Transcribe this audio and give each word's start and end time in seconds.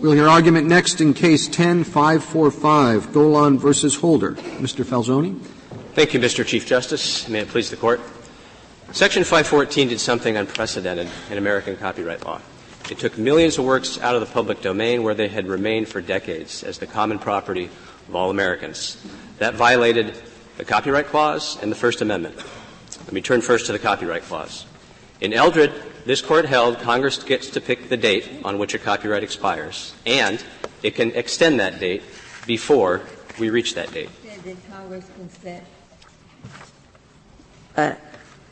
We'll 0.00 0.12
hear 0.12 0.28
argument 0.28 0.68
next 0.68 1.00
in 1.00 1.12
case 1.12 1.48
10545, 1.48 3.12
Golan 3.12 3.58
versus 3.58 3.96
Holder. 3.96 4.34
Mr. 4.34 4.84
Falzone. 4.84 5.40
Thank 5.94 6.14
you, 6.14 6.20
Mr. 6.20 6.46
Chief 6.46 6.64
Justice. 6.64 7.28
May 7.28 7.40
it 7.40 7.48
please 7.48 7.68
the 7.68 7.76
court. 7.76 8.00
Section 8.92 9.24
514 9.24 9.88
did 9.88 9.98
something 9.98 10.36
unprecedented 10.36 11.08
in 11.32 11.38
American 11.38 11.76
copyright 11.76 12.24
law. 12.24 12.40
It 12.88 13.00
took 13.00 13.18
millions 13.18 13.58
of 13.58 13.64
works 13.64 13.98
out 13.98 14.14
of 14.14 14.20
the 14.20 14.32
public 14.32 14.62
domain 14.62 15.02
where 15.02 15.14
they 15.14 15.26
had 15.26 15.48
remained 15.48 15.88
for 15.88 16.00
decades 16.00 16.62
as 16.62 16.78
the 16.78 16.86
common 16.86 17.18
property 17.18 17.68
of 18.08 18.14
all 18.14 18.30
Americans. 18.30 19.04
That 19.38 19.56
violated 19.56 20.14
the 20.58 20.64
Copyright 20.64 21.06
Clause 21.06 21.60
and 21.60 21.72
the 21.72 21.76
First 21.76 22.02
Amendment. 22.02 22.36
Let 23.00 23.12
me 23.12 23.20
turn 23.20 23.40
first 23.40 23.66
to 23.66 23.72
the 23.72 23.80
Copyright 23.80 24.22
Clause. 24.22 24.64
In 25.20 25.32
Eldred, 25.32 25.72
this 26.08 26.22
court 26.22 26.46
held 26.46 26.78
Congress 26.78 27.22
gets 27.22 27.50
to 27.50 27.60
pick 27.60 27.90
the 27.90 27.96
date 27.98 28.40
on 28.42 28.56
which 28.56 28.72
a 28.72 28.78
copyright 28.78 29.22
expires, 29.22 29.94
and 30.06 30.42
it 30.82 30.94
can 30.94 31.10
extend 31.10 31.60
that 31.60 31.78
date 31.80 32.02
before 32.46 33.02
we 33.38 33.50
reach 33.50 33.74
that 33.74 33.92
date. 33.92 34.08
That 34.42 34.56
Congress 34.70 35.04
can 35.14 35.28
set 35.28 35.66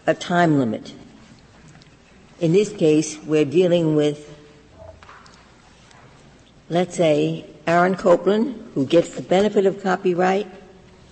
a, 0.06 0.14
time 0.14 0.59
limit. 0.59 0.92
In 2.41 2.52
this 2.52 2.70
case, 2.74 3.16
we're 3.24 3.47
dealing 3.47 3.97
with, 3.97 4.38
let's 6.69 6.95
say, 6.95 7.47
Aaron 7.66 7.95
Copland, 7.95 8.70
who 8.75 8.84
gets 8.84 9.14
the 9.14 9.23
benefit 9.23 9.64
of 9.64 9.83
copyright, 9.83 10.47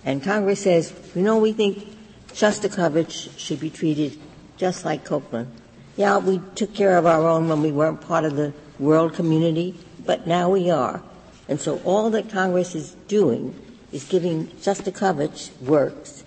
and 0.03 0.21
Congress 0.21 0.61
says, 0.61 0.93
you 1.15 1.23
know, 1.23 1.39
we 1.39 1.53
think 1.53 1.91
Shostakovich 2.33 3.35
should 3.35 3.59
be 3.59 3.71
treated 3.71 4.19
just 4.57 4.85
like 4.85 5.03
Copland. 5.03 5.51
Yeah, 5.97 6.17
we 6.17 6.41
took 6.55 6.73
care 6.73 6.97
of 6.97 7.05
our 7.05 7.27
own 7.27 7.47
when 7.47 7.61
we 7.61 7.71
weren't 7.71 8.01
part 8.01 8.25
of 8.25 8.35
the 8.35 8.53
world 8.79 9.13
community, 9.13 9.75
but 10.05 10.27
now 10.27 10.49
we 10.49 10.69
are. 10.69 11.01
And 11.47 11.59
so 11.59 11.79
all 11.85 12.09
that 12.09 12.29
Congress 12.29 12.75
is 12.75 12.91
doing 13.07 13.55
is 13.91 14.03
giving 14.03 14.47
Shostakovich 14.47 15.57
works 15.61 16.23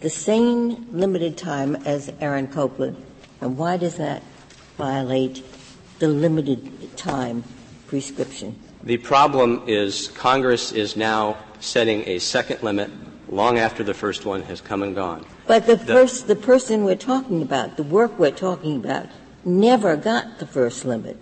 the 0.00 0.08
same 0.08 0.86
limited 0.90 1.36
time 1.36 1.76
as 1.76 2.10
Aaron 2.20 2.48
Copland. 2.48 2.96
And 3.42 3.58
why 3.58 3.76
does 3.76 3.96
that 3.96 4.22
violate 4.78 5.44
the 5.98 6.08
limited 6.08 6.96
time 6.96 7.44
prescription? 7.86 8.58
The 8.82 8.96
problem 8.96 9.62
is 9.66 10.08
Congress 10.08 10.72
is 10.72 10.96
now 10.96 11.36
setting 11.60 12.08
a 12.08 12.18
second 12.18 12.62
limit 12.62 12.90
long 13.28 13.58
after 13.58 13.84
the 13.84 13.92
first 13.92 14.24
one 14.24 14.42
has 14.44 14.62
come 14.62 14.82
and 14.82 14.94
gone. 14.94 15.26
But 15.50 15.66
the, 15.66 15.76
first, 15.76 16.28
the 16.28 16.36
person 16.36 16.84
we're 16.84 16.94
talking 16.94 17.42
about, 17.42 17.76
the 17.76 17.82
work 17.82 18.16
we're 18.16 18.30
talking 18.30 18.76
about, 18.76 19.08
never 19.44 19.96
got 19.96 20.38
the 20.38 20.46
first 20.46 20.84
limit. 20.84 21.20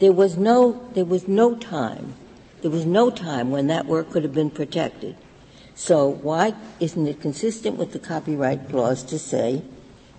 There 0.00 0.12
was 0.12 0.36
no, 0.36 0.86
there 0.92 1.06
was 1.06 1.26
no 1.26 1.54
time. 1.54 2.12
There 2.60 2.70
was 2.70 2.84
no 2.84 3.08
time 3.08 3.50
when 3.50 3.68
that 3.68 3.86
work 3.86 4.10
could 4.10 4.22
have 4.22 4.34
been 4.34 4.50
protected. 4.50 5.16
So 5.74 6.06
why 6.06 6.52
isn't 6.78 7.06
it 7.06 7.22
consistent 7.22 7.78
with 7.78 7.94
the 7.94 7.98
copyright 7.98 8.68
clause 8.68 9.02
to 9.04 9.18
say 9.18 9.62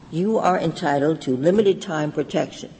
you 0.09 0.39
are 0.39 0.57
entitled 0.57 1.21
to 1.21 1.37
limited 1.37 1.83
time 1.83 2.11
protection? 2.11 2.73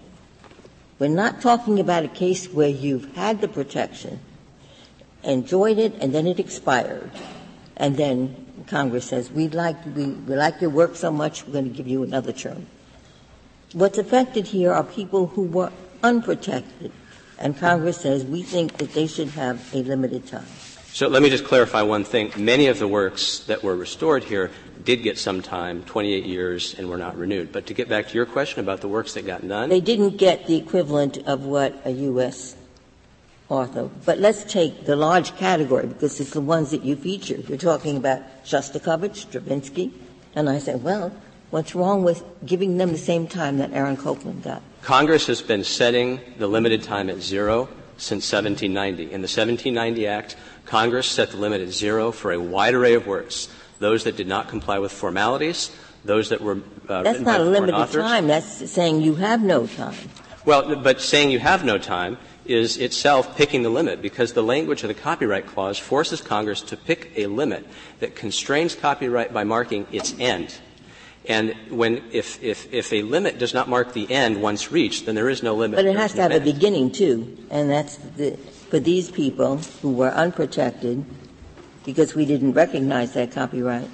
We're 0.98 1.10
not 1.10 1.42
talking 1.42 1.80
about 1.80 2.06
a 2.06 2.08
case 2.08 2.48
where 2.48 2.70
you've 2.70 3.14
had 3.14 3.40
the 3.40 3.48
protection, 3.48 4.20
enjoyed 5.24 5.78
it, 5.78 5.94
and 6.02 6.12
then 6.12 6.26
it 6.26 6.40
expired. 6.40 7.12
And 7.78 7.98
then 7.98 8.41
Congress 8.68 9.06
says, 9.06 9.32
we 9.32 9.48
like, 9.50 9.84
we, 9.96 10.08
we 10.08 10.36
like 10.36 10.62
your 10.62 10.70
work 10.70 10.96
so 10.96 11.12
much, 11.12 11.46
we're 11.46 11.54
going 11.54 11.70
to 11.70 11.76
give 11.76 11.88
you 11.88 12.04
another 12.04 12.32
term. 12.32 12.68
What's 13.74 13.98
affected 13.98 14.48
here 14.48 14.74
are 14.74 14.84
people 14.84 15.28
who 15.28 15.44
were 15.44 15.72
unprotected. 16.04 16.92
And 17.38 17.58
Congress 17.58 17.98
says, 17.98 18.26
we 18.26 18.44
think 18.44 18.78
that 18.78 18.94
they 18.94 19.08
should 19.08 19.30
have 19.30 19.74
a 19.74 19.78
limited 19.78 20.28
time. 20.28 20.46
So 20.94 21.08
let 21.08 21.24
me 21.24 21.30
just 21.30 21.46
clarify 21.46 21.84
one 21.84 22.04
thing. 22.04 22.32
Many 22.36 22.68
of 22.68 22.78
the 22.78 22.88
works 22.88 23.40
that 23.46 23.64
were 23.64 23.76
restored 23.76 24.26
here 24.26 24.52
did 24.84 25.04
get 25.04 25.18
some 25.18 25.42
time, 25.42 25.84
28 25.84 26.26
years, 26.26 26.76
and 26.78 26.90
were 26.90 26.98
not 26.98 27.18
renewed. 27.18 27.52
But 27.52 27.68
to 27.68 27.74
get 27.74 27.88
back 27.88 28.10
to 28.10 28.14
your 28.14 28.26
question 28.26 28.60
about 28.60 28.82
the 28.82 28.90
works 28.90 29.14
that 29.14 29.26
got 29.26 29.42
none. 29.42 29.70
They 29.70 29.80
didn't 29.80 30.18
get 30.18 30.48
the 30.48 30.58
equivalent 30.58 31.18
of 31.20 31.46
what 31.46 31.82
a 31.86 31.92
U.S. 31.92 32.56
author. 33.52 33.90
But 34.06 34.18
let's 34.20 34.44
take 34.46 34.86
the 34.86 34.96
large 34.96 35.36
category 35.36 35.86
because 35.86 36.20
it's 36.20 36.32
the 36.32 36.42
ones 36.42 36.72
that 36.72 36.84
you 36.84 36.96
feature. 36.96 37.36
You're 37.36 37.58
talking 37.58 37.98
about 37.98 38.22
Shostakovich, 38.46 39.18
Stravinsky. 39.18 39.94
And 40.36 40.50
I 40.50 40.60
say, 40.60 40.76
well, 40.76 41.12
what's 41.52 41.76
wrong 41.76 42.04
with 42.04 42.24
giving 42.46 42.78
them 42.78 42.92
the 42.94 42.98
same 42.98 43.28
time 43.28 43.58
that 43.58 43.74
Aaron 43.74 43.98
Copland 43.98 44.44
got? 44.44 44.62
Congress 44.82 45.28
has 45.28 45.42
been 45.42 45.64
setting 45.64 46.20
the 46.38 46.48
limited 46.48 46.82
time 46.82 47.10
at 47.10 47.20
zero 47.22 47.68
since 47.98 48.32
1790. 48.32 49.04
In 49.04 49.22
the 49.22 49.28
1790 49.28 50.08
Act, 50.08 50.36
Congress 50.66 51.08
set 51.08 51.32
the 51.32 51.38
limit 51.38 51.62
at 51.62 51.70
zero 51.70 52.12
for 52.12 52.32
a 52.32 52.40
wide 52.40 52.74
array 52.74 52.94
of 52.94 53.06
works. 53.06 53.50
Those 53.80 54.06
that 54.06 54.16
did 54.16 54.28
not 54.28 54.48
comply 54.48 54.80
with 54.80 54.92
formalities, 54.92 55.72
those 56.06 56.30
that 56.30 56.42
were 56.42 56.62
uh, 56.88 57.04
That's 57.04 57.20
not 57.20 57.42
a 57.42 57.44
limited 57.44 57.76
authors. 57.76 58.02
time. 58.02 58.28
That's 58.28 58.72
saying 58.72 59.02
you 59.02 59.16
have 59.16 59.44
no 59.44 59.68
time. 59.68 59.96
Well, 60.46 60.78
but 60.78 61.02
saying 61.02 61.30
you 61.30 61.40
have 61.40 61.64
no 61.64 61.78
time 61.78 62.18
is 62.52 62.78
itself 62.78 63.38
picking 63.38 63.64
the 63.64 63.70
limit 63.70 64.02
because 64.02 64.34
the 64.34 64.44
language 64.44 64.84
of 64.84 64.90
the 64.90 64.94
Copyright 64.94 65.48
Clause 65.48 65.78
forces 65.78 66.22
Congress 66.22 66.62
to 66.62 66.78
pick 66.78 67.12
a 67.16 67.28
limit 67.28 67.66
that 68.00 68.16
constrains 68.16 68.76
copyright 68.76 69.34
by 69.34 69.44
marking 69.44 69.88
its 69.92 70.14
end. 70.20 70.54
And 71.26 71.56
when, 71.70 72.04
if, 72.12 72.42
if, 72.44 72.74
if 72.74 72.92
a 72.92 73.04
limit 73.04 73.38
does 73.38 73.54
not 73.54 73.70
mark 73.70 73.94
the 73.94 74.12
end 74.12 74.42
once 74.42 74.72
reached, 74.72 75.06
then 75.06 75.16
there 75.16 75.30
is 75.30 75.44
no 75.44 75.56
limit. 75.56 75.78
But 75.78 75.86
it 75.86 75.96
has 75.96 76.14
to 76.14 76.22
have 76.22 76.32
a 76.32 76.40
beginning 76.40 76.92
too. 76.92 77.38
And 77.52 77.70
that's 77.70 77.98
the, 77.98 78.38
for 78.70 78.80
these 78.80 79.12
people 79.12 79.58
who 79.82 79.92
were 79.92 80.10
unprotected 80.10 81.06
because 81.86 82.16
we 82.16 82.26
didn't 82.26 82.54
recognize 82.54 83.14
that 83.14 83.32
copyright. 83.32 83.88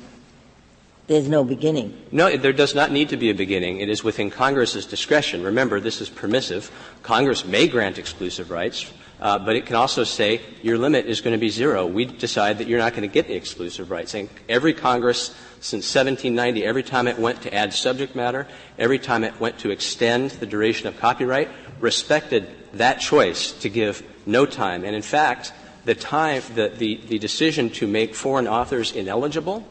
There's 1.07 1.29
no 1.29 1.45
beginning. 1.45 1.97
No, 2.11 2.35
there 2.35 2.51
does 2.51 2.75
not 2.75 2.91
need 2.91 3.09
to 3.09 3.17
be 3.17 3.29
a 3.29 3.33
beginning. 3.33 3.79
It 3.79 3.87
is 3.87 4.03
within 4.03 4.29
Congress's 4.29 4.85
discretion. 4.85 5.41
Remember, 5.41 5.79
this 5.79 6.01
is 6.01 6.09
permissive. 6.09 6.69
Congress 7.01 7.45
may 7.45 7.69
grant 7.69 7.97
exclusive 7.97 8.51
rights, 8.51 8.91
uh, 9.21 9.39
but 9.39 9.55
it 9.55 9.65
can 9.65 9.77
also 9.77 10.03
say 10.03 10.41
your 10.61 10.77
limit 10.77 11.05
is 11.05 11.21
going 11.21 11.31
to 11.31 11.39
be 11.39 11.47
zero. 11.47 11.85
We 11.85 12.03
decide 12.03 12.57
that 12.57 12.67
you're 12.67 12.79
not 12.79 12.91
going 12.91 13.07
to 13.07 13.13
get 13.13 13.27
the 13.27 13.35
exclusive 13.35 13.89
rights. 13.89 14.15
And 14.15 14.27
every 14.49 14.73
Congress 14.73 15.33
since 15.61 15.95
1790, 15.95 16.65
every 16.65 16.83
time 16.83 17.07
it 17.07 17.17
went 17.17 17.41
to 17.43 17.53
add 17.53 17.73
subject 17.73 18.13
matter, 18.13 18.45
every 18.77 18.99
time 18.99 19.23
it 19.23 19.39
went 19.39 19.59
to 19.59 19.71
extend 19.71 20.31
the 20.31 20.45
duration 20.45 20.87
of 20.87 20.99
copyright, 20.99 21.47
respected 21.79 22.49
that 22.73 22.99
choice 22.99 23.53
to 23.53 23.69
give 23.69 24.03
no 24.25 24.45
time. 24.45 24.83
And 24.83 24.93
in 24.93 25.01
fact, 25.01 25.53
the 25.85 25.95
time, 25.95 26.43
the, 26.53 26.67
the, 26.67 26.99
the 27.07 27.17
decision 27.17 27.69
to 27.69 27.87
make 27.87 28.13
foreign 28.13 28.45
authors 28.45 28.91
ineligible 28.91 29.65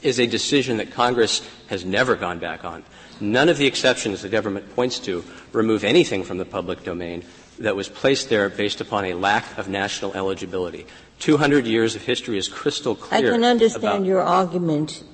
is 0.00 0.18
a 0.18 0.26
decision 0.26 0.78
that 0.78 0.90
Congress 0.90 1.46
has 1.68 1.84
never 1.84 2.16
gone 2.16 2.38
back 2.38 2.64
on. 2.64 2.84
None 3.20 3.48
of 3.48 3.58
the 3.58 3.66
exceptions 3.66 4.22
the 4.22 4.28
government 4.28 4.74
points 4.74 4.98
to 5.00 5.24
remove 5.52 5.84
anything 5.84 6.24
from 6.24 6.38
the 6.38 6.44
public 6.44 6.82
domain 6.82 7.24
that 7.58 7.76
was 7.76 7.88
placed 7.88 8.28
there 8.28 8.48
based 8.48 8.80
upon 8.80 9.04
a 9.04 9.14
lack 9.14 9.58
of 9.58 9.68
national 9.68 10.14
eligibility. 10.14 10.86
200 11.20 11.66
years 11.66 11.94
of 11.94 12.02
history 12.02 12.38
is 12.38 12.48
crystal 12.48 12.96
clear. 12.96 13.28
I 13.28 13.30
can 13.30 13.44
understand 13.44 14.06
your 14.06 14.22
argument 14.22 15.04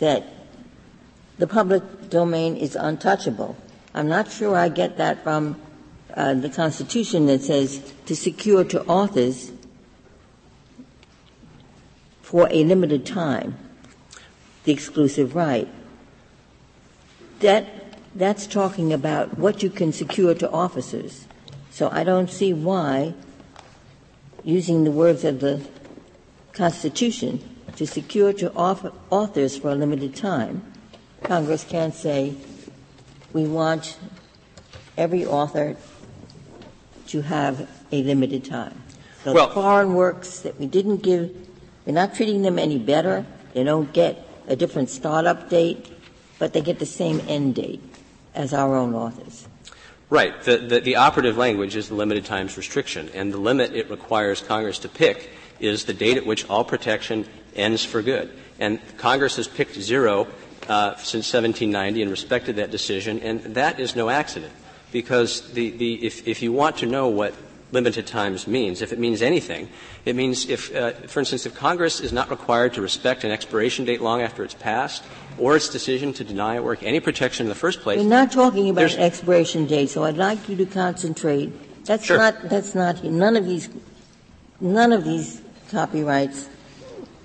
that 0.00 0.24
the 1.38 1.46
public 1.46 2.10
domain 2.10 2.56
is 2.56 2.74
untouchable. 2.74 3.56
I'm 3.94 4.08
not 4.08 4.30
sure 4.30 4.56
I 4.56 4.68
get 4.68 4.96
that 4.96 5.22
from 5.22 5.60
uh, 6.14 6.34
the 6.34 6.48
Constitution 6.48 7.26
that 7.26 7.42
says 7.42 7.92
to 8.06 8.16
secure 8.16 8.64
to 8.64 8.84
authors 8.86 9.52
for 12.22 12.48
a 12.50 12.64
limited 12.64 13.06
time 13.06 13.56
the 14.66 14.72
exclusive 14.72 15.34
right. 15.34 15.68
That, 17.40 17.66
that's 18.14 18.46
talking 18.46 18.92
about 18.92 19.38
what 19.38 19.62
you 19.62 19.70
can 19.70 19.92
secure 19.92 20.34
to 20.34 20.50
officers. 20.50 21.26
So 21.70 21.88
I 21.90 22.02
don't 22.04 22.28
see 22.28 22.52
why, 22.52 23.14
using 24.42 24.84
the 24.84 24.90
words 24.90 25.24
of 25.24 25.40
the 25.40 25.66
Constitution, 26.52 27.48
to 27.76 27.86
secure 27.86 28.32
to 28.32 28.52
authors 28.52 29.56
for 29.56 29.70
a 29.70 29.74
limited 29.74 30.16
time, 30.16 30.62
Congress 31.22 31.62
can't 31.62 31.94
say, 31.94 32.34
we 33.32 33.46
want 33.46 33.98
every 34.96 35.24
author 35.24 35.76
to 37.08 37.20
have 37.22 37.68
a 37.92 38.02
limited 38.02 38.44
time. 38.44 38.82
So 39.22 39.32
well, 39.32 39.48
the 39.48 39.54
foreign 39.54 39.94
works 39.94 40.40
that 40.40 40.58
we 40.58 40.66
didn't 40.66 41.02
give, 41.02 41.30
we're 41.84 41.92
not 41.92 42.14
treating 42.14 42.42
them 42.42 42.58
any 42.58 42.78
better. 42.78 43.26
They 43.52 43.62
don't 43.62 43.92
get 43.92 44.25
a 44.46 44.56
different 44.56 44.90
startup 44.90 45.48
date, 45.48 45.90
but 46.38 46.52
they 46.52 46.60
get 46.60 46.78
the 46.78 46.86
same 46.86 47.20
end 47.28 47.54
date 47.54 47.82
as 48.34 48.52
our 48.52 48.76
own 48.76 48.94
authors. 48.94 49.46
Right. 50.08 50.40
The, 50.42 50.58
the, 50.58 50.80
the, 50.80 50.96
operative 50.96 51.36
language 51.36 51.74
is 51.74 51.88
the 51.88 51.94
limited 51.94 52.24
times 52.24 52.56
restriction, 52.56 53.08
and 53.12 53.32
the 53.32 53.38
limit 53.38 53.74
it 53.74 53.90
requires 53.90 54.40
Congress 54.40 54.78
to 54.80 54.88
pick 54.88 55.30
is 55.58 55.84
the 55.84 55.94
date 55.94 56.16
at 56.16 56.24
which 56.24 56.48
all 56.48 56.64
protection 56.64 57.26
ends 57.56 57.84
for 57.84 58.02
good. 58.02 58.30
And 58.60 58.78
Congress 58.98 59.36
has 59.36 59.48
picked 59.48 59.74
zero 59.74 60.28
uh, 60.68 60.94
since 60.96 61.32
1790 61.32 62.02
and 62.02 62.10
respected 62.10 62.56
that 62.56 62.70
decision, 62.70 63.18
and 63.20 63.40
that 63.56 63.80
is 63.80 63.96
no 63.96 64.08
accident. 64.08 64.52
Because 64.92 65.52
the, 65.52 65.70
the, 65.70 66.06
if, 66.06 66.26
if 66.28 66.40
you 66.40 66.52
want 66.52 66.76
to 66.78 66.86
know 66.86 67.08
what 67.08 67.34
limited 67.72 68.06
times 68.06 68.46
means. 68.46 68.82
If 68.82 68.92
it 68.92 68.98
means 68.98 69.22
anything, 69.22 69.68
it 70.04 70.14
means 70.14 70.48
if, 70.48 70.74
uh, 70.74 70.92
for 70.92 71.20
instance, 71.20 71.46
if 71.46 71.54
Congress 71.54 72.00
is 72.00 72.12
not 72.12 72.30
required 72.30 72.74
to 72.74 72.82
respect 72.82 73.24
an 73.24 73.30
expiration 73.30 73.84
date 73.84 74.00
long 74.00 74.22
after 74.22 74.44
it's 74.44 74.54
passed, 74.54 75.04
or 75.38 75.56
its 75.56 75.68
decision 75.68 76.12
to 76.14 76.24
deny 76.24 76.56
at 76.56 76.64
work 76.64 76.82
any 76.82 77.00
protection 77.00 77.44
in 77.44 77.48
the 77.48 77.54
first 77.54 77.80
place. 77.80 77.98
We're 77.98 78.08
not 78.08 78.32
talking 78.32 78.70
about 78.70 78.92
expiration 78.94 79.66
date, 79.66 79.90
so 79.90 80.04
I'd 80.04 80.16
like 80.16 80.48
you 80.48 80.56
to 80.56 80.66
concentrate. 80.66 81.84
That's 81.84 82.04
sure. 82.04 82.18
not. 82.18 82.48
That's 82.48 82.74
not. 82.74 83.04
None 83.04 83.36
of 83.36 83.44
these. 83.44 83.68
None 84.60 84.92
of 84.92 85.04
these 85.04 85.42
copyrights 85.70 86.48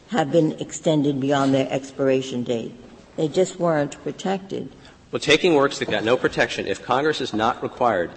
have 0.10 0.32
been 0.32 0.52
extended 0.60 1.22
beyond 1.22 1.54
their 1.54 1.68
expiration 1.72 2.44
date. 2.44 2.76
They 3.16 3.30
just 3.30 3.60
weren't 3.60 4.02
protected. 4.04 4.70
Well, 5.12 5.22
taking 5.22 5.56
works 5.56 5.80
that 5.80 5.90
got 5.90 6.04
no 6.04 6.18
protection, 6.18 6.68
if 6.68 6.84
Congress 6.84 7.22
is 7.22 7.34
not 7.34 7.64
required 7.64 8.12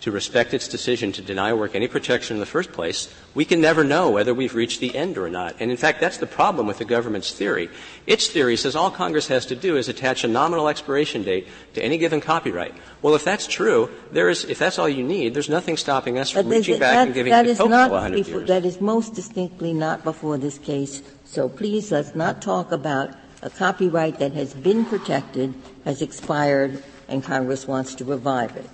to 0.00 0.10
respect 0.10 0.54
its 0.54 0.66
decision 0.66 1.12
to 1.12 1.22
deny 1.22 1.52
work 1.52 1.74
any 1.74 1.86
protection 1.86 2.36
in 2.36 2.40
the 2.40 2.46
first 2.46 2.72
place, 2.72 3.12
we 3.34 3.44
can 3.44 3.60
never 3.60 3.84
know 3.84 4.10
whether 4.10 4.32
we've 4.32 4.54
reached 4.54 4.80
the 4.80 4.94
end 4.96 5.18
or 5.18 5.28
not. 5.28 5.54
And 5.60 5.70
in 5.70 5.76
fact, 5.76 6.00
that's 6.00 6.16
the 6.16 6.26
problem 6.26 6.66
with 6.66 6.78
the 6.78 6.86
government's 6.86 7.32
theory. 7.32 7.68
Its 8.06 8.28
theory 8.28 8.56
says 8.56 8.74
all 8.74 8.90
Congress 8.90 9.28
has 9.28 9.44
to 9.46 9.56
do 9.56 9.76
is 9.76 9.88
attach 9.88 10.24
a 10.24 10.28
nominal 10.28 10.68
expiration 10.68 11.22
date 11.22 11.48
to 11.74 11.82
any 11.82 11.98
given 11.98 12.20
copyright. 12.20 12.74
Well, 13.02 13.14
if 13.14 13.24
that's 13.24 13.46
true, 13.46 13.90
there 14.10 14.30
is, 14.30 14.44
if 14.44 14.58
that's 14.58 14.78
all 14.78 14.88
you 14.88 15.04
need, 15.04 15.34
there's 15.34 15.50
nothing 15.50 15.76
stopping 15.76 16.18
us 16.18 16.30
from 16.30 16.48
reaching 16.48 16.78
back 16.78 16.94
that, 16.94 17.06
and 17.06 17.14
giving 17.14 17.30
that 17.30 17.46
is 17.46 17.58
not 17.58 17.90
100 17.90 18.16
before, 18.16 18.38
years. 18.38 18.48
That 18.48 18.64
is 18.64 18.80
most 18.80 19.14
distinctly 19.14 19.74
not 19.74 20.02
before 20.02 20.38
this 20.38 20.58
case. 20.58 21.02
So 21.26 21.48
please 21.48 21.92
let's 21.92 22.14
not 22.14 22.40
talk 22.40 22.72
about 22.72 23.14
a 23.42 23.50
copyright 23.50 24.18
that 24.18 24.32
has 24.32 24.54
been 24.54 24.84
protected, 24.84 25.54
has 25.84 26.00
expired, 26.00 26.82
and 27.08 27.22
Congress 27.22 27.66
wants 27.66 27.94
to 27.96 28.04
revive 28.04 28.56
it 28.56 28.68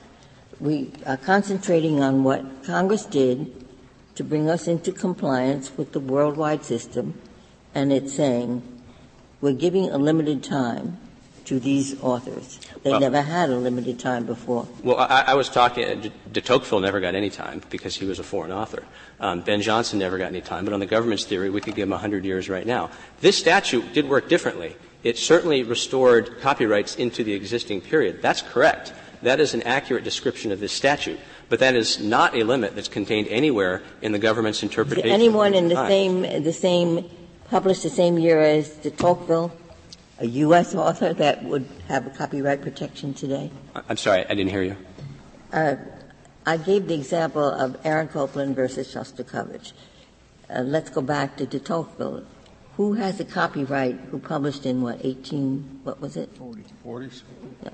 we 0.60 0.90
are 1.04 1.16
concentrating 1.16 2.02
on 2.02 2.24
what 2.24 2.64
Congress 2.64 3.04
did 3.04 3.64
to 4.14 4.24
bring 4.24 4.48
us 4.48 4.66
into 4.66 4.92
compliance 4.92 5.76
with 5.76 5.92
the 5.92 6.00
worldwide 6.00 6.64
system, 6.64 7.20
and 7.74 7.92
it's 7.92 8.14
saying 8.14 8.62
we're 9.40 9.52
giving 9.52 9.90
a 9.90 9.98
limited 9.98 10.42
time 10.42 10.98
to 11.44 11.60
these 11.60 12.00
authors. 12.02 12.58
They 12.82 12.90
well, 12.90 13.00
never 13.00 13.22
had 13.22 13.50
a 13.50 13.56
limited 13.56 14.00
time 14.00 14.26
before. 14.26 14.66
Well, 14.82 14.96
I, 14.98 15.24
I 15.28 15.34
was 15.34 15.48
talking, 15.48 15.84
uh, 15.84 16.08
de 16.32 16.40
Tocqueville 16.40 16.80
never 16.80 17.00
got 17.00 17.14
any 17.14 17.30
time 17.30 17.62
because 17.70 17.94
he 17.94 18.04
was 18.04 18.18
a 18.18 18.24
foreign 18.24 18.50
author. 18.50 18.82
Um, 19.20 19.42
ben 19.42 19.60
Jonson 19.60 19.98
never 19.98 20.18
got 20.18 20.26
any 20.26 20.40
time, 20.40 20.64
but 20.64 20.74
on 20.74 20.80
the 20.80 20.86
government's 20.86 21.24
theory, 21.24 21.50
we 21.50 21.60
could 21.60 21.76
give 21.76 21.84
him 21.84 21.90
100 21.90 22.24
years 22.24 22.48
right 22.48 22.66
now. 22.66 22.90
This 23.20 23.38
statute 23.38 23.92
did 23.92 24.08
work 24.08 24.28
differently. 24.28 24.74
It 25.04 25.18
certainly 25.18 25.62
restored 25.62 26.40
copyrights 26.40 26.96
into 26.96 27.22
the 27.22 27.32
existing 27.32 27.80
period. 27.80 28.22
That's 28.22 28.42
correct. 28.42 28.92
That 29.22 29.40
is 29.40 29.54
an 29.54 29.62
accurate 29.62 30.04
description 30.04 30.52
of 30.52 30.60
this 30.60 30.72
statute. 30.72 31.18
But 31.48 31.60
that 31.60 31.76
is 31.76 32.00
not 32.00 32.34
a 32.34 32.42
limit 32.42 32.74
that's 32.74 32.88
contained 32.88 33.28
anywhere 33.28 33.82
in 34.02 34.12
the 34.12 34.18
government's 34.18 34.62
interpretation. 34.62 35.10
anyone 35.10 35.54
in 35.54 35.68
the 35.68 35.86
same, 35.86 36.22
the 36.22 36.52
same, 36.52 37.08
published 37.48 37.82
the 37.82 37.90
same 37.90 38.18
year 38.18 38.40
as 38.40 38.70
de 38.76 38.90
Tocqueville, 38.90 39.52
a 40.18 40.26
U.S. 40.26 40.74
author 40.74 41.12
that 41.14 41.44
would 41.44 41.68
have 41.88 42.06
a 42.06 42.10
copyright 42.10 42.62
protection 42.62 43.14
today? 43.14 43.50
I'm 43.88 43.96
sorry, 43.96 44.24
I 44.24 44.34
didn't 44.34 44.50
hear 44.50 44.62
you. 44.62 44.76
Uh, 45.52 45.76
I 46.44 46.56
gave 46.56 46.88
the 46.88 46.94
example 46.94 47.44
of 47.44 47.76
Aaron 47.84 48.08
Copland 48.08 48.56
versus 48.56 48.92
Shostakovich. 48.92 49.72
Uh, 50.48 50.60
let's 50.62 50.90
go 50.90 51.00
back 51.00 51.36
to 51.36 51.46
de 51.46 51.58
Tocqueville. 51.60 52.24
Who 52.76 52.92
has 52.94 53.20
a 53.20 53.24
copyright 53.24 53.98
who 54.10 54.18
published 54.18 54.66
in 54.66 54.82
what, 54.82 55.00
18, 55.02 55.80
what 55.82 56.00
was 56.00 56.16
it? 56.16 56.34
40s. 56.38 56.66
40s. 56.84 57.22
Yeah. 57.64 57.70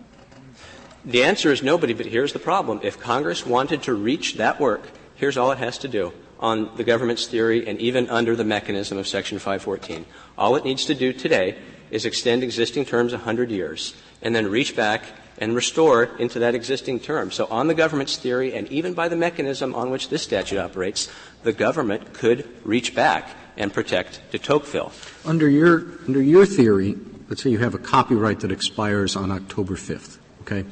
The 1.04 1.25
answer 1.25 1.50
is 1.50 1.64
nobody, 1.64 1.94
but 1.94 2.06
here's 2.06 2.32
the 2.32 2.38
problem. 2.38 2.81
If 2.84 3.00
Congress 3.00 3.44
wanted 3.44 3.82
to 3.84 3.94
reach 3.94 4.37
that 4.37 4.60
work, 4.60 4.88
here's 5.16 5.37
all 5.37 5.50
it 5.50 5.58
has 5.58 5.78
to 5.78 5.88
do 5.88 6.12
on 6.38 6.76
the 6.76 6.84
government's 6.84 7.26
theory 7.26 7.66
and 7.66 7.81
even 7.81 8.08
under 8.08 8.37
the 8.37 8.44
mechanism 8.44 8.99
of 8.99 9.08
Section 9.08 9.38
514. 9.38 10.04
All 10.38 10.54
it 10.54 10.64
needs 10.64 10.87
to 10.87 10.94
do 10.94 11.12
today 11.12 11.56
is 11.90 12.04
extend 12.04 12.43
existing 12.43 12.84
terms 12.84 13.12
100 13.12 13.50
years 13.50 13.94
and 14.22 14.34
then 14.34 14.49
reach 14.49 14.76
back 14.76 15.04
and 15.38 15.54
restore 15.56 16.04
into 16.19 16.38
that 16.38 16.54
existing 16.54 17.00
term. 17.00 17.32
So 17.32 17.46
on 17.46 17.66
the 17.66 17.75
government's 17.75 18.16
theory 18.16 18.55
and 18.55 18.69
even 18.70 18.94
by 18.94 19.08
the 19.08 19.16
mechanism 19.16 19.75
on 19.75 19.90
which 19.90 20.08
this 20.08 20.22
statute 20.22 20.58
operates, 20.58 21.10
the 21.43 21.52
government 21.52 22.12
could 22.12 22.48
reach 22.64 22.94
back 22.94 23.28
and 23.56 23.72
protect 23.72 24.20
de 24.31 24.38
Tocqueville. 24.38 24.93
Under 25.25 25.48
your, 25.48 25.84
under 26.06 26.22
your 26.22 26.46
theory, 26.46 26.96
let's 27.28 27.43
say 27.43 27.50
you 27.50 27.58
have 27.58 27.75
a 27.75 27.78
copyright 27.78 28.40
that 28.40 28.52
expires 28.52 29.16
on 29.16 29.31
October 29.31 29.75
5th. 29.75 30.19
Okay? 30.43 30.65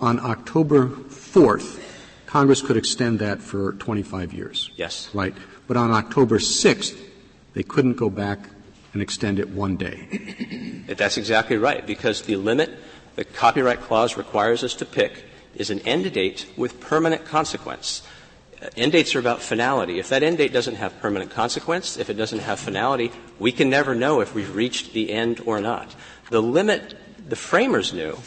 On 0.00 0.18
October 0.18 0.88
4th, 0.88 1.80
Congress 2.26 2.60
could 2.60 2.76
extend 2.76 3.20
that 3.20 3.40
for 3.40 3.74
25 3.74 4.32
years. 4.32 4.70
Yes. 4.74 5.08
Right? 5.14 5.34
But 5.68 5.76
on 5.76 5.92
October 5.92 6.38
6th, 6.38 6.98
they 7.54 7.62
couldn't 7.62 7.94
go 7.94 8.10
back 8.10 8.40
and 8.92 9.00
extend 9.00 9.38
it 9.38 9.48
one 9.50 9.76
day. 9.76 10.84
That's 10.88 11.16
exactly 11.16 11.56
right, 11.56 11.86
because 11.86 12.22
the 12.22 12.36
limit 12.36 12.70
the 13.14 13.24
Copyright 13.24 13.80
Clause 13.82 14.16
requires 14.16 14.64
us 14.64 14.74
to 14.74 14.84
pick 14.84 15.24
is 15.54 15.70
an 15.70 15.78
end 15.80 16.12
date 16.12 16.46
with 16.56 16.80
permanent 16.80 17.24
consequence. 17.24 18.02
Uh, 18.60 18.70
end 18.76 18.90
dates 18.90 19.14
are 19.14 19.20
about 19.20 19.40
finality. 19.40 20.00
If 20.00 20.08
that 20.08 20.24
end 20.24 20.38
date 20.38 20.52
doesn't 20.52 20.74
have 20.74 20.98
permanent 21.00 21.30
consequence, 21.30 21.96
if 21.96 22.10
it 22.10 22.14
doesn't 22.14 22.40
have 22.40 22.58
finality, 22.58 23.12
we 23.38 23.52
can 23.52 23.70
never 23.70 23.94
know 23.94 24.20
if 24.20 24.34
we've 24.34 24.52
reached 24.52 24.92
the 24.92 25.12
end 25.12 25.40
or 25.46 25.60
not. 25.60 25.94
The 26.30 26.42
limit 26.42 26.96
the 27.28 27.36
framers 27.36 27.92
knew 27.92 28.18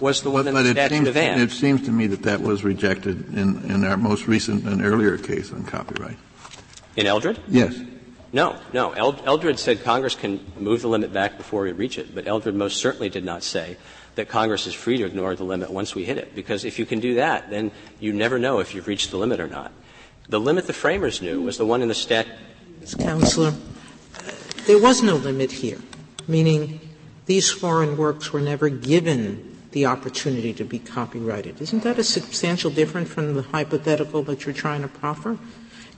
was 0.00 0.22
the 0.22 0.30
one 0.30 0.44
but, 0.44 0.56
in 0.56 0.64
the 0.64 0.70
statute 0.72 1.08
of 1.08 1.16
Anne. 1.16 1.40
It 1.40 1.50
seems 1.50 1.82
to 1.82 1.92
me 1.92 2.06
that 2.08 2.22
that 2.22 2.40
was 2.40 2.64
rejected 2.64 3.34
in, 3.34 3.62
in 3.70 3.84
our 3.84 3.96
most 3.96 4.26
recent 4.26 4.64
and 4.64 4.84
earlier 4.84 5.16
case 5.18 5.52
on 5.52 5.64
copyright. 5.64 6.16
In 6.96 7.06
Eldred? 7.06 7.38
Yes. 7.48 7.78
No, 8.32 8.58
no. 8.72 8.90
Eldred 8.92 9.58
said 9.58 9.84
Congress 9.84 10.16
can 10.16 10.44
move 10.58 10.82
the 10.82 10.88
limit 10.88 11.12
back 11.12 11.36
before 11.36 11.62
we 11.62 11.72
reach 11.72 11.98
it, 11.98 12.14
but 12.14 12.26
Eldred 12.26 12.54
most 12.54 12.78
certainly 12.78 13.08
did 13.08 13.24
not 13.24 13.44
say 13.44 13.76
that 14.16 14.28
Congress 14.28 14.66
is 14.66 14.74
free 14.74 14.96
to 14.98 15.04
ignore 15.04 15.34
the 15.34 15.44
limit 15.44 15.70
once 15.70 15.94
we 15.94 16.04
hit 16.04 16.18
it, 16.18 16.34
because 16.34 16.64
if 16.64 16.78
you 16.78 16.86
can 16.86 17.00
do 17.00 17.14
that, 17.14 17.50
then 17.50 17.70
you 18.00 18.12
never 18.12 18.38
know 18.38 18.58
if 18.58 18.74
you've 18.74 18.86
reached 18.86 19.10
the 19.10 19.16
limit 19.16 19.40
or 19.40 19.48
not. 19.48 19.72
The 20.28 20.40
limit 20.40 20.66
the 20.66 20.72
framers 20.72 21.20
knew 21.20 21.42
was 21.42 21.58
the 21.58 21.66
one 21.66 21.82
in 21.82 21.88
the 21.88 21.94
statute. 21.94 22.32
Counselor, 22.98 23.54
there 24.66 24.80
was 24.80 25.02
no 25.02 25.16
limit 25.16 25.52
here, 25.52 25.80
meaning 26.26 26.80
these 27.26 27.50
foreign 27.50 27.96
works 27.96 28.32
were 28.32 28.40
never 28.40 28.68
given 28.68 29.53
the 29.74 29.86
opportunity 29.86 30.52
to 30.54 30.64
be 30.64 30.78
copyrighted. 30.78 31.60
Isn't 31.60 31.82
that 31.82 31.98
a 31.98 32.04
substantial 32.04 32.70
difference 32.70 33.10
from 33.10 33.34
the 33.34 33.42
hypothetical 33.42 34.22
that 34.22 34.46
you're 34.46 34.54
trying 34.54 34.82
to 34.82 34.88
proffer? 34.88 35.36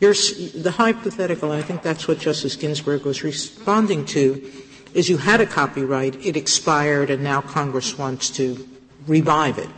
You're, 0.01 0.15
the 0.15 0.73
hypothetical, 0.79 1.53
I 1.53 1.61
think 1.61 1.83
that's 1.83 2.09
what 2.09 2.19
Justice 2.19 2.57
Ginsburg 2.57 3.05
was 3.05 3.23
responding 3.23 4.07
to, 4.07 4.51
is 4.95 5.11
you 5.11 5.19
had 5.19 5.43
a 5.43 5.47
copyright, 5.47 6.17
it 6.25 6.39
expired, 6.39 7.11
and 7.11 7.23
now 7.23 7.43
Congress 7.43 7.99
wants 7.99 8.31
to 8.31 8.67
revive 9.07 9.59
it. 9.59 9.69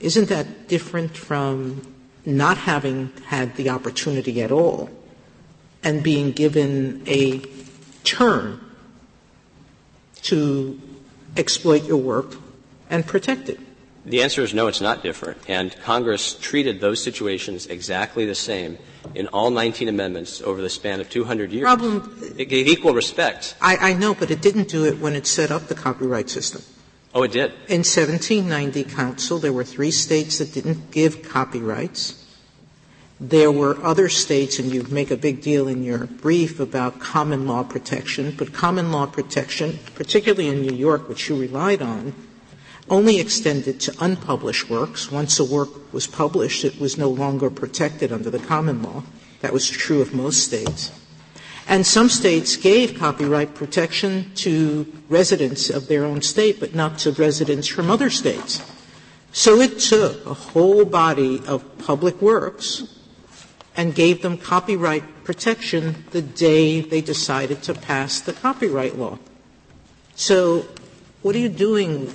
Isn't 0.00 0.28
that 0.28 0.68
different 0.68 1.16
from 1.16 1.80
not 2.26 2.58
having 2.58 3.10
had 3.24 3.56
the 3.56 3.70
opportunity 3.70 4.42
at 4.42 4.52
all 4.52 4.90
and 5.82 6.02
being 6.02 6.32
given 6.32 7.02
a 7.06 7.40
term 8.04 8.60
to 10.24 10.78
exploit 11.38 11.84
your 11.84 11.96
work 11.96 12.36
and 12.90 13.06
protect 13.06 13.48
it? 13.48 13.60
The 14.06 14.22
answer 14.22 14.42
is 14.42 14.52
no, 14.52 14.66
it's 14.66 14.82
not 14.82 15.02
different. 15.02 15.38
And 15.48 15.74
Congress 15.80 16.34
treated 16.34 16.80
those 16.80 17.02
situations 17.02 17.66
exactly 17.66 18.26
the 18.26 18.34
same 18.34 18.76
in 19.14 19.28
all 19.28 19.50
19 19.50 19.88
amendments 19.88 20.42
over 20.42 20.60
the 20.60 20.68
span 20.68 21.00
of 21.00 21.08
200 21.08 21.52
years. 21.52 21.64
Problem, 21.64 22.34
it 22.36 22.46
gave 22.46 22.68
equal 22.68 22.92
respect. 22.92 23.56
I, 23.62 23.76
I 23.76 23.92
know, 23.94 24.14
but 24.14 24.30
it 24.30 24.42
didn't 24.42 24.68
do 24.68 24.84
it 24.84 24.98
when 24.98 25.14
it 25.14 25.26
set 25.26 25.50
up 25.50 25.68
the 25.68 25.74
copyright 25.74 26.28
system. 26.28 26.62
Oh, 27.14 27.22
it 27.22 27.32
did. 27.32 27.52
In 27.68 27.84
1790 27.84 28.84
Counsel, 28.84 29.38
there 29.38 29.52
were 29.52 29.64
three 29.64 29.92
states 29.92 30.38
that 30.38 30.52
didn't 30.52 30.90
give 30.90 31.22
copyrights. 31.22 32.20
There 33.20 33.52
were 33.52 33.82
other 33.82 34.08
states, 34.08 34.58
and 34.58 34.74
you 34.74 34.82
make 34.90 35.12
a 35.12 35.16
big 35.16 35.40
deal 35.40 35.68
in 35.68 35.84
your 35.84 36.06
brief 36.06 36.58
about 36.58 36.98
common 36.98 37.46
law 37.46 37.62
protection, 37.62 38.34
but 38.36 38.52
common 38.52 38.90
law 38.90 39.06
protection, 39.06 39.78
particularly 39.94 40.48
in 40.48 40.60
New 40.60 40.74
York, 40.74 41.08
which 41.08 41.28
you 41.28 41.40
relied 41.40 41.80
on, 41.80 42.12
only 42.88 43.18
extended 43.18 43.80
to 43.80 43.94
unpublished 44.00 44.68
works. 44.68 45.10
Once 45.10 45.38
a 45.38 45.44
work 45.44 45.92
was 45.92 46.06
published, 46.06 46.64
it 46.64 46.78
was 46.78 46.98
no 46.98 47.08
longer 47.08 47.50
protected 47.50 48.12
under 48.12 48.30
the 48.30 48.38
common 48.38 48.82
law. 48.82 49.02
That 49.40 49.52
was 49.52 49.68
true 49.68 50.02
of 50.02 50.14
most 50.14 50.44
states. 50.44 50.90
And 51.66 51.86
some 51.86 52.10
states 52.10 52.56
gave 52.56 52.98
copyright 52.98 53.54
protection 53.54 54.30
to 54.36 54.86
residents 55.08 55.70
of 55.70 55.88
their 55.88 56.04
own 56.04 56.20
state, 56.20 56.60
but 56.60 56.74
not 56.74 56.98
to 56.98 57.12
residents 57.12 57.68
from 57.68 57.90
other 57.90 58.10
states. 58.10 58.62
So 59.32 59.60
it 59.60 59.78
took 59.78 60.24
a 60.26 60.34
whole 60.34 60.84
body 60.84 61.42
of 61.46 61.78
public 61.78 62.20
works 62.20 62.84
and 63.76 63.94
gave 63.94 64.22
them 64.22 64.38
copyright 64.38 65.24
protection 65.24 66.04
the 66.10 66.22
day 66.22 66.80
they 66.80 67.00
decided 67.00 67.62
to 67.64 67.74
pass 67.74 68.20
the 68.20 68.32
copyright 68.32 68.96
law. 68.96 69.18
So 70.14 70.66
what 71.22 71.34
are 71.34 71.38
you 71.40 71.48
doing 71.48 72.06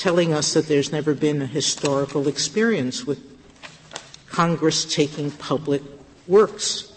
telling 0.00 0.32
us 0.32 0.54
that 0.54 0.66
there's 0.66 0.90
never 0.90 1.14
been 1.14 1.42
a 1.42 1.46
historical 1.46 2.26
experience 2.26 3.06
with 3.06 3.20
Congress 4.30 4.86
taking 4.86 5.30
public 5.30 5.82
works 6.26 6.90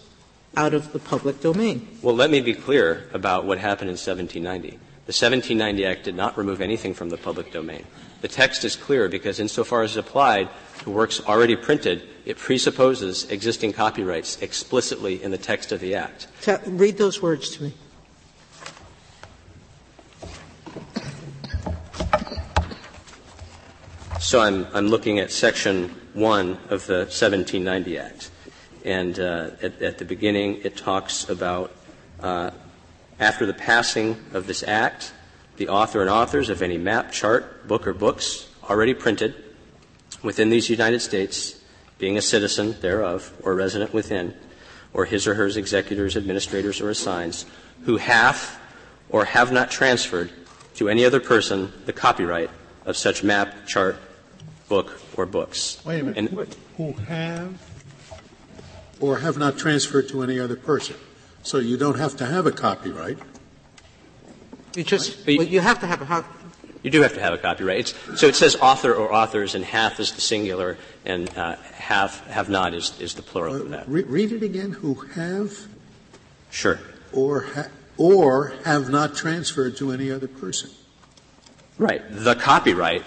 out 0.56 0.72
of 0.72 0.90
the 0.94 0.98
public 0.98 1.38
domain. 1.42 1.86
Well, 2.00 2.14
let 2.14 2.30
me 2.30 2.40
be 2.40 2.54
clear 2.54 3.06
about 3.12 3.44
what 3.44 3.58
happened 3.58 3.90
in 3.90 3.98
1790. 3.98 4.70
The 4.70 5.12
1790 5.12 5.84
Act 5.84 6.04
did 6.04 6.14
not 6.14 6.38
remove 6.38 6.62
anything 6.62 6.94
from 6.94 7.10
the 7.10 7.18
public 7.18 7.52
domain. 7.52 7.84
The 8.22 8.28
text 8.28 8.64
is 8.64 8.74
clear 8.74 9.06
because 9.06 9.38
insofar 9.38 9.82
as 9.82 9.98
it 9.98 10.00
applied 10.00 10.48
to 10.78 10.90
works 10.90 11.20
already 11.20 11.56
printed, 11.56 12.08
it 12.24 12.38
presupposes 12.38 13.30
existing 13.30 13.74
copyrights 13.74 14.40
explicitly 14.40 15.22
in 15.22 15.30
the 15.30 15.36
text 15.36 15.72
of 15.72 15.80
the 15.80 15.94
Act. 15.94 16.28
Read 16.64 16.96
those 16.96 17.20
words 17.20 17.50
to 17.56 17.64
me. 17.64 17.74
So 24.24 24.40
I'm, 24.40 24.66
I'm 24.72 24.88
looking 24.88 25.18
at 25.18 25.30
Section 25.30 25.90
1 26.14 26.50
of 26.70 26.86
the 26.86 27.04
1790 27.04 27.98
Act. 27.98 28.30
And 28.82 29.20
uh, 29.20 29.50
at, 29.60 29.82
at, 29.82 29.98
the 29.98 30.06
beginning, 30.06 30.62
it 30.64 30.78
talks 30.78 31.28
about 31.28 31.72
uh, 32.20 32.50
after 33.20 33.44
the 33.44 33.52
passing 33.52 34.16
of 34.32 34.46
this 34.46 34.62
Act, 34.66 35.12
the 35.58 35.68
author 35.68 36.00
and 36.00 36.08
authors 36.08 36.48
of 36.48 36.62
any 36.62 36.78
map, 36.78 37.12
chart, 37.12 37.68
book, 37.68 37.86
or 37.86 37.92
books 37.92 38.48
already 38.70 38.94
printed 38.94 39.34
within 40.22 40.48
these 40.48 40.70
United 40.70 41.00
States, 41.00 41.60
being 41.98 42.16
a 42.16 42.22
citizen 42.22 42.80
thereof 42.80 43.30
or 43.42 43.54
resident 43.54 43.92
within, 43.92 44.34
or 44.94 45.04
his 45.04 45.26
or 45.26 45.34
her 45.34 45.48
executors, 45.48 46.16
administrators, 46.16 46.80
or 46.80 46.88
assigns, 46.88 47.44
who 47.84 47.98
have 47.98 48.58
or 49.10 49.26
have 49.26 49.52
not 49.52 49.70
transferred 49.70 50.30
to 50.76 50.88
any 50.88 51.04
other 51.04 51.20
person 51.20 51.70
the 51.84 51.92
copyright 51.92 52.48
of 52.86 52.96
such 52.96 53.22
map, 53.22 53.66
chart, 53.66 53.98
book, 54.74 55.00
or 55.16 55.24
books. 55.24 55.80
Wait 55.84 56.00
a 56.00 56.04
minute. 56.04 56.18
And, 56.18 56.56
who 56.76 56.92
have 57.04 57.54
or 59.00 59.18
have 59.18 59.36
not 59.38 59.56
transferred 59.56 60.08
to 60.08 60.22
any 60.22 60.40
other 60.40 60.56
person. 60.56 60.96
So 61.42 61.58
you 61.58 61.76
don't 61.76 61.98
have 61.98 62.16
to 62.16 62.26
have 62.26 62.46
a 62.46 62.52
copyright. 62.52 63.18
You 64.74 64.82
just 64.82 65.24
But 65.24 65.32
you- 65.34 65.38
well, 65.38 65.46
you 65.48 65.60
have 65.60 65.78
to 65.80 65.86
have 65.86 66.02
a 66.02 66.24
You 66.82 66.90
do 66.90 67.00
have 67.02 67.14
to 67.14 67.20
have 67.20 67.32
a 67.32 67.38
copyright. 67.38 67.78
It's, 67.80 68.20
so 68.20 68.26
it 68.26 68.34
says 68.34 68.56
author 68.56 68.92
or 68.92 69.12
authors, 69.12 69.54
and 69.54 69.64
half 69.64 70.00
is 70.00 70.12
the 70.12 70.20
singular, 70.20 70.76
and 71.06 71.30
uh, 71.38 71.56
have 71.90 72.12
have 72.28 72.48
not 72.48 72.74
is, 72.74 72.92
is 73.00 73.14
the 73.14 73.22
plural 73.22 73.54
of 73.56 73.70
that. 73.70 73.88
Re- 73.88 74.02
read 74.02 74.32
it 74.32 74.42
again. 74.42 74.72
Who 74.72 74.94
have 75.14 75.50
Sure. 76.50 76.78
or 77.12 77.42
ha- 77.54 77.70
or 77.96 78.52
have 78.64 78.90
not 78.90 79.14
transferred 79.14 79.76
to 79.76 79.92
any 79.92 80.10
other 80.10 80.28
person. 80.28 80.70
Right. 81.78 82.02
The 82.10 82.34
copyright 82.34 83.02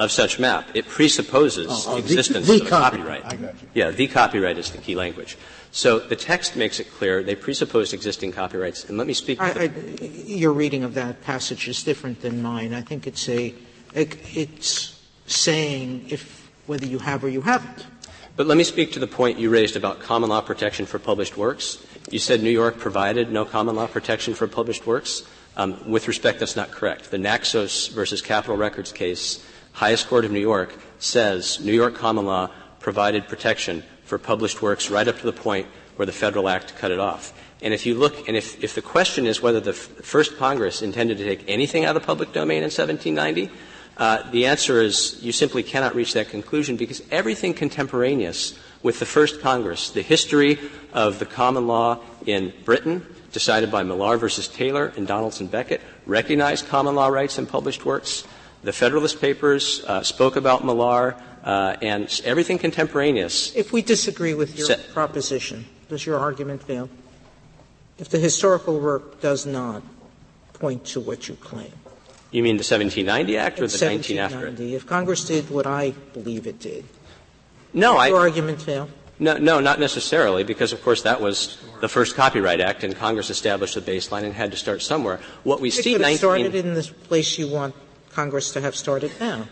of 0.00 0.10
such 0.10 0.38
map. 0.38 0.68
It 0.74 0.88
presupposes 0.88 1.68
Oh, 1.70 1.84
oh, 1.86 1.92
the- 1.94 1.98
existence 2.00 2.46
the 2.46 2.54
of 2.54 2.60
the 2.60 2.66
copyright. 2.68 3.22
copyright. 3.22 3.24
I 3.26 3.36
got 3.52 3.62
you. 3.62 3.68
Yeah, 3.74 3.90
the 3.90 4.06
copyright 4.08 4.58
is 4.58 4.70
the 4.70 4.78
key 4.78 4.94
language. 4.96 5.36
So 5.72 6.00
the 6.00 6.16
text 6.16 6.56
makes 6.56 6.80
it 6.80 6.90
clear 6.90 7.22
they 7.22 7.36
presuppose 7.36 7.92
existing 7.92 8.32
copyrights. 8.32 8.88
And 8.88 8.98
let 8.98 9.06
me 9.06 9.12
speak. 9.14 9.40
I, 9.40 9.50
I, 9.64 9.70
your 10.26 10.52
reading 10.52 10.82
of 10.82 10.94
that 10.94 11.22
passage 11.22 11.68
is 11.68 11.84
different 11.84 12.22
than 12.22 12.42
mine. 12.42 12.74
I 12.74 12.80
think 12.80 13.06
it's 13.06 13.28
a, 13.28 13.54
it, 13.94 14.16
it's 14.34 14.98
saying 15.26 16.06
if 16.08 16.50
whether 16.66 16.86
you 16.86 16.98
have 16.98 17.22
or 17.22 17.28
you 17.28 17.42
haven't. 17.42 17.86
But 18.36 18.46
let 18.46 18.56
me 18.56 18.64
speak 18.64 18.92
to 18.92 18.98
the 18.98 19.06
point 19.06 19.38
you 19.38 19.50
raised 19.50 19.76
about 19.76 20.00
common 20.00 20.30
law 20.30 20.40
protection 20.40 20.86
for 20.86 20.98
published 20.98 21.36
works. 21.36 21.84
You 22.10 22.18
said 22.18 22.42
New 22.42 22.50
York 22.50 22.78
provided 22.78 23.30
no 23.30 23.44
common 23.44 23.76
law 23.76 23.86
protection 23.86 24.34
for 24.34 24.48
published 24.48 24.86
works. 24.86 25.22
Um, 25.56 25.90
with 25.90 26.08
respect, 26.08 26.38
that's 26.40 26.56
not 26.56 26.70
correct. 26.70 27.10
The 27.10 27.18
Naxos 27.18 27.88
versus 27.88 28.22
Capitol 28.22 28.56
Records 28.56 28.92
case, 28.92 29.44
highest 29.72 30.08
court 30.08 30.24
of 30.24 30.30
New 30.30 30.40
York, 30.40 30.74
says 30.98 31.60
New 31.60 31.72
York 31.72 31.94
common 31.94 32.26
law 32.26 32.50
provided 32.78 33.28
protection 33.28 33.82
for 34.04 34.18
published 34.18 34.62
works 34.62 34.90
right 34.90 35.06
up 35.06 35.18
to 35.18 35.26
the 35.26 35.32
point 35.32 35.66
where 35.96 36.06
the 36.06 36.12
Federal 36.12 36.48
Act 36.48 36.76
cut 36.76 36.90
it 36.90 36.98
off. 36.98 37.32
And 37.62 37.74
if 37.74 37.84
you 37.84 37.94
look, 37.94 38.26
and 38.26 38.36
if, 38.36 38.62
if 38.64 38.74
the 38.74 38.82
question 38.82 39.26
is 39.26 39.42
whether 39.42 39.60
the 39.60 39.72
first 39.72 40.38
Congress 40.38 40.82
intended 40.82 41.18
to 41.18 41.24
take 41.24 41.44
anything 41.46 41.84
out 41.84 41.94
of 41.94 42.02
the 42.02 42.06
public 42.06 42.32
domain 42.32 42.58
in 42.58 42.70
1790, 42.70 43.50
uh, 43.98 44.30
the 44.30 44.46
answer 44.46 44.80
is 44.80 45.18
you 45.22 45.30
simply 45.30 45.62
cannot 45.62 45.94
reach 45.94 46.14
that 46.14 46.30
conclusion 46.30 46.76
because 46.76 47.02
everything 47.10 47.52
contemporaneous 47.52 48.58
with 48.82 48.98
the 48.98 49.04
first 49.04 49.42
Congress, 49.42 49.90
the 49.90 50.00
history 50.00 50.58
of 50.94 51.18
the 51.18 51.26
common 51.26 51.66
law 51.66 51.98
in 52.24 52.52
Britain, 52.64 53.04
decided 53.32 53.70
by 53.70 53.82
Millar 53.82 54.16
versus 54.16 54.48
Taylor 54.48 54.92
and 54.96 55.06
Donaldson 55.06 55.48
Beckett, 55.48 55.82
recognized 56.06 56.66
common 56.68 56.94
law 56.94 57.08
rights 57.08 57.38
in 57.38 57.46
published 57.46 57.84
works. 57.84 58.24
The 58.62 58.72
Federalist 58.72 59.20
Papers 59.20 59.82
uh, 59.86 60.02
spoke 60.02 60.36
about 60.36 60.64
Millar, 60.64 61.16
uh, 61.44 61.76
and 61.80 62.20
everything 62.24 62.58
contemporaneous. 62.58 63.54
If 63.56 63.72
we 63.72 63.80
disagree 63.80 64.34
with 64.34 64.56
your 64.58 64.66
Set- 64.66 64.92
proposition, 64.92 65.64
does 65.88 66.04
your 66.04 66.18
argument 66.18 66.62
fail? 66.62 66.90
If 67.98 68.10
the 68.10 68.18
historical 68.18 68.78
work 68.78 69.20
does 69.20 69.46
not 69.46 69.82
point 70.54 70.84
to 70.86 71.00
what 71.00 71.28
you 71.28 71.36
claim, 71.36 71.72
You 72.32 72.42
mean 72.42 72.56
the 72.58 72.62
1790 72.64 73.36
Act 73.38 73.60
or 73.60 73.66
the 73.66 73.84
19 73.84 74.18
after 74.18 74.46
it? 74.46 74.60
if 74.60 74.86
Congress 74.86 75.24
did 75.24 75.48
what 75.50 75.66
I 75.66 75.92
believe 76.12 76.46
it 76.46 76.60
did, 76.60 76.84
No, 77.72 77.96
I, 77.96 78.08
your 78.08 78.18
argument 78.20 78.60
fail? 78.60 78.88
No, 79.18 79.36
no, 79.36 79.60
not 79.60 79.80
necessarily, 79.80 80.44
because 80.44 80.72
of 80.72 80.82
course 80.82 81.02
that 81.02 81.20
was 81.20 81.58
the 81.80 81.88
first 81.88 82.14
Copyright 82.14 82.60
Act, 82.60 82.84
and 82.84 82.94
Congress 82.94 83.30
established 83.30 83.74
the 83.74 83.80
baseline 83.80 84.24
and 84.24 84.34
had 84.34 84.50
to 84.50 84.56
start 84.56 84.82
somewhere. 84.82 85.18
What 85.44 85.60
we 85.60 85.68
It 85.68 85.72
see 85.72 85.82
could 85.92 85.92
have 85.92 86.00
19 86.02 86.18
started 86.18 86.54
in 86.54 86.74
the 86.74 86.82
place 87.08 87.38
you 87.38 87.48
want 87.48 87.74
Congress 88.12 88.52
to 88.52 88.60
have 88.60 88.76
started 88.76 89.12
now. 89.20 89.46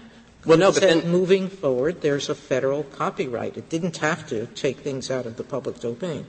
Well, 0.46 0.56
no, 0.56 0.70
but 0.72 0.82
then 0.82 1.10
moving 1.10 1.48
forward, 1.48 2.00
there's 2.00 2.28
a 2.28 2.34
federal 2.34 2.84
copyright. 2.84 3.56
It 3.56 3.68
didn't 3.68 3.96
have 3.98 4.26
to 4.28 4.46
take 4.46 4.78
things 4.78 5.10
out 5.10 5.26
of 5.26 5.36
the 5.36 5.42
public 5.42 5.80
domain. 5.80 6.26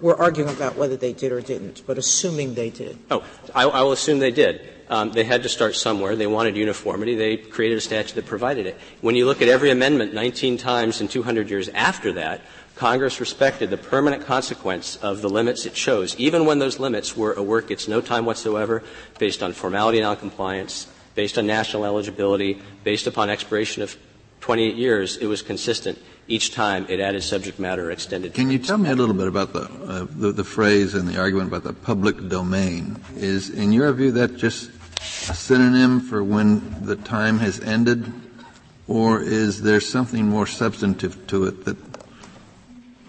We're 0.00 0.16
arguing 0.16 0.48
about 0.48 0.76
whether 0.76 0.96
they 0.96 1.12
did 1.12 1.32
or 1.32 1.40
didn't, 1.40 1.82
but 1.86 1.98
assuming 1.98 2.54
they 2.54 2.70
did. 2.70 2.98
oh, 3.10 3.24
I, 3.54 3.64
I 3.64 3.82
will 3.82 3.92
assume 3.92 4.20
they 4.20 4.30
did. 4.30 4.66
Um, 4.88 5.12
they 5.12 5.24
had 5.24 5.42
to 5.42 5.48
start 5.48 5.74
somewhere. 5.74 6.16
They 6.16 6.26
wanted 6.26 6.56
uniformity. 6.56 7.14
They 7.14 7.36
created 7.36 7.76
a 7.76 7.80
statute 7.80 8.14
that 8.14 8.26
provided 8.26 8.66
it. 8.66 8.78
When 9.02 9.16
you 9.16 9.26
look 9.26 9.42
at 9.42 9.48
every 9.48 9.70
amendment 9.70 10.14
19 10.14 10.56
times 10.56 11.00
in 11.00 11.08
200 11.08 11.50
years 11.50 11.68
after 11.70 12.12
that, 12.12 12.40
Congress 12.76 13.18
respected 13.18 13.70
the 13.70 13.76
permanent 13.76 14.24
consequence 14.24 14.96
of 15.02 15.20
the 15.20 15.28
limits 15.28 15.66
it 15.66 15.74
chose, 15.74 16.14
even 16.16 16.46
when 16.46 16.60
those 16.60 16.78
limits 16.78 17.16
were 17.16 17.32
a 17.32 17.42
work 17.42 17.72
its 17.72 17.88
no 17.88 18.00
time 18.00 18.24
whatsoever, 18.24 18.84
based 19.18 19.42
on 19.42 19.52
formality 19.52 19.98
and 19.98 20.04
noncompliance, 20.04 20.86
based 21.18 21.36
on 21.36 21.48
national 21.48 21.84
eligibility, 21.84 22.62
based 22.84 23.08
upon 23.08 23.28
expiration 23.28 23.82
of 23.82 23.96
28 24.38 24.76
years, 24.76 25.16
it 25.16 25.26
was 25.26 25.42
consistent. 25.42 25.98
Each 26.28 26.52
time 26.54 26.86
it 26.88 27.00
added 27.00 27.24
subject 27.24 27.58
matter 27.58 27.88
or 27.88 27.90
extended. 27.90 28.34
Can 28.34 28.52
you 28.52 28.58
tell 28.60 28.78
me 28.78 28.88
a 28.88 28.94
little 28.94 29.16
bit 29.16 29.26
about 29.26 29.52
the, 29.52 29.62
uh, 29.62 30.06
the, 30.08 30.30
the 30.30 30.44
phrase 30.44 30.94
and 30.94 31.08
the 31.08 31.18
argument 31.18 31.48
about 31.48 31.64
the 31.64 31.72
public 31.72 32.28
domain? 32.28 33.00
Is, 33.16 33.50
in 33.50 33.72
your 33.72 33.92
view, 33.94 34.12
that 34.12 34.36
just 34.36 34.70
a 35.28 35.34
synonym 35.34 35.98
for 35.98 36.22
when 36.22 36.84
the 36.84 36.94
time 36.94 37.40
has 37.40 37.58
ended, 37.62 38.12
or 38.86 39.20
is 39.20 39.60
there 39.62 39.80
something 39.80 40.24
more 40.24 40.46
substantive 40.46 41.26
to 41.26 41.46
it 41.46 41.64
that 41.64 41.76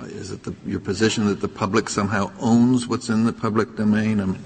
is 0.06 0.32
it 0.32 0.42
the, 0.42 0.56
your 0.66 0.80
position 0.80 1.28
that 1.28 1.42
the 1.42 1.48
public 1.48 1.90
somehow 1.90 2.32
owns 2.40 2.88
what's 2.88 3.10
in 3.10 3.26
the 3.26 3.34
public 3.34 3.76
domain? 3.76 4.20
I 4.20 4.26
mean, 4.26 4.44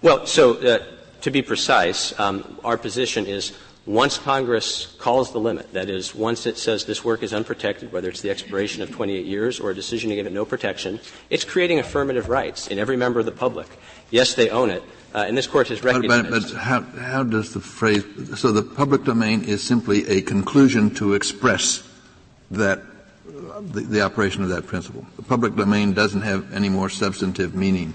Well, 0.00 0.26
so 0.26 0.54
uh, 0.54 0.80
to 1.22 1.30
be 1.30 1.42
precise, 1.42 2.18
um, 2.18 2.58
our 2.64 2.76
position 2.76 3.26
is 3.26 3.52
once 3.84 4.16
Congress 4.16 4.94
calls 4.98 5.32
the 5.32 5.40
limit, 5.40 5.72
that 5.72 5.90
is, 5.90 6.14
once 6.14 6.46
it 6.46 6.56
says 6.56 6.84
this 6.84 7.04
work 7.04 7.22
is 7.22 7.32
unprotected, 7.32 7.90
whether 7.90 8.08
it's 8.08 8.20
the 8.20 8.30
expiration 8.30 8.80
of 8.80 8.92
28 8.92 9.26
years 9.26 9.58
or 9.58 9.70
a 9.70 9.74
decision 9.74 10.10
to 10.10 10.14
give 10.14 10.26
it 10.26 10.32
no 10.32 10.44
protection, 10.44 11.00
it's 11.30 11.44
creating 11.44 11.80
affirmative 11.80 12.28
rights 12.28 12.68
in 12.68 12.78
every 12.78 12.96
member 12.96 13.18
of 13.18 13.26
the 13.26 13.32
public. 13.32 13.66
Yes, 14.10 14.34
they 14.34 14.50
own 14.50 14.70
it, 14.70 14.84
uh, 15.14 15.24
and 15.26 15.36
this 15.36 15.48
court 15.48 15.66
has 15.68 15.82
recognized. 15.82 16.30
but, 16.30 16.42
but 16.42 16.52
how, 16.52 16.82
how 16.82 17.24
does 17.24 17.54
the 17.54 17.60
phrase, 17.60 18.04
so 18.36 18.52
the 18.52 18.62
public 18.62 19.02
domain 19.02 19.42
is 19.42 19.62
simply 19.64 20.06
a 20.06 20.22
conclusion 20.22 20.94
to 20.94 21.14
express 21.14 21.82
that, 22.52 22.78
uh, 23.26 23.60
the, 23.62 23.80
the 23.80 24.00
operation 24.00 24.44
of 24.44 24.48
that 24.50 24.66
principle. 24.66 25.04
The 25.16 25.22
public 25.22 25.56
domain 25.56 25.92
doesn't 25.92 26.22
have 26.22 26.52
any 26.52 26.68
more 26.68 26.88
substantive 26.88 27.56
meaning 27.56 27.94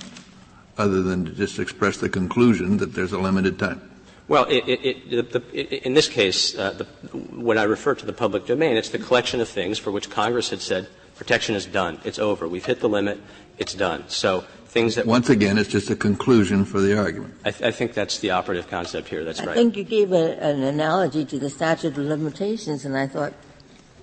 other 0.78 1.02
than 1.02 1.26
to 1.26 1.32
just 1.32 1.60
express 1.60 1.98
the 1.98 2.10
conclusion 2.10 2.78
that 2.78 2.94
there's 2.94 3.14
a 3.14 3.20
limited 3.20 3.58
time. 3.58 3.82
Well, 4.28 4.46
it, 4.46 4.68
it, 4.68 4.86
it, 4.86 5.32
the, 5.32 5.40
the, 5.40 5.88
in 5.88 5.94
this 5.94 6.10
case, 6.10 6.58
uh, 6.58 6.72
the, 6.72 6.84
when 7.18 7.58
I 7.58 7.64
refer 7.64 7.96
to 7.96 8.06
the 8.06 8.14
public 8.14 8.46
domain, 8.46 8.76
it's 8.76 8.90
the 8.90 9.00
collection 9.00 9.40
of 9.40 9.48
things 9.48 9.80
for 9.80 9.92
which 9.92 10.10
Congress 10.10 10.50
had 10.50 10.60
said 10.60 10.90
protection 11.16 11.56
is 11.56 11.66
done, 11.66 12.00
it's 12.04 12.20
over, 12.20 12.48
we've 12.48 12.66
hit 12.66 12.80
the 12.80 12.90
limit, 12.90 13.20
it's 13.58 13.74
done. 13.74 14.04
So 14.08 14.42
things 14.68 14.96
that 14.96 15.06
Once 15.06 15.30
again, 15.30 15.58
it's 15.58 15.70
just 15.70 15.90
a 15.90 15.96
conclusion 15.96 16.66
for 16.66 16.80
the 16.80 16.98
argument. 16.98 17.34
I, 17.44 17.52
th- 17.52 17.64
I 17.64 17.72
think 17.72 17.94
that's 17.94 18.20
the 18.20 18.32
operative 18.32 18.68
concept 18.70 19.08
here. 19.08 19.24
That's 19.24 19.40
I 19.40 19.46
right. 19.46 19.52
I 19.52 19.56
think 19.56 19.78
you 19.78 19.84
gave 19.84 20.12
a, 20.12 20.38
an 20.40 20.62
analogy 20.62 21.26
to 21.26 21.40
the 21.40 21.50
statute 21.50 21.98
of 21.98 22.06
limitations, 22.06 22.86
and 22.86 22.96
I 22.96 23.08
thought 23.08 23.34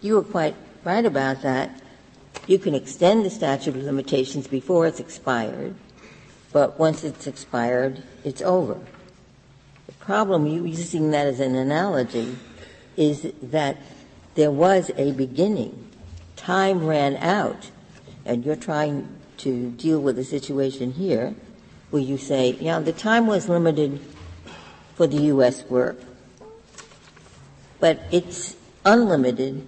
you 0.01 0.15
were 0.15 0.25
quite 0.25 0.57
right 0.83 1.05
about 1.05 1.43
that. 1.43 1.81
You 2.47 2.59
can 2.59 2.75
extend 2.75 3.25
the 3.25 3.31
statute 3.31 3.77
of 3.77 3.83
limitations 3.83 4.49
before 4.49 4.87
it's 4.87 5.01
expired, 5.01 5.75
but 6.55 6.79
once 6.79 7.03
it's 7.03 7.27
expired, 7.27 8.01
it's 8.23 8.41
over. 8.41 8.79
The 9.87 9.93
problem, 9.95 10.47
you 10.47 10.65
using 10.65 11.11
that 11.11 11.27
as 11.27 11.41
an 11.41 11.57
analogy, 11.57 12.37
is 12.97 13.33
that 13.43 13.77
there 14.37 14.53
was 14.53 14.93
a 14.97 15.11
beginning. 15.11 15.91
Time 16.37 16.87
ran 16.87 17.17
out, 17.17 17.73
and 18.25 18.45
you're 18.47 18.55
trying 18.55 19.09
to 19.39 19.73
deal 19.73 19.99
with 20.01 20.17
a 20.17 20.23
situation 20.23 20.93
here 20.93 21.35
where 21.91 22.03
you 22.03 22.17
say, 22.17 22.57
yeah, 22.61 22.79
the 22.79 22.93
time 22.93 23.27
was 23.27 23.49
limited 23.49 24.01
for 24.95 25.09
the 25.09 25.23
U.S. 25.35 25.65
work, 25.65 26.01
but 27.81 28.01
it's 28.13 28.55
unlimited 28.85 29.67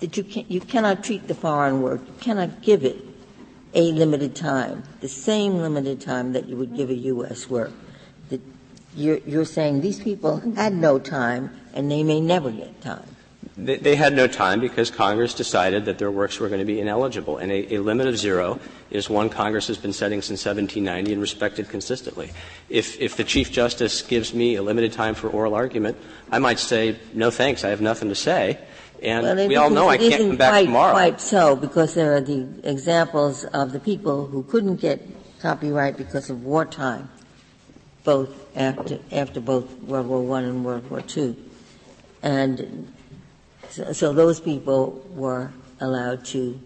that 0.00 0.14
you, 0.14 0.24
can, 0.24 0.44
you 0.46 0.60
cannot 0.60 1.02
treat 1.02 1.26
the 1.26 1.34
foreign 1.34 1.80
work, 1.80 2.02
you 2.06 2.14
cannot 2.20 2.60
give 2.60 2.84
it 2.84 3.07
a 3.74 3.92
limited 3.92 4.34
time, 4.34 4.82
the 5.00 5.08
same 5.08 5.58
limited 5.58 6.00
time 6.00 6.32
that 6.32 6.46
you 6.46 6.56
would 6.56 6.74
give 6.76 6.90
a 6.90 6.94
U.S. 6.94 7.48
work. 7.50 7.72
You're 8.94 9.44
saying 9.44 9.80
these 9.80 10.00
people 10.00 10.40
had 10.56 10.72
no 10.72 10.98
time 10.98 11.50
and 11.72 11.90
they 11.90 12.02
may 12.02 12.20
never 12.20 12.50
get 12.50 12.80
time. 12.80 13.16
They, 13.58 13.76
they, 13.76 13.96
had 13.96 14.12
no 14.12 14.28
time 14.28 14.60
because 14.60 14.88
Congress 14.88 15.34
decided 15.34 15.84
that 15.86 15.98
their 15.98 16.12
works 16.12 16.38
were 16.38 16.48
going 16.48 16.60
to 16.60 16.64
be 16.64 16.80
ineligible. 16.80 17.38
And 17.38 17.50
a, 17.50 17.74
a, 17.74 17.78
limit 17.80 18.06
of 18.06 18.16
zero 18.16 18.60
is 18.88 19.10
one 19.10 19.28
Congress 19.28 19.66
has 19.66 19.76
been 19.76 19.92
setting 19.92 20.22
since 20.22 20.44
1790 20.46 21.12
and 21.12 21.20
respected 21.20 21.68
consistently. 21.68 22.30
If, 22.68 23.00
if 23.00 23.16
the 23.16 23.24
Chief 23.24 23.50
Justice 23.50 24.02
gives 24.02 24.32
me 24.32 24.54
a 24.54 24.62
limited 24.62 24.92
time 24.92 25.16
for 25.16 25.28
oral 25.28 25.54
argument, 25.54 25.96
I 26.30 26.38
might 26.38 26.60
say, 26.60 27.00
no 27.12 27.32
thanks, 27.32 27.64
I 27.64 27.70
have 27.70 27.80
nothing 27.80 28.10
to 28.10 28.14
say. 28.14 28.60
And 29.02 29.24
well, 29.24 29.48
we 29.48 29.56
all 29.56 29.70
know 29.70 29.88
I 29.88 29.98
can't 29.98 30.28
come 30.28 30.36
back 30.36 30.50
quite, 30.50 30.64
tomorrow. 30.66 30.92
Quite 30.92 31.20
so, 31.20 31.56
because 31.56 31.94
there 31.94 32.14
are 32.14 32.20
the 32.20 32.46
examples 32.62 33.44
of 33.44 33.72
the 33.72 33.80
people 33.80 34.26
who 34.26 34.44
couldn't 34.44 34.76
get 34.76 35.02
copyright 35.40 35.96
because 35.96 36.30
of 36.30 36.44
wartime, 36.44 37.08
both 38.04 38.30
after 38.56 38.98
after 39.12 39.40
both 39.40 39.72
World 39.82 40.06
War 40.06 40.20
One 40.20 40.44
and 40.44 40.64
World 40.64 40.90
War 40.90 41.00
Two, 41.00 41.36
and 42.22 42.92
so, 43.70 43.92
so 43.92 44.12
those 44.12 44.40
people 44.40 45.04
were 45.10 45.50
allowed 45.80 46.24
to 46.26 46.58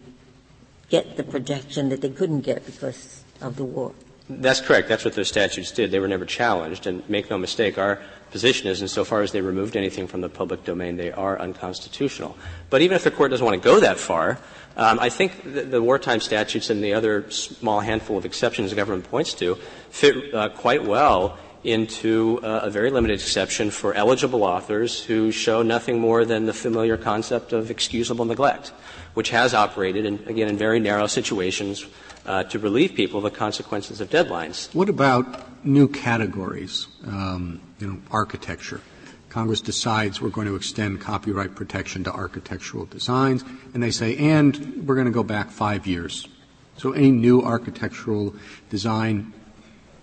get 0.89 1.17
the 1.17 1.23
protection 1.23 1.89
that 1.89 2.01
they 2.01 2.11
couldn't 2.11 2.43
get 2.43 2.65
because 2.67 3.25
of 3.41 3.57
the 3.57 3.65
war. 3.65 3.93
That's 4.29 4.61
correct. 4.61 4.89
That's 4.89 5.05
what 5.05 5.15
those 5.15 5.29
statutes 5.29 5.71
did. 5.73 5.91
They 5.91 5.99
were 5.99 6.09
never 6.09 6.25
challenged. 6.25 6.87
And 6.87 7.09
make 7.09 7.29
no 7.29 7.39
mistake, 7.39 7.79
our 7.79 8.01
position 8.31 8.69
is, 8.69 8.81
insofar 8.81 9.23
as 9.23 9.33
they 9.33 9.41
removed 9.41 9.77
anything 9.77 10.07
from 10.07 10.21
the 10.21 10.29
public 10.29 10.65
domain, 10.65 10.97
they 10.97 11.13
are 11.13 11.39
unconstitutional. 11.39 12.37
But 12.71 12.83
even 12.83 12.95
if 12.95 13.05
the 13.05 13.11
court 13.11 13.31
doesn't 13.31 13.45
want 13.45 13.61
to 13.61 13.69
go 13.69 13.81
that 13.81 13.99
far, 13.99 14.39
um, 14.77 14.99
I 15.01 15.11
think 15.11 15.43
the, 15.43 15.63
the, 15.63 15.83
wartime 15.83 16.21
statutes 16.21 16.71
and 16.71 16.83
the 16.83 16.95
other 16.95 17.31
small 17.31 17.81
handful 17.81 18.17
of 18.17 18.25
exceptions 18.25 18.71
the 18.71 18.77
government 18.77 19.11
points 19.11 19.35
to 19.35 19.57
fit 19.91 20.33
uh, 20.35 20.49
quite 20.49 20.85
well 20.85 21.37
into 21.65 22.41
uh, 22.43 22.61
a 22.65 22.71
very 22.71 22.91
limited 22.91 23.15
exception 23.15 23.71
for 23.71 23.95
eligible 23.95 24.43
authors 24.43 25.03
who 25.03 25.31
show 25.31 25.63
nothing 25.63 26.01
more 26.01 26.25
than 26.25 26.47
the 26.47 26.53
familiar 26.53 26.97
concept 26.97 27.53
of 27.53 27.71
excusable 27.71 28.25
neglect, 28.25 28.73
which 29.15 29.31
has 29.31 29.55
operated, 29.55 30.05
in, 30.05 30.15
again, 30.27 30.49
in 30.49 30.57
very 30.57 30.81
narrow 30.81 31.07
situations 31.07 31.87
uh, 32.27 32.43
to 32.45 32.59
relieve 32.59 32.95
people 32.95 33.19
of 33.19 33.25
the 33.25 33.39
consequences 33.39 34.01
of 34.01 34.11
deadlines. 34.11 34.75
What 34.75 34.89
about 34.89 35.65
new 35.65 35.89
categories? 35.89 36.89
Um, 37.07 37.61
you 37.79 37.87
know, 37.87 38.01
architecture. 38.11 38.81
Congress 39.29 39.61
decides 39.61 40.21
we're 40.21 40.29
going 40.29 40.47
to 40.47 40.57
extend 40.57 41.01
copyright 41.01 41.55
protection 41.55 42.05
to 42.05 42.13
architectural 42.13 42.85
designs, 42.87 43.45
and 43.73 43.83
they 43.83 43.91
say, 43.91 44.17
and 44.19 44.87
we're 44.87 44.95
going 44.95 45.07
to 45.07 45.13
go 45.13 45.23
back 45.23 45.51
five 45.51 45.87
years. 45.87 46.29
So 46.77 46.93
any 46.93 47.11
new 47.11 47.41
architectural 47.41 48.35
design 48.69 49.33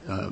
uh, 0.08 0.32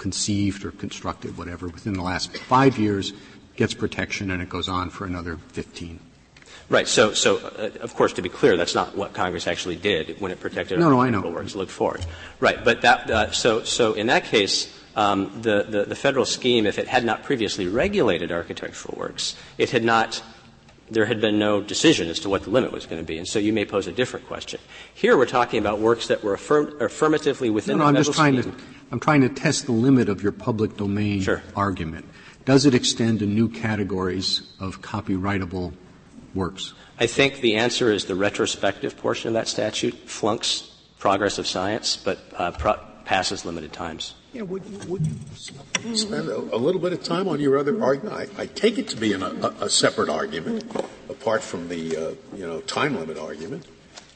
conceived 0.00 0.64
or 0.64 0.72
constructed, 0.72 1.38
whatever, 1.38 1.68
within 1.68 1.92
the 1.92 2.02
last 2.02 2.36
five 2.36 2.78
years 2.78 3.12
gets 3.54 3.74
protection, 3.74 4.30
and 4.30 4.42
it 4.42 4.48
goes 4.48 4.68
on 4.68 4.90
for 4.90 5.04
another 5.04 5.36
15. 5.52 6.00
Right. 6.70 6.88
So, 6.88 7.12
so 7.12 7.38
uh, 7.38 7.70
of 7.80 7.94
course, 7.94 8.14
to 8.14 8.22
be 8.22 8.28
clear, 8.28 8.56
that's 8.56 8.74
not 8.74 8.96
what 8.96 9.12
Congress 9.12 9.46
actually 9.46 9.76
did 9.76 10.20
when 10.20 10.32
it 10.32 10.40
protected 10.40 10.78
no, 10.78 10.88
no, 10.88 11.00
I 11.00 11.10
know. 11.10 11.20
works. 11.28 11.54
Look 11.54 11.68
forward. 11.68 12.04
Right. 12.38 12.64
But 12.64 12.82
that, 12.82 13.10
uh, 13.10 13.30
so, 13.32 13.64
so 13.64 13.92
in 13.92 14.06
that 14.06 14.24
case, 14.24 14.72
um, 14.96 15.42
the, 15.42 15.66
the, 15.68 15.84
the 15.84 15.94
federal 15.96 16.24
scheme, 16.24 16.66
if 16.66 16.78
it 16.78 16.88
had 16.88 17.04
not 17.04 17.22
previously 17.24 17.66
regulated 17.66 18.32
architectural 18.32 18.96
works, 18.96 19.36
it 19.58 19.70
had 19.70 19.84
not 19.84 20.22
there 20.90 21.06
had 21.06 21.20
been 21.20 21.38
no 21.38 21.60
decision 21.60 22.08
as 22.08 22.18
to 22.20 22.28
what 22.28 22.42
the 22.42 22.50
limit 22.50 22.72
was 22.72 22.86
going 22.86 23.00
to 23.00 23.06
be, 23.06 23.18
and 23.18 23.26
so 23.26 23.38
you 23.38 23.52
may 23.52 23.64
pose 23.64 23.86
a 23.86 23.92
different 23.92 24.26
question. 24.26 24.60
Here, 24.92 25.16
we're 25.16 25.26
talking 25.26 25.60
about 25.60 25.78
works 25.78 26.08
that 26.08 26.22
were 26.24 26.34
affirm- 26.34 26.80
affirmatively 26.80 27.50
within 27.50 27.78
no, 27.78 27.84
no, 27.84 27.92
the 27.92 27.98
I'm 27.98 28.04
just 28.04 28.16
trying 28.16 28.40
scheme. 28.40 28.52
to 28.52 28.62
I'm 28.92 29.00
trying 29.00 29.20
to 29.20 29.28
test 29.28 29.66
the 29.66 29.72
limit 29.72 30.08
of 30.08 30.22
your 30.22 30.32
public 30.32 30.76
domain 30.76 31.20
sure. 31.22 31.42
argument. 31.54 32.06
Does 32.44 32.66
it 32.66 32.74
extend 32.74 33.20
to 33.20 33.26
new 33.26 33.48
categories 33.48 34.42
of 34.58 34.82
copyrightable 34.82 35.72
works? 36.34 36.74
I 36.98 37.06
think 37.06 37.40
the 37.40 37.54
answer 37.56 37.92
is 37.92 38.06
the 38.06 38.16
retrospective 38.16 38.96
portion 38.96 39.28
of 39.28 39.34
that 39.34 39.46
statute 39.46 39.94
flunks 40.06 40.74
progress 40.98 41.38
of 41.38 41.46
science, 41.46 41.96
but 41.96 42.18
uh, 42.36 42.50
pro- 42.50 42.80
passes 43.04 43.44
limited 43.44 43.72
times. 43.72 44.14
Yeah, 44.32 44.42
would 44.42 44.64
you, 44.64 44.78
would 44.86 45.04
you 45.04 45.96
spend 45.96 46.28
a, 46.28 46.36
a, 46.36 46.56
little 46.56 46.80
bit 46.80 46.92
of 46.92 47.02
time 47.02 47.26
on 47.26 47.40
your 47.40 47.58
other 47.58 47.82
argument? 47.82 48.30
I, 48.38 48.42
I 48.42 48.46
take 48.46 48.78
it 48.78 48.86
to 48.88 48.96
be 48.96 49.12
an, 49.12 49.24
a, 49.24 49.54
a, 49.60 49.68
separate 49.68 50.08
argument, 50.08 50.70
apart 51.08 51.42
from 51.42 51.68
the 51.68 51.96
uh, 51.96 52.14
you 52.36 52.46
know 52.46 52.60
time 52.60 52.96
limit 52.96 53.18
argument. 53.18 53.66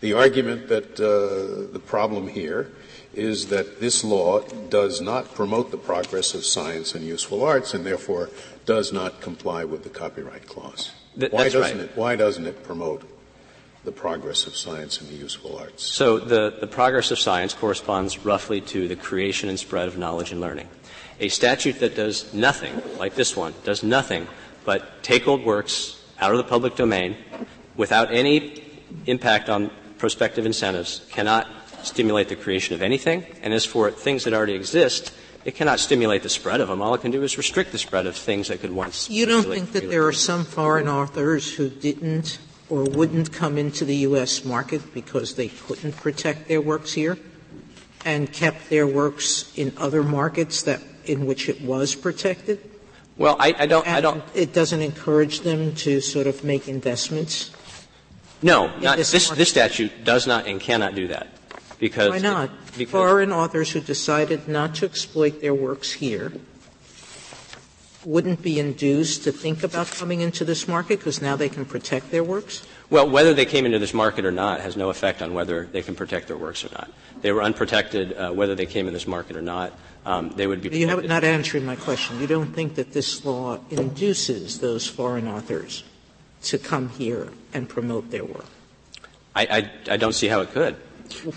The 0.00 0.12
argument 0.12 0.68
that 0.68 1.00
uh, 1.00 1.72
the 1.72 1.80
problem 1.80 2.28
here 2.28 2.70
is 3.12 3.48
that 3.48 3.80
this 3.80 4.04
law 4.04 4.40
does 4.68 5.00
not 5.00 5.34
promote 5.34 5.72
the 5.72 5.78
progress 5.78 6.34
of 6.34 6.44
science 6.44 6.94
and 6.94 7.04
useful 7.04 7.44
arts, 7.44 7.74
and 7.74 7.84
therefore 7.84 8.30
does 8.66 8.92
not 8.92 9.20
comply 9.20 9.64
with 9.64 9.82
the 9.82 9.90
copyright 9.90 10.46
clause. 10.46 10.92
Th- 11.18 11.32
why 11.32 11.48
doesn't 11.48 11.78
right. 11.78 11.90
it? 11.90 11.96
Why 11.96 12.14
doesn't 12.14 12.46
it 12.46 12.62
promote 12.62 13.02
the 13.84 13.92
progress 13.92 14.46
of 14.46 14.56
science 14.56 15.00
and 15.00 15.08
the 15.08 15.14
useful 15.14 15.56
arts? 15.58 15.84
So 15.84 16.18
the, 16.18 16.56
the 16.60 16.66
progress 16.66 17.10
of 17.10 17.18
science 17.18 17.54
corresponds 17.54 18.24
roughly 18.24 18.60
to 18.62 18.88
the 18.88 18.96
creation 18.96 19.48
and 19.48 19.58
spread 19.58 19.88
of 19.88 19.98
knowledge 19.98 20.32
and 20.32 20.40
learning. 20.40 20.68
A 21.20 21.28
statute 21.28 21.78
that 21.80 21.94
does 21.94 22.32
nothing, 22.34 22.82
like 22.98 23.14
this 23.14 23.36
one, 23.36 23.54
does 23.64 23.82
nothing 23.82 24.26
but 24.64 25.02
take 25.02 25.28
old 25.28 25.44
works 25.44 26.02
out 26.18 26.32
of 26.32 26.38
the 26.38 26.44
public 26.44 26.74
domain 26.74 27.16
without 27.76 28.12
any 28.12 28.64
impact 29.06 29.48
on 29.48 29.70
prospective 29.98 30.46
incentives 30.46 31.06
cannot 31.10 31.46
stimulate 31.82 32.28
the 32.28 32.36
creation 32.36 32.74
of 32.74 32.82
anything. 32.82 33.24
And 33.42 33.52
as 33.52 33.64
for 33.64 33.90
things 33.90 34.24
that 34.24 34.32
already 34.32 34.54
exist, 34.54 35.12
it 35.44 35.54
cannot 35.54 35.78
stimulate 35.78 36.22
the 36.22 36.28
spread 36.28 36.60
of 36.60 36.68
them. 36.68 36.80
All 36.80 36.94
it 36.94 37.02
can 37.02 37.10
do 37.10 37.22
is 37.22 37.36
restrict 37.36 37.72
the 37.72 37.78
spread 37.78 38.06
of 38.06 38.16
things 38.16 38.48
that 38.48 38.60
could 38.60 38.72
once. 38.72 39.10
You 39.10 39.26
don't 39.26 39.44
think 39.44 39.72
that 39.72 39.90
there 39.90 40.06
are 40.06 40.12
some 40.12 40.44
foreign 40.44 40.88
authors 40.88 41.54
who 41.54 41.68
didn't 41.68 42.38
or 42.74 42.82
wouldn't 42.82 43.32
come 43.32 43.56
into 43.56 43.84
the 43.84 43.94
U.S. 44.08 44.44
market 44.44 44.92
because 44.92 45.36
they 45.36 45.46
couldn't 45.46 45.96
protect 45.96 46.48
their 46.48 46.60
works 46.60 46.92
here 46.92 47.16
and 48.04 48.32
kept 48.32 48.68
their 48.68 48.84
works 48.84 49.52
in 49.56 49.72
other 49.76 50.02
markets 50.02 50.64
that 50.64 50.82
in 51.04 51.24
which 51.24 51.48
it 51.48 51.62
was 51.62 51.94
protected? 51.94 52.58
Well, 53.16 53.36
I, 53.38 53.54
I 53.56 53.66
don't. 53.66 53.86
And 53.86 53.96
I 53.96 54.00
don't. 54.00 54.24
It 54.34 54.52
doesn't 54.52 54.82
encourage 54.82 55.42
them 55.42 55.76
to 55.86 56.00
sort 56.00 56.26
of 56.26 56.42
make 56.42 56.66
investments. 56.66 57.52
No, 58.42 58.76
not, 58.80 58.96
this, 58.96 59.12
this, 59.12 59.30
this 59.30 59.50
statute 59.50 60.02
does 60.02 60.26
not 60.26 60.48
and 60.48 60.60
cannot 60.60 60.96
do 60.96 61.06
that. 61.08 61.28
Because 61.78 62.10
Why 62.10 62.18
not? 62.18 62.50
It, 62.50 62.78
because 62.78 62.90
Foreign 62.90 63.30
authors 63.30 63.70
who 63.70 63.80
decided 63.80 64.48
not 64.48 64.74
to 64.76 64.86
exploit 64.86 65.40
their 65.40 65.54
works 65.54 65.92
here 65.92 66.32
wouldn't 68.04 68.42
be 68.42 68.58
induced 68.58 69.24
to 69.24 69.32
think 69.32 69.62
about 69.62 69.90
coming 69.90 70.20
into 70.20 70.44
this 70.44 70.68
market 70.68 70.98
because 70.98 71.22
now 71.22 71.36
they 71.36 71.48
can 71.48 71.64
protect 71.64 72.10
their 72.10 72.24
works? 72.24 72.66
Well, 72.90 73.08
whether 73.08 73.34
they 73.34 73.46
came 73.46 73.66
into 73.66 73.78
this 73.78 73.94
market 73.94 74.24
or 74.24 74.30
not 74.30 74.60
has 74.60 74.76
no 74.76 74.90
effect 74.90 75.22
on 75.22 75.34
whether 75.34 75.66
they 75.66 75.82
can 75.82 75.94
protect 75.94 76.28
their 76.28 76.36
works 76.36 76.64
or 76.64 76.68
not. 76.72 76.90
They 77.22 77.32
were 77.32 77.42
unprotected 77.42 78.12
uh, 78.12 78.32
whether 78.32 78.54
they 78.54 78.66
came 78.66 78.86
in 78.86 78.92
this 78.92 79.06
market 79.06 79.36
or 79.36 79.42
not. 79.42 79.72
Um, 80.04 80.30
they 80.36 80.46
would 80.46 80.60
be. 80.60 80.78
You 80.78 80.88
have 80.88 81.04
not 81.04 81.24
answering 81.24 81.64
my 81.64 81.76
question. 81.76 82.20
You 82.20 82.26
don't 82.26 82.52
think 82.52 82.74
that 82.74 82.92
this 82.92 83.24
law 83.24 83.58
induces 83.70 84.58
those 84.58 84.86
foreign 84.86 85.26
authors 85.26 85.82
to 86.42 86.58
come 86.58 86.90
here 86.90 87.28
and 87.54 87.68
promote 87.68 88.10
their 88.10 88.24
work? 88.24 88.44
I, 89.34 89.46
I, 89.88 89.94
I 89.94 89.96
don't 89.96 90.12
see 90.12 90.28
how 90.28 90.42
it 90.42 90.50
could. 90.52 90.76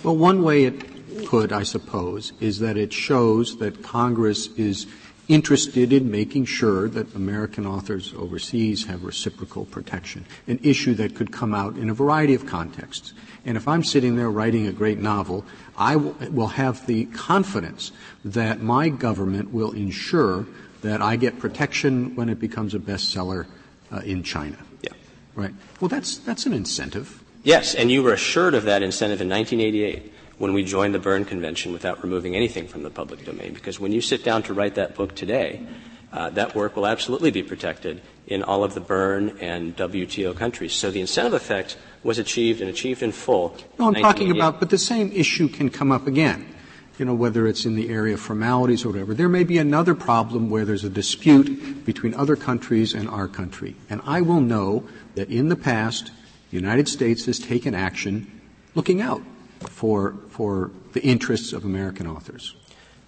Well, 0.04 0.16
one 0.16 0.44
way 0.44 0.66
it 0.66 1.26
could, 1.26 1.52
I 1.52 1.64
suppose, 1.64 2.34
is 2.40 2.60
that 2.60 2.78
it 2.78 2.94
shows 2.94 3.58
that 3.58 3.82
Congress 3.84 4.48
is 4.58 4.86
interested 5.28 5.92
in 5.92 6.10
making 6.10 6.46
sure 6.46 6.88
that 6.90 7.14
American 7.14 7.66
authors 7.66 8.14
overseas 8.16 8.86
have 8.86 9.04
reciprocal 9.04 9.66
protection, 9.66 10.26
an 10.48 10.60
issue 10.64 10.94
that 10.96 11.16
could 11.16 11.32
come 11.32 11.54
out 11.54 11.76
in 11.76 11.90
a 11.90 11.94
variety 11.94 12.34
of 12.34 12.46
contexts. 12.46 13.14
And 13.46 13.58
if 13.58 13.68
I'm 13.68 13.84
sitting 13.84 14.16
there 14.16 14.30
writing 14.30 14.68
a 14.68 14.72
great 14.72 15.00
novel, 15.00 15.46
I 15.78 15.94
w- 15.94 16.16
will 16.32 16.48
have 16.48 16.86
the 16.88 17.06
confidence 17.06 17.92
that 18.24 18.62
my 18.62 18.90
government 18.90 19.54
will 19.54 19.72
ensure 19.72 20.46
that 20.82 21.02
I 21.02 21.16
get 21.16 21.40
protection 21.40 22.16
when 22.16 22.30
it 22.30 22.40
becomes 22.40 22.74
a 22.74 22.80
bestseller 22.80 23.48
uh, 23.92 23.98
in 24.00 24.24
China. 24.24 24.58
Yeah. 24.82 24.92
Right. 25.36 25.54
Well, 25.80 25.90
that's 25.90 26.18
that's 26.18 26.46
an 26.46 26.54
incentive. 26.54 27.24
Yes, 27.44 27.76
and 27.76 27.90
you 27.92 28.04
were 28.04 28.14
assured 28.14 28.56
of 28.56 28.64
that 28.64 28.84
incentive 28.84 29.22
in 29.22 29.30
1988 29.30 30.12
when 30.38 30.54
we 30.54 30.64
joined 30.64 30.94
the 30.94 31.00
Berne 31.00 31.26
Convention 31.26 31.74
without 31.74 32.04
removing 32.04 32.36
anything 32.36 32.68
from 32.68 32.84
the 32.84 32.90
public 32.90 33.26
domain. 33.26 33.54
Because 33.54 33.80
when 33.80 33.92
you 33.92 34.02
sit 34.02 34.24
down 34.24 34.44
to 34.44 34.54
write 34.54 34.76
that 34.76 34.96
book 34.96 35.16
today, 35.16 35.66
uh, 36.14 36.30
that 36.32 36.56
work 36.56 36.76
will 36.76 36.88
absolutely 36.88 37.32
be 37.32 37.44
protected 37.44 38.02
in 38.28 38.44
all 38.44 38.64
of 38.64 38.74
the 38.74 38.80
Berne 38.80 39.38
and 39.40 39.76
WTO 39.76 40.36
countries. 40.36 40.74
So 40.74 40.92
the 40.92 41.02
incentive 41.02 41.34
effect 41.34 41.78
was 42.04 42.18
achieved 42.18 42.62
and 42.62 42.70
achieved 42.70 43.04
in 43.04 43.12
full. 43.12 43.58
No, 43.80 43.88
I'm 43.88 43.96
talking 43.96 44.32
about, 44.32 44.60
but 44.60 44.70
the 44.70 44.78
same 44.78 45.12
issue 45.12 45.48
can 45.48 45.70
come 45.70 45.92
up 45.92 46.08
again. 46.08 46.54
You 46.98 47.06
know, 47.06 47.14
whether 47.14 47.46
it's 47.46 47.66
in 47.66 47.76
the 47.76 47.90
area 47.90 48.16
of 48.16 48.20
formalities 48.20 48.84
or 48.84 48.90
whatever. 48.90 49.14
There 49.14 49.30
may 49.30 49.44
be 49.44 49.60
another 49.60 49.94
problem 49.94 50.50
where 50.50 50.66
there's 50.66 50.84
a 50.84 50.90
dispute 50.90 51.86
between 51.86 52.16
other 52.16 52.36
countries 52.36 52.96
and 52.96 53.08
our 53.08 53.28
country. 53.28 53.76
And 53.88 54.02
I 54.04 54.22
will 54.22 54.42
know 54.42 54.84
that 55.14 55.30
in 55.30 55.50
the 55.50 55.56
past, 55.56 56.10
the 56.50 56.58
United 56.58 56.88
States 56.88 57.26
has 57.26 57.38
taken 57.38 57.76
action 57.76 58.32
looking 58.74 59.00
out 59.00 59.22
for, 59.70 60.16
for 60.30 60.72
the 60.94 61.04
interests 61.04 61.54
of 61.54 61.66
American 61.66 62.08
authors. 62.08 62.56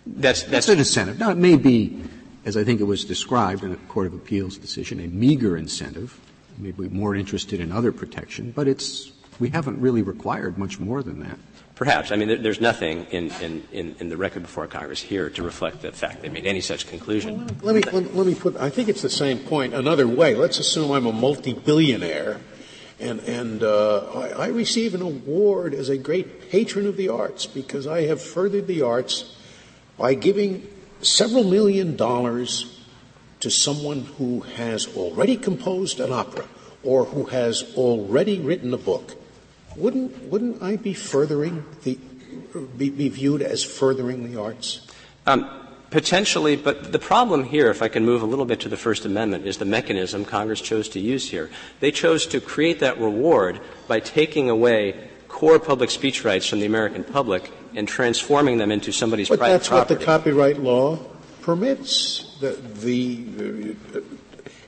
That's, 0.05 0.41
that's, 0.43 0.51
that's 0.51 0.69
an 0.69 0.79
incentive. 0.79 1.19
Now, 1.19 1.29
it 1.29 1.37
may 1.37 1.55
be 1.55 2.01
as 2.45 2.57
I 2.57 2.63
think 2.63 2.79
it 2.79 2.85
was 2.85 3.05
described 3.05 3.63
in 3.63 3.71
a 3.71 3.75
Court 3.75 4.07
of 4.07 4.13
Appeals 4.13 4.57
decision, 4.57 4.99
a 4.99 5.07
meager 5.07 5.57
incentive. 5.57 6.19
Maybe 6.57 6.89
more 6.89 7.15
interested 7.15 7.59
in 7.59 7.71
other 7.71 7.91
protection, 7.91 8.51
but 8.51 8.67
it's 8.67 9.11
we 9.39 9.49
haven't 9.49 9.79
really 9.79 10.01
required 10.01 10.57
much 10.57 10.79
more 10.79 11.01
than 11.01 11.21
that. 11.21 11.39
Perhaps. 11.75 12.11
I 12.11 12.17
mean, 12.17 12.41
there's 12.41 12.59
nothing 12.59 13.05
in, 13.05 13.31
in, 13.71 13.95
in, 13.97 14.09
the 14.09 14.17
record 14.17 14.41
before 14.41 14.67
Congress 14.67 14.99
here 15.01 15.29
to 15.29 15.43
reflect 15.43 15.81
the 15.81 15.93
fact 15.93 16.21
they 16.21 16.27
made 16.27 16.45
any 16.45 16.59
such 16.59 16.87
conclusion. 16.87 17.47
Well, 17.61 17.73
let, 17.73 17.75
me, 17.75 17.81
let, 17.93 18.13
let, 18.13 18.27
me 18.27 18.35
put, 18.35 18.57
I 18.57 18.69
think 18.69 18.89
it's 18.89 19.01
the 19.01 19.09
same 19.09 19.39
point 19.39 19.73
another 19.73 20.05
way. 20.05 20.35
Let's 20.35 20.59
assume 20.59 20.91
I'm 20.91 21.05
a 21.05 21.13
multi-billionaire 21.13 22.41
and, 22.99 23.19
and 23.21 23.63
uh, 23.63 24.11
I, 24.13 24.27
I 24.29 24.47
receive 24.47 24.93
an 24.93 25.01
award 25.01 25.73
as 25.73 25.89
a 25.89 25.97
great 25.97 26.49
patron 26.49 26.85
of 26.85 26.97
the 26.97 27.09
arts 27.09 27.45
because 27.45 27.87
I 27.87 28.03
have 28.03 28.21
furthered 28.21 28.67
the 28.67 28.81
arts 28.81 29.35
by 29.97 30.13
giving 30.13 30.67
several 31.01 31.43
million 31.43 31.95
dollars 31.95 32.83
to 33.39 33.49
someone 33.49 34.01
who 34.17 34.41
has 34.41 34.87
already 34.97 35.37
composed 35.37 35.99
an 35.99 36.11
opera 36.11 36.45
or 36.83 37.05
who 37.05 37.25
has 37.25 37.63
already 37.75 38.39
written 38.39 38.73
a 38.73 38.77
book, 38.77 39.15
wouldn't, 39.75 40.23
wouldn't 40.23 40.61
I 40.61 40.75
be 40.75 40.93
furthering 40.93 41.63
the, 41.83 41.97
be, 42.77 42.89
be 42.89 43.09
viewed 43.09 43.41
as 43.41 43.63
furthering 43.63 44.29
the 44.29 44.41
arts? 44.41 44.87
Um, 45.25 45.68
potentially, 45.89 46.55
but 46.55 46.91
the 46.91 46.99
problem 46.99 47.43
here, 47.43 47.69
if 47.69 47.81
I 47.81 47.87
can 47.87 48.05
move 48.05 48.21
a 48.21 48.25
little 48.25 48.45
bit 48.45 48.59
to 48.61 48.69
the 48.69 48.77
First 48.77 49.05
Amendment, 49.05 49.45
is 49.45 49.57
the 49.57 49.65
mechanism 49.65 50.25
Congress 50.25 50.61
chose 50.61 50.89
to 50.89 50.99
use 50.99 51.29
here. 51.29 51.49
They 51.79 51.91
chose 51.91 52.25
to 52.27 52.39
create 52.39 52.79
that 52.79 52.99
reward 52.99 53.59
by 53.87 53.99
taking 53.99 54.49
away 54.49 55.09
core 55.27 55.59
public 55.59 55.89
speech 55.91 56.25
rights 56.25 56.47
from 56.47 56.59
the 56.59 56.65
American 56.65 57.03
public 57.03 57.51
and 57.75 57.87
transforming 57.87 58.57
them 58.57 58.71
into 58.71 58.91
somebody's 58.91 59.29
but 59.29 59.39
private 59.39 59.53
that's 59.53 59.67
property. 59.67 59.95
That's 59.95 60.07
what 60.07 60.23
the 60.23 60.31
copyright 60.31 60.59
law 60.59 60.97
permits, 61.41 62.37
the, 62.39 62.51
the 62.51 63.75
uh, 63.95 63.99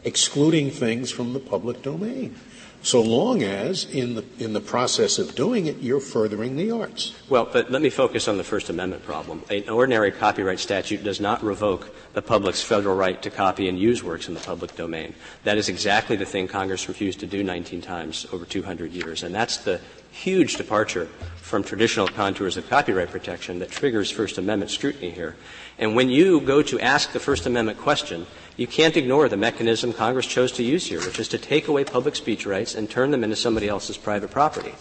excluding 0.04 0.72
things 0.72 1.12
from 1.12 1.34
the 1.34 1.40
public 1.40 1.82
domain. 1.82 2.36
So 2.84 3.02
long 3.02 3.44
as, 3.44 3.86
in 3.86 4.15
the, 4.15 4.26
in 4.39 4.54
the 4.54 4.60
process 4.60 5.20
of 5.20 5.36
doing 5.36 5.67
it, 5.67 5.78
you're 5.78 6.00
furthering 6.00 6.56
the 6.56 6.72
arts. 6.72 7.13
Well, 7.30 7.48
but 7.52 7.70
let 7.70 7.82
me 7.82 7.91
focus 7.91 8.28
on 8.28 8.38
the 8.38 8.44
First 8.44 8.70
Amendment 8.70 9.06
problem. 9.06 9.44
An 9.52 9.70
ordinary 9.70 10.12
copyright 10.12 10.60
statute 10.60 11.04
does 11.04 11.20
not 11.20 11.44
revoke 11.44 11.94
the 12.13 12.24
public's 12.24 12.63
federal 12.63 12.96
right 12.96 13.22
to 13.22 13.30
copy 13.30 13.70
and 13.70 13.78
use 13.78 14.04
works 14.04 14.28
in 14.28 14.34
the 14.34 14.39
public 14.39 14.76
domain. 14.76 15.13
That 15.44 15.60
is 15.60 15.70
exactly 15.70 16.15
the 16.15 16.26
thing 16.26 16.48
Congress 16.48 16.88
refused 16.88 17.20
to 17.20 17.28
do 17.28 17.44
19 17.44 17.82
times 17.82 18.26
over 18.34 18.46
200 18.46 18.91
years. 18.91 19.22
And 19.22 19.34
that's 19.34 19.58
the 19.58 19.80
huge 20.12 20.58
departure 20.58 21.06
from 21.38 21.63
traditional 21.63 22.08
contours 22.08 22.58
of 22.58 22.67
copyright 22.67 23.12
protection 23.12 23.60
that 23.60 23.70
triggers 23.70 24.10
First 24.10 24.39
Amendment 24.39 24.72
scrutiny 24.72 25.12
here. 25.12 25.36
And 25.82 25.96
when 25.96 26.10
you 26.10 26.39
go 26.39 26.62
to 26.62 26.80
ask 26.80 27.12
the 27.12 27.20
First 27.20 27.48
Amendment 27.48 27.80
question, 27.80 28.28
you 28.56 28.67
can't 28.67 28.96
ignore 28.96 29.28
the 29.28 29.36
mechanism 29.36 29.94
Congress 29.94 30.28
chose 30.28 30.52
to 30.54 30.63
use 30.63 30.86
here, 30.86 31.00
which 31.00 31.20
is 31.20 31.28
to 31.30 31.39
take 31.39 31.67
away 31.67 31.84
public 31.84 32.15
speech 32.15 32.46
rights 32.46 32.76
and 32.76 32.88
turn 32.88 33.10
them 33.10 33.24
into 33.24 33.36
somebody 33.36 33.67
else's 33.67 33.98
private 33.98 34.30
property. 34.30 34.76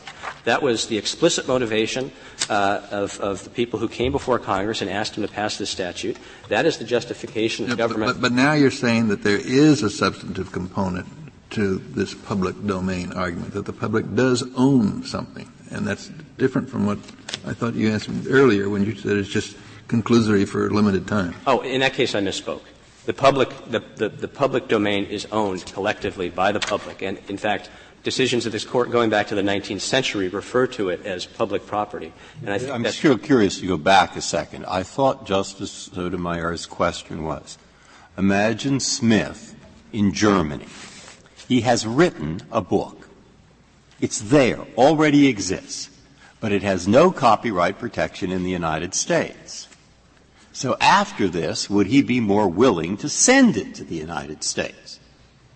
That 0.44 0.62
was 0.62 0.88
the 0.88 0.98
explicit 0.98 1.48
motivation 1.48 2.12
uh, 2.50 2.82
of, 2.90 3.18
of, 3.20 3.44
the 3.44 3.50
people 3.50 3.78
who 3.78 3.88
came 3.88 4.12
before 4.12 4.38
Congress 4.38 4.82
and 4.82 4.90
asked 4.90 5.14
them 5.14 5.26
to 5.26 5.32
pass 5.32 5.56
this 5.56 5.70
statute. 5.70 6.18
That 6.48 6.66
is 6.66 6.76
the 6.76 6.84
justification 6.84 7.64
of 7.64 7.70
yeah, 7.70 7.76
government. 7.76 8.08
But, 8.08 8.20
but, 8.20 8.28
but 8.28 8.32
now 8.32 8.52
you're 8.52 8.70
saying 8.70 9.08
that 9.08 9.22
there 9.22 9.38
is 9.38 9.82
a 9.82 9.88
substantive 9.88 10.52
component 10.52 11.06
to 11.50 11.78
this 11.78 12.12
public 12.12 12.66
domain 12.66 13.12
argument, 13.14 13.54
that 13.54 13.64
the 13.64 13.72
public 13.72 14.14
does 14.14 14.44
own 14.54 15.04
something. 15.04 15.50
And 15.70 15.86
that's 15.86 16.10
different 16.36 16.68
from 16.68 16.84
what 16.84 16.98
I 17.46 17.54
thought 17.54 17.74
you 17.74 17.90
answered 17.90 18.26
earlier 18.28 18.68
when 18.68 18.84
you 18.84 18.94
said 18.94 19.16
it's 19.16 19.28
just 19.28 19.56
conclusory 19.90 20.46
for 20.46 20.66
a 20.66 20.70
limited 20.70 21.06
time. 21.06 21.34
Oh, 21.46 21.60
in 21.60 21.80
that 21.80 21.94
case 21.94 22.14
I 22.14 22.20
misspoke. 22.20 22.62
The 23.06 23.14
public, 23.14 23.50
the, 23.70 23.80
the, 23.96 24.08
the 24.08 24.28
public 24.28 24.68
domain 24.68 25.06
is 25.06 25.26
owned 25.32 25.66
collectively 25.66 26.30
by 26.30 26.52
the 26.52 26.60
public. 26.60 27.02
And 27.02 27.18
in 27.28 27.36
fact, 27.36 27.70
decisions 28.04 28.46
of 28.46 28.52
this 28.52 28.64
court 28.64 28.90
going 28.90 29.10
back 29.10 29.28
to 29.28 29.34
the 29.34 29.42
19th 29.42 29.80
century 29.80 30.28
refer 30.28 30.66
to 30.68 30.90
it 30.90 31.04
as 31.04 31.26
public 31.26 31.66
property. 31.66 32.12
And 32.42 32.50
I 32.50 32.58
think 32.58 32.70
I'm 32.70 32.84
still 32.86 33.18
curious 33.18 33.58
to 33.60 33.66
go 33.66 33.76
back 33.76 34.16
a 34.16 34.20
second. 34.20 34.64
I 34.66 34.82
thought 34.82 35.26
Justice 35.26 35.90
Sotomayor's 35.92 36.66
question 36.66 37.24
was, 37.24 37.58
imagine 38.16 38.80
Smith 38.80 39.56
in 39.92 40.12
Germany 40.12 40.66
he 41.50 41.62
has 41.62 41.84
written 41.84 42.40
a 42.52 42.60
book. 42.60 43.08
It's 44.00 44.20
there, 44.20 44.60
already 44.76 45.26
exists, 45.26 45.90
but 46.38 46.52
it 46.52 46.62
has 46.62 46.86
no 46.86 47.10
copyright 47.10 47.76
protection 47.76 48.30
in 48.30 48.44
the 48.44 48.50
United 48.52 48.94
States. 48.94 49.66
So 50.52 50.76
after 50.80 51.28
this, 51.28 51.70
would 51.70 51.86
he 51.86 52.02
be 52.02 52.20
more 52.20 52.48
willing 52.48 52.96
to 52.98 53.08
send 53.08 53.56
it 53.56 53.74
to 53.76 53.84
the 53.84 53.96
United 53.96 54.42
States? 54.42 54.98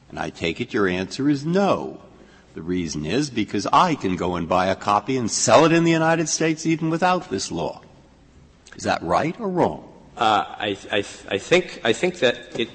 And 0.08 0.18
I 0.18 0.30
take 0.30 0.60
it 0.60 0.72
your 0.72 0.86
answer 0.86 1.28
is 1.28 1.44
no. 1.44 2.00
The 2.54 2.62
reason 2.62 3.04
is 3.04 3.30
because 3.30 3.66
I 3.72 3.96
can 3.96 4.14
go 4.14 4.36
and 4.36 4.48
buy 4.48 4.66
a 4.66 4.76
copy 4.76 5.16
and 5.16 5.28
sell 5.28 5.64
it 5.64 5.72
in 5.72 5.82
the 5.82 5.90
United 5.90 6.28
States 6.28 6.64
even 6.64 6.88
without 6.88 7.28
this 7.28 7.50
law. 7.50 7.82
Is 8.76 8.84
that 8.84 9.02
right 9.02 9.38
or 9.40 9.48
wrong? 9.48 9.92
Uh, 10.16 10.44
I, 10.48 10.78
I, 10.92 10.98
I, 11.28 11.38
think, 11.38 11.80
I 11.82 11.92
think 11.92 12.20
that 12.20 12.58
it 12.58 12.68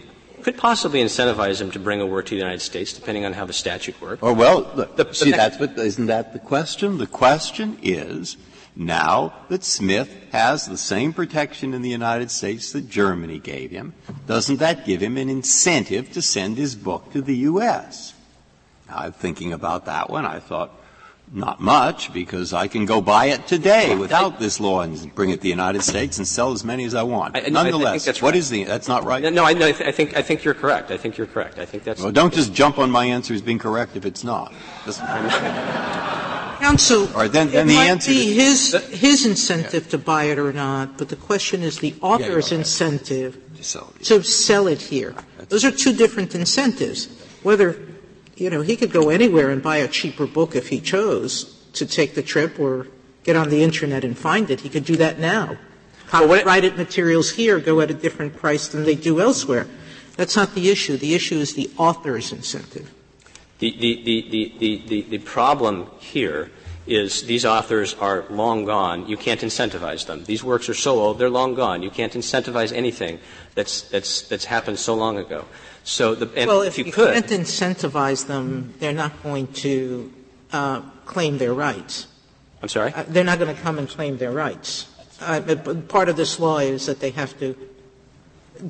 could 0.44 0.58
possibly 0.58 1.02
incentivize 1.02 1.62
him 1.62 1.72
to 1.72 1.80
bring 1.80 2.02
a 2.02 2.06
work 2.06 2.26
to 2.26 2.32
the 2.32 2.38
United 2.38 2.62
States, 2.62 2.92
depending 2.92 3.24
on 3.24 3.34
how 3.34 3.46
the 3.46 3.54
statute 3.54 4.00
works. 4.02 4.22
Oh 4.22 4.34
well, 4.34 4.64
the, 4.76 4.86
the, 4.86 5.14
see, 5.14 5.32
that's 5.32 5.60
what 5.60 5.78
isn't 5.78 6.08
that 6.08 6.34
the 6.34 6.40
question? 6.40 6.98
The 6.98 7.08
question 7.08 7.78
is 7.82 8.38
now 8.76 9.34
that 9.50 9.64
Smith 9.64 10.16
has 10.32 10.66
the 10.66 10.78
same 10.78 11.14
protection 11.14 11.74
in 11.74 11.82
the 11.82 11.90
United 11.90 12.32
States 12.32 12.72
that 12.72 12.90
Germany 12.90 13.40
gave 13.40 13.72
him, 13.72 13.94
doesn't 14.28 14.58
that 14.58 14.86
give 14.86 15.02
him 15.02 15.18
an 15.18 15.30
incentive 15.30 16.12
to 16.14 16.22
send 16.22 16.58
his 16.58 16.76
book 16.76 17.12
to 17.14 17.22
the 17.22 17.36
U.S.? 17.38 18.14
I'm 18.90 19.12
thinking 19.12 19.54
about 19.54 19.86
that 19.86 20.10
one, 20.10 20.26
I 20.26 20.40
thought, 20.40 20.72
not 21.32 21.60
much, 21.60 22.12
because 22.12 22.54
I 22.54 22.68
can 22.68 22.86
go 22.86 23.02
buy 23.02 23.26
it 23.26 23.46
today 23.46 23.96
without 23.96 24.40
this 24.40 24.60
law 24.60 24.82
and 24.82 25.14
bring 25.14 25.30
it 25.30 25.38
to 25.38 25.42
the 25.42 25.50
United 25.50 25.84
States 25.84 26.18
and 26.18 26.28
sell 26.28 26.52
as 26.54 26.64
many 26.64 26.86
as 26.86 26.96
I 26.96 27.04
want. 27.04 27.36
I, 27.36 27.42
Nonetheless, 27.50 28.08
I 28.08 28.14
what 28.26 28.36
is 28.36 28.50
the? 28.50 28.64
That's 28.64 28.88
not 28.88 29.04
right. 29.04 29.22
No, 29.32 29.44
I, 29.44 29.52
I, 29.52 29.92
think 29.92 30.18
I 30.18 30.24
think 30.24 30.44
you're 30.44 30.56
correct. 30.56 30.90
I 30.90 30.98
think 30.98 31.18
you're 31.18 31.28
correct. 31.28 31.60
I 31.60 31.66
think 31.66 31.84
that's. 31.84 32.02
Well, 32.02 32.12
don't 32.12 32.34
just 32.34 32.54
jump 32.54 32.80
on 32.80 32.90
my 32.90 33.06
answer 33.06 33.34
as 33.34 33.42
being 33.44 33.60
correct 33.60 33.96
if 33.96 34.06
it's 34.06 34.24
not. 34.24 34.54
Counsel, 36.60 37.08
All 37.08 37.22
right, 37.22 37.32
then, 37.32 37.52
then 37.52 37.66
it 37.66 37.70
the 37.70 37.76
might 37.76 37.88
answer 37.88 38.12
be 38.12 38.34
his 38.34 38.74
his 38.92 39.26
incentive 39.26 39.86
yeah. 39.86 39.92
to 39.92 39.98
buy 39.98 40.26
it 40.26 40.38
or 40.38 40.52
not, 40.52 40.98
but 40.98 41.10
the 41.10 41.16
question 41.16 41.64
is 41.64 41.80
the 41.80 41.96
author's 42.02 42.52
yeah, 42.52 42.60
incentive 42.60 43.38
to 44.04 44.24
sell 44.24 44.68
it 44.68 44.82
here. 44.82 45.16
Those 45.48 45.66
are 45.66 45.72
two 45.72 45.94
different 45.94 46.36
incentives. 46.36 47.08
Whether 47.44 47.80
you 48.40 48.50
know, 48.50 48.62
he 48.62 48.76
could 48.76 48.92
go 48.92 49.10
anywhere 49.10 49.50
and 49.50 49.62
buy 49.62 49.78
a 49.78 49.88
cheaper 49.88 50.26
book 50.26 50.56
if 50.56 50.70
he 50.70 50.80
chose 50.80 51.56
to 51.74 51.86
take 51.86 52.16
the 52.16 52.24
trip 52.24 52.60
or 52.60 52.88
get 53.24 53.36
on 53.36 53.50
the 53.50 53.62
internet 53.62 54.04
and 54.04 54.18
find 54.18 54.50
it. 54.50 54.62
He 54.62 54.70
could 54.70 54.86
do 54.86 54.96
that 54.96 55.20
now. 55.20 55.58
Copyrighted 56.08 56.78
materials 56.78 57.32
here 57.32 57.60
go 57.60 57.82
at 57.82 57.92
a 57.92 57.94
different 57.94 58.36
price 58.36 58.70
than 58.70 58.86
they 58.86 58.96
do 58.96 59.20
elsewhere. 59.20 59.68
That's 60.16 60.36
not 60.36 60.56
the 60.56 60.70
issue. 60.70 60.98
The 60.98 61.14
issue 61.14 61.38
is 61.38 61.54
the 61.54 61.70
author's 61.78 62.32
incentive. 62.32 62.92
The, 63.60 63.72
the, 63.78 64.04
the, 64.04 64.54
the, 64.58 64.84
the, 64.88 65.02
the 65.02 65.18
problem 65.20 65.90
here 66.00 66.50
is 66.88 67.24
these 67.24 67.46
authors 67.46 67.94
are 67.96 68.26
long 68.30 68.66
gone. 68.66 69.08
You 69.08 69.16
can't 69.16 69.42
incentivize 69.42 70.08
them. 70.08 70.24
These 70.26 70.44
works 70.44 70.70
are 70.70 70.74
so 70.74 71.00
old, 71.00 71.20
they're 71.20 71.30
long 71.30 71.54
gone. 71.54 71.84
You 71.84 71.92
can't 71.92 72.14
incentivize 72.14 72.74
anything 72.74 73.20
that's, 73.54 73.82
that's, 73.84 74.24
that's 74.24 74.46
happened 74.46 74.80
so 74.80 74.96
long 74.96 75.18
ago. 75.18 75.46
So 75.84 76.16
the, 76.16 76.26
well, 76.48 76.62
if, 76.62 76.74
if 76.74 76.78
you, 76.80 76.86
you 76.86 76.92
could, 76.92 77.14
can't 77.14 77.28
incentivize 77.28 78.28
them, 78.28 78.74
they're 78.80 78.94
not 78.94 79.22
going 79.24 79.48
to 79.48 80.12
uh, 80.52 80.82
claim 81.06 81.38
their 81.38 81.54
rights. 81.54 82.08
I'm 82.62 82.70
sorry. 82.70 82.94
Uh, 82.94 83.04
they're 83.08 83.24
not 83.24 83.40
going 83.40 83.56
to 83.56 83.62
come 83.62 83.78
and 83.78 83.88
claim 83.88 84.18
their 84.18 84.32
rights. 84.32 84.88
Uh, 85.22 85.42
part 85.88 86.10
of 86.10 86.16
this 86.16 86.40
law 86.40 86.60
is 86.60 86.86
that 86.88 87.00
they 87.00 87.12
have 87.12 87.38
to 87.40 87.56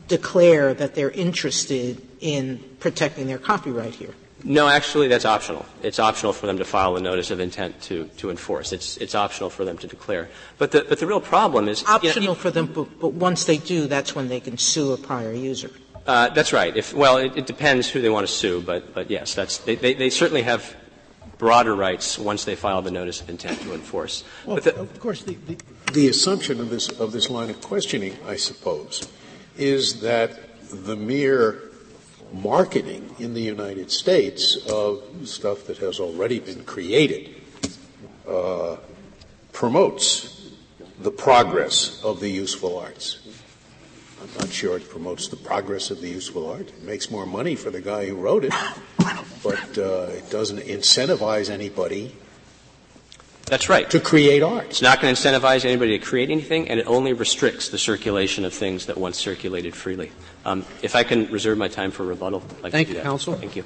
declare 0.07 0.73
that 0.73 0.95
they're 0.95 1.11
interested 1.11 2.01
in 2.19 2.63
protecting 2.79 3.27
their 3.27 3.37
copyright 3.37 3.95
here. 3.95 4.13
No, 4.43 4.67
actually, 4.67 5.09
that's 5.09 5.25
optional. 5.25 5.65
It's 5.83 5.99
optional 5.99 6.31
for 6.31 6.47
them 6.47 6.57
to 6.57 6.65
file 6.65 6.95
a 6.95 7.01
notice 7.01 7.29
of 7.29 7.39
intent 7.39 7.81
to, 7.83 8.05
to 8.17 8.29
enforce. 8.29 8.71
It's, 8.71 8.95
it's 8.97 9.13
optional 9.13 9.49
for 9.49 9.65
them 9.65 9.77
to 9.79 9.87
declare. 9.87 10.29
But 10.57 10.71
the, 10.71 10.85
but 10.87 10.99
the 10.99 11.07
real 11.07 11.19
problem 11.19 11.67
is 11.67 11.83
optional 11.85 12.21
you 12.21 12.27
know, 12.29 12.35
for 12.35 12.49
them. 12.49 12.67
But, 12.67 12.99
but 12.99 13.13
once 13.13 13.45
they 13.45 13.57
do, 13.57 13.87
that's 13.87 14.15
when 14.15 14.29
they 14.29 14.39
can 14.39 14.57
sue 14.57 14.93
a 14.93 14.97
prior 14.97 15.33
user. 15.33 15.71
Uh, 16.07 16.29
that's 16.29 16.53
right. 16.53 16.75
If, 16.75 16.93
well, 16.93 17.17
it, 17.17 17.37
it, 17.37 17.45
depends 17.45 17.89
who 17.89 18.01
they 18.01 18.09
want 18.09 18.25
to 18.25 18.33
sue, 18.33 18.61
but, 18.61 18.93
but 18.93 19.11
yes, 19.11 19.35
that's, 19.35 19.59
they, 19.59 19.75
they, 19.75 19.93
they, 19.93 20.09
certainly 20.09 20.41
have 20.41 20.75
broader 21.37 21.75
rights 21.75 22.17
once 22.17 22.45
they 22.45 22.55
file 22.55 22.81
the 22.81 22.89
notice 22.89 23.21
of 23.21 23.29
intent 23.29 23.61
to 23.61 23.73
enforce. 23.73 24.23
Well, 24.45 24.57
the, 24.57 24.75
of 24.79 24.99
course, 24.99 25.23
the, 25.23 25.35
the, 25.35 25.57
the 25.93 26.07
assumption 26.07 26.59
of 26.61 26.69
this, 26.69 26.89
of 26.99 27.11
this 27.11 27.29
line 27.29 27.49
of 27.49 27.61
questioning, 27.61 28.17
I 28.25 28.37
suppose, 28.37 29.07
is 29.57 30.01
that 30.01 30.39
the 30.71 30.95
mere 30.95 31.68
marketing 32.33 33.15
in 33.19 33.33
the 33.33 33.41
United 33.41 33.91
States 33.91 34.57
of 34.67 35.03
stuff 35.25 35.65
that 35.65 35.77
has 35.77 35.99
already 35.99 36.39
been 36.39 36.63
created 36.63 37.35
uh, 38.27 38.77
promotes 39.51 40.53
the 40.99 41.11
progress 41.11 42.03
of 42.03 42.19
the 42.19 42.29
useful 42.29 42.77
arts. 42.77 43.27
I'm 44.21 44.29
not 44.37 44.49
sure 44.49 44.77
it 44.77 44.89
promotes 44.89 45.29
the 45.29 45.37
progress 45.37 45.91
of 45.91 46.01
the 46.01 46.09
useful 46.09 46.49
art. 46.49 46.67
It 46.67 46.83
makes 46.83 47.09
more 47.09 47.25
money 47.25 47.55
for 47.55 47.69
the 47.69 47.81
guy 47.81 48.05
who 48.05 48.15
wrote 48.15 48.43
it, 48.43 48.53
but 49.43 49.77
uh, 49.77 50.07
it 50.11 50.29
doesn't 50.29 50.59
incentivize 50.59 51.49
anybody 51.49 52.15
that's 53.49 53.67
right. 53.69 53.89
To 53.89 53.99
create 53.99 54.43
art. 54.43 54.65
It's 54.65 54.81
not 54.81 55.01
going 55.01 55.13
to 55.13 55.21
incentivize 55.21 55.65
anybody 55.65 55.97
to 55.97 56.05
create 56.05 56.29
anything, 56.29 56.69
and 56.69 56.79
it 56.79 56.87
only 56.87 57.13
restricts 57.13 57.69
the 57.69 57.77
circulation 57.77 58.45
of 58.45 58.53
things 58.53 58.85
that 58.85 58.97
once 58.97 59.17
circulated 59.17 59.75
freely. 59.75 60.11
Um, 60.45 60.65
if 60.81 60.95
I 60.95 61.03
can 61.03 61.31
reserve 61.31 61.57
my 61.57 61.67
time 61.67 61.91
for 61.91 62.05
rebuttal, 62.05 62.43
I'd 62.57 62.63
like 62.63 62.71
Thank 62.71 62.87
to 62.87 62.93
do 62.93 62.97
you, 62.97 63.03
that. 63.03 63.09
counsel. 63.09 63.33
Thank 63.33 63.55
you. 63.55 63.63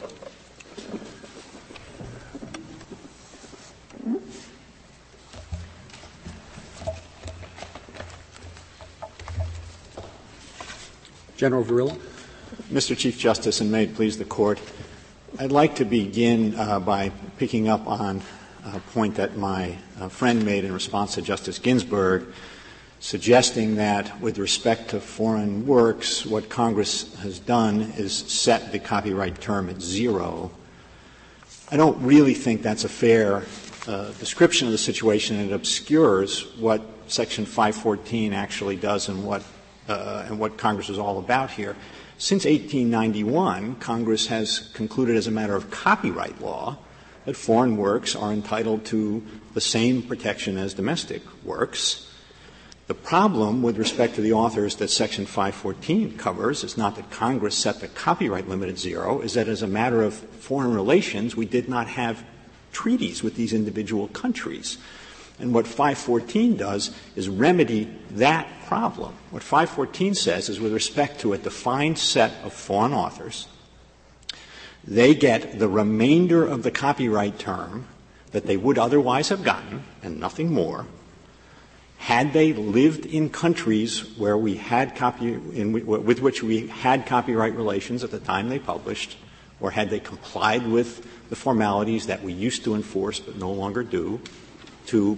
General 11.36 11.64
Verrilli. 11.66 12.00
Mr. 12.72 12.98
Chief 12.98 13.20
Justice, 13.20 13.62
and 13.62 13.72
may 13.72 13.84
it 13.84 13.96
please 13.96 14.18
the 14.18 14.26
Court, 14.26 14.60
I'd 15.38 15.52
like 15.52 15.76
to 15.76 15.86
begin 15.86 16.56
uh, 16.56 16.80
by 16.80 17.12
picking 17.38 17.68
up 17.68 17.86
on 17.86 18.22
a 18.66 18.80
point 18.80 19.16
that 19.16 19.38
my 19.38 19.78
uh, 20.00 20.08
friend 20.08 20.46
made 20.46 20.64
in 20.64 20.72
response 20.72 21.16
to 21.16 21.22
Justice 21.22 21.60
Ginsburg, 21.60 22.26
suggesting 23.00 23.76
that 23.76 24.20
with 24.22 24.38
respect 24.38 24.90
to 24.92 25.00
foreign 25.00 25.68
works, 25.68 26.26
what 26.26 26.50
Congress 26.50 27.14
has 27.16 27.40
done 27.40 27.82
is 27.98 28.16
set 28.16 28.72
the 28.72 28.80
copyright 28.80 29.42
term 29.42 29.70
at 29.70 29.82
zero. 29.82 30.52
I 31.72 31.78
don't 31.78 32.02
really 32.02 32.34
think 32.34 32.62
that's 32.62 32.86
a 32.86 32.90
fair 32.90 33.44
uh, 33.88 34.12
description 34.14 34.68
of 34.68 34.72
the 34.72 34.78
situation. 34.78 35.40
and 35.40 35.52
It 35.52 35.54
obscures 35.54 36.56
what 36.56 36.82
Section 37.08 37.46
514 37.46 38.32
actually 38.34 38.78
does 38.78 39.10
and 39.10 39.26
what 39.26 39.44
uh, 39.90 40.24
and 40.28 40.40
what 40.40 40.58
Congress 40.58 40.90
is 40.90 40.98
all 40.98 41.20
about 41.20 41.52
here. 41.52 41.76
Since 42.18 42.46
1891, 42.46 43.76
Congress 43.76 44.28
has 44.28 44.70
concluded 44.74 45.18
as 45.18 45.28
a 45.28 45.32
matter 45.32 45.56
of 45.56 45.70
copyright 45.70 46.42
law 46.42 46.78
that 47.26 47.36
foreign 47.36 47.78
works 47.78 48.16
are 48.16 48.32
entitled 48.32 48.86
to 48.86 49.24
the 49.54 49.62
same 49.62 50.02
protection 50.02 50.58
as 50.58 50.74
domestic 50.74 51.22
works. 51.44 52.10
The 52.88 52.94
problem 52.94 53.62
with 53.62 53.78
respect 53.78 54.16
to 54.16 54.22
the 54.22 54.34
authors 54.34 54.76
that 54.76 54.90
Section 54.90 55.26
514 55.26 56.18
covers 56.18 56.66
is 56.66 56.78
not 56.78 56.98
that 56.98 57.10
Congress 57.10 57.58
set 57.58 57.80
the 57.80 57.88
copyright 57.88 58.50
limit 58.50 58.70
at 58.70 58.78
zero, 58.78 59.22
is 59.22 59.36
that 59.36 59.48
as 59.48 59.62
a 59.62 59.68
matter 59.68 60.04
of 60.04 60.14
foreign 60.14 60.74
relations, 60.74 61.36
we 61.36 61.46
did 61.46 61.70
not 61.70 61.88
have 61.88 62.26
treaties 62.74 63.24
with 63.24 63.36
these 63.36 63.54
individual 63.54 64.10
countries. 64.10 64.78
And 65.40 65.54
what 65.54 65.66
514 65.66 66.58
does 66.58 66.92
is 67.16 67.30
remedy 67.30 67.90
that 68.12 68.48
problem. 68.68 69.14
What 69.32 69.44
514 69.44 70.16
says 70.16 70.50
is 70.50 70.60
with 70.60 70.74
respect 70.74 71.22
to 71.22 71.34
a 71.34 71.38
defined 71.38 71.98
set 71.98 72.34
of 72.44 72.54
foreign 72.54 72.94
authors, 72.94 73.48
they 74.86 75.16
get 75.16 75.60
the 75.60 75.68
remainder 75.68 76.46
of 76.46 76.64
the 76.64 76.72
copyright 76.72 77.40
term 77.40 77.88
that 78.32 78.46
they 78.46 78.58
would 78.58 78.78
otherwise 78.78 79.30
have 79.30 79.44
gotten, 79.44 79.84
and 80.02 80.20
nothing 80.20 80.52
more, 80.52 80.86
had 81.98 82.34
they 82.34 82.52
lived 82.52 83.06
in 83.06 83.30
countries 83.30 84.18
where 84.18 84.38
we 84.38 84.56
had 84.56 84.96
copy, 84.96 85.38
with 85.38 86.20
which 86.20 86.44
we 86.44 86.68
had 86.68 87.06
copyright 87.06 87.56
relations 87.56 88.04
at 88.04 88.12
the 88.12 88.20
time 88.20 88.50
they 88.50 88.60
published, 88.60 89.18
or 89.62 89.72
had 89.72 89.90
they 89.90 90.00
complied 90.00 90.68
with 90.68 91.08
the 91.30 91.36
formalities 91.36 92.08
that 92.08 92.22
we 92.22 92.34
used 92.34 92.66
to 92.66 92.76
enforce 92.76 93.20
but 93.20 93.38
no 93.38 93.52
longer 93.52 93.84
do 93.84 94.20
to 94.88 95.18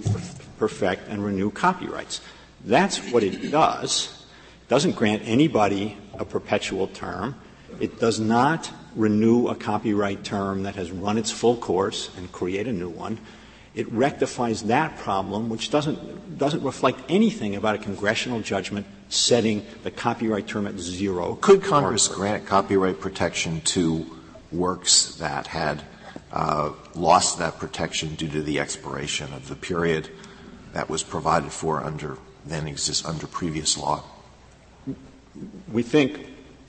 perfect 0.60 1.08
and 1.08 1.25
renew 1.25 1.49
copyrights. 1.49 2.21
That's 2.63 2.99
what 3.12 3.23
it 3.23 3.51
does. 3.51 4.25
It 4.62 4.69
doesn't 4.69 4.95
grant 4.95 5.23
anybody 5.25 5.97
a 6.13 6.25
perpetual 6.25 6.88
term. 6.88 7.36
It 7.80 7.99
does 7.99 8.19
not 8.19 8.71
renew 8.95 9.47
a 9.47 9.55
copyright 9.55 10.23
term 10.23 10.63
that 10.63 10.75
has 10.75 10.91
run 10.91 11.17
its 11.17 11.31
full 11.31 11.58
course 11.58 12.10
and 12.17 12.31
create 12.31 12.67
a 12.67 12.73
new 12.73 12.89
one. 12.89 13.19
It 13.73 13.91
rectifies 13.91 14.63
that 14.63 14.97
problem, 14.97 15.49
which 15.49 15.69
doesn't, 15.69 16.38
doesn't 16.38 16.63
reflect 16.63 17.01
anything 17.10 17.55
about 17.55 17.75
a 17.75 17.77
congressional 17.77 18.39
judgment 18.39 18.88
setting 19.10 19.65
the 19.84 19.91
copyright 19.91 20.47
term 20.47 20.65
at 20.65 20.79
zero. 20.79 21.36
Could 21.41 21.62
Congress 21.62 22.08
grant 22.08 22.45
copyright 22.45 23.01
protection 23.01 23.62
to 23.62 24.05
works 24.51 25.15
that 25.15 25.47
had 25.47 25.84
uh, 26.31 26.71
lost 26.95 27.39
that 27.39 27.60
protection 27.60 28.15
due 28.15 28.29
to 28.29 28.41
the 28.41 28.60
expiration 28.60 29.34
of 29.34 29.49
the 29.49 29.55
period 29.55 30.10
that 30.73 30.89
was 30.89 31.03
provided 31.03 31.51
for 31.51 31.84
under 31.84 32.17
then 32.45 32.67
exists 32.67 33.05
under 33.05 33.27
previous 33.27 33.77
law? 33.77 34.03
We 35.71 35.84
think 35.84 36.27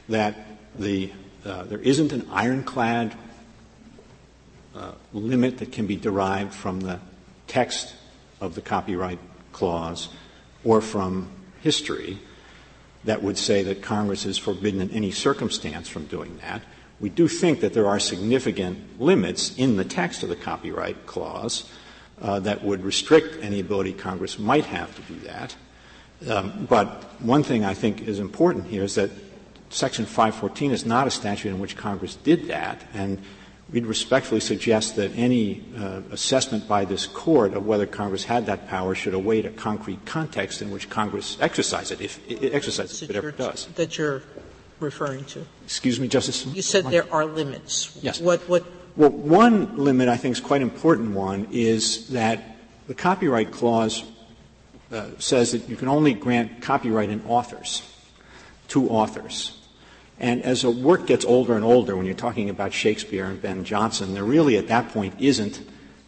that 0.08 0.36
the 0.78 1.12
uh, 1.46 1.64
there 1.64 1.78
isn't 1.78 2.12
an 2.12 2.26
ironclad 2.30 3.14
uh, 4.74 4.92
limit 5.12 5.58
that 5.58 5.72
can 5.72 5.86
be 5.86 5.96
derived 5.96 6.52
from 6.52 6.80
the 6.80 6.98
text 7.46 7.94
of 8.40 8.54
the 8.54 8.60
copyright 8.60 9.18
clause 9.52 10.08
or 10.64 10.80
from 10.80 11.30
history 11.62 12.18
that 13.04 13.22
would 13.22 13.38
say 13.38 13.62
that 13.62 13.82
Congress 13.82 14.26
is 14.26 14.36
forbidden 14.36 14.80
in 14.80 14.90
any 14.90 15.10
circumstance 15.10 15.88
from 15.88 16.06
doing 16.06 16.36
that. 16.38 16.60
We 16.98 17.08
do 17.08 17.28
think 17.28 17.60
that 17.60 17.72
there 17.72 17.86
are 17.86 18.00
significant 18.00 19.00
limits 19.00 19.56
in 19.56 19.76
the 19.76 19.84
text 19.84 20.22
of 20.22 20.28
the 20.28 20.36
copyright 20.36 21.06
clause 21.06 21.70
uh, 22.20 22.40
that 22.40 22.64
would 22.64 22.82
restrict 22.82 23.42
any 23.42 23.60
ability 23.60 23.92
Congress 23.92 24.38
might 24.38 24.64
have 24.64 24.94
to 24.96 25.12
do 25.12 25.20
that. 25.20 25.56
Um, 26.28 26.66
but 26.68 27.04
one 27.20 27.42
thing 27.42 27.64
I 27.64 27.74
think 27.74 28.02
is 28.02 28.18
important 28.18 28.66
here 28.66 28.84
is 28.84 28.94
that 28.94 29.10
Section 29.70 30.06
514 30.06 30.70
is 30.72 30.86
not 30.86 31.06
a 31.06 31.10
statute 31.10 31.50
in 31.50 31.58
which 31.58 31.76
Congress 31.76 32.16
did 32.16 32.46
that, 32.48 32.82
and 32.94 33.20
we'd 33.72 33.86
respectfully 33.86 34.40
suggest 34.40 34.96
that 34.96 35.10
any 35.16 35.64
uh, 35.76 36.00
assessment 36.12 36.68
by 36.68 36.84
this 36.84 37.06
court 37.06 37.54
of 37.54 37.66
whether 37.66 37.86
Congress 37.86 38.24
had 38.24 38.46
that 38.46 38.68
power 38.68 38.94
should 38.94 39.14
await 39.14 39.44
a 39.44 39.50
concrete 39.50 40.04
context 40.06 40.62
in 40.62 40.70
which 40.70 40.88
Congress 40.88 41.36
exercised 41.40 41.90
it, 41.90 42.00
if 42.00 42.20
it 42.30 42.54
exercises 42.54 43.02
it, 43.02 43.06
if 43.06 43.10
it 43.10 43.16
ever 43.16 43.32
does. 43.32 43.66
That 43.74 43.98
you're 43.98 44.22
referring 44.78 45.24
to. 45.26 45.44
Excuse 45.64 45.98
me, 45.98 46.08
Justice. 46.08 46.46
You 46.46 46.62
said 46.62 46.86
there 46.86 47.12
are 47.12 47.24
limits. 47.24 47.98
Yes. 48.02 48.20
What? 48.20 48.48
What? 48.48 48.64
Well, 48.96 49.10
one 49.10 49.76
limit 49.76 50.08
I 50.08 50.16
think 50.16 50.32
is 50.32 50.40
quite 50.40 50.62
important. 50.62 51.10
One 51.14 51.48
is 51.50 52.08
that 52.10 52.56
the 52.86 52.94
Copyright 52.94 53.50
Clause 53.50 54.04
uh, 54.92 55.10
says 55.18 55.52
that 55.52 55.68
you 55.68 55.76
can 55.76 55.88
only 55.88 56.14
grant 56.14 56.62
copyright 56.62 57.10
in 57.10 57.22
authors, 57.26 57.82
to 58.68 58.88
authors. 58.88 59.55
And 60.18 60.42
as 60.42 60.64
a 60.64 60.70
work 60.70 61.06
gets 61.06 61.24
older 61.24 61.54
and 61.54 61.64
older, 61.64 61.96
when 61.96 62.06
you're 62.06 62.14
talking 62.14 62.48
about 62.48 62.72
Shakespeare 62.72 63.26
and 63.26 63.40
Ben 63.40 63.64
Jonson, 63.64 64.14
there 64.14 64.24
really 64.24 64.56
at 64.56 64.68
that 64.68 64.88
point 64.90 65.14
isn't 65.18 65.60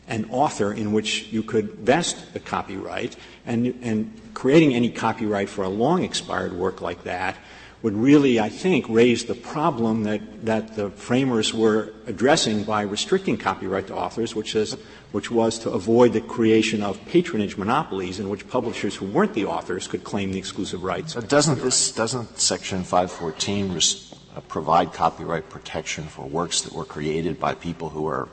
an 0.09 0.27
author 0.31 0.73
in 0.73 0.92
which 0.92 1.31
you 1.31 1.42
could 1.42 1.75
vest 1.75 2.33
the 2.33 2.40
copyright, 2.40 3.16
and, 3.44 3.79
and 3.83 4.18
creating 4.33 4.75
any 4.75 4.90
copyright 4.90 5.51
for 5.51 5.64
a 5.64 5.68
long 5.68 6.03
expired 6.03 6.55
work 6.55 6.81
like 6.81 7.05
that 7.05 7.37
would 7.83 7.95
really, 7.95 8.41
I 8.41 8.49
think, 8.49 8.87
raise 8.88 9.27
the 9.27 9.35
problem 9.35 10.03
that, 10.05 10.45
that 10.47 10.75
the 10.75 10.91
framers 10.91 11.55
were 11.55 11.93
addressing 12.07 12.64
by 12.64 12.83
restricting 12.83 13.37
copyright 13.37 13.87
to 13.87 13.95
authors, 13.95 14.35
which 14.35 14.57
is 14.57 14.77
which 15.12 15.31
was 15.31 15.59
to 15.61 15.71
avoid 15.71 16.12
the 16.12 16.21
creation 16.21 16.83
of 16.83 17.03
patronage 17.07 17.57
monopolies 17.57 18.21
in 18.21 18.29
which 18.29 18.47
publishers 18.49 18.95
who 18.97 19.07
weren't 19.07 19.33
the 19.33 19.47
authors 19.47 19.88
could 19.88 20.05
claim 20.05 20.33
the 20.33 20.38
exclusive 20.38 20.83
rights. 20.83 21.14
But 21.14 21.29
doesn't 21.29 21.62
this 21.62 21.93
doesn't 21.93 22.38
Section 22.38 22.83
514 22.83 23.73
res- 23.73 24.14
uh, 24.37 24.41
provide 24.41 24.93
copyright 24.93 25.49
protection 25.49 26.05
for 26.05 26.27
works 26.27 26.61
that 26.62 26.73
were 26.73 26.85
created 26.85 27.41
by 27.41 27.55
people 27.55 27.91
who 27.91 28.07
are 28.07 28.29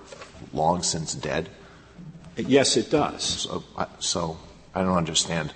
long 0.51 0.83
since 0.83 1.13
dead? 1.13 1.49
Yes, 2.35 2.75
it 2.75 2.91
does. 2.91 3.23
So, 3.23 3.63
so 3.99 4.37
I 4.73 4.81
don't 4.81 4.97
understand 4.97 5.53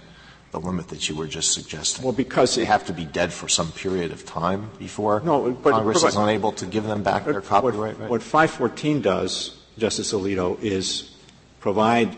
the 0.52 0.60
limit 0.60 0.88
that 0.90 1.08
you 1.10 1.16
were 1.16 1.28
just 1.28 1.54
suggesting? 1.54 2.04
Well, 2.04 2.14
because 2.14 2.56
they 2.56 2.66
have 2.66 2.86
to 2.86 2.94
be 2.94 3.06
dead 3.06 3.32
for 3.32 3.48
some 3.48 3.72
period 3.72 4.12
of 4.12 4.26
time 4.26 4.70
before 4.80 5.22
no, 5.22 5.52
but, 5.52 5.72
Congress 5.72 6.02
but, 6.02 6.10
is 6.10 6.16
unable 6.16 6.52
to 6.54 6.66
give 6.66 6.84
them 6.84 7.04
back 7.04 7.26
their 7.26 7.42
copyright. 7.42 7.98
What, 7.98 8.00
right? 8.00 8.10
what 8.10 8.24
514 8.24 9.02
does, 9.02 9.58
Justice 9.78 10.14
Alito, 10.14 10.62
is 10.62 11.16
provide 11.60 12.16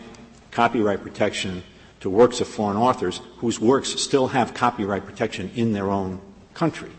copyright 0.50 1.02
protection 1.02 1.62
to 2.00 2.10
works 2.10 2.40
of 2.40 2.48
foreign 2.48 2.76
authors 2.76 3.20
whose 3.38 3.60
works 3.60 3.90
still 3.90 4.28
have 4.28 4.54
copyright 4.54 5.06
protection 5.06 5.50
in 5.54 5.72
their 5.72 5.90
own 5.90 6.20
country. 6.54 6.90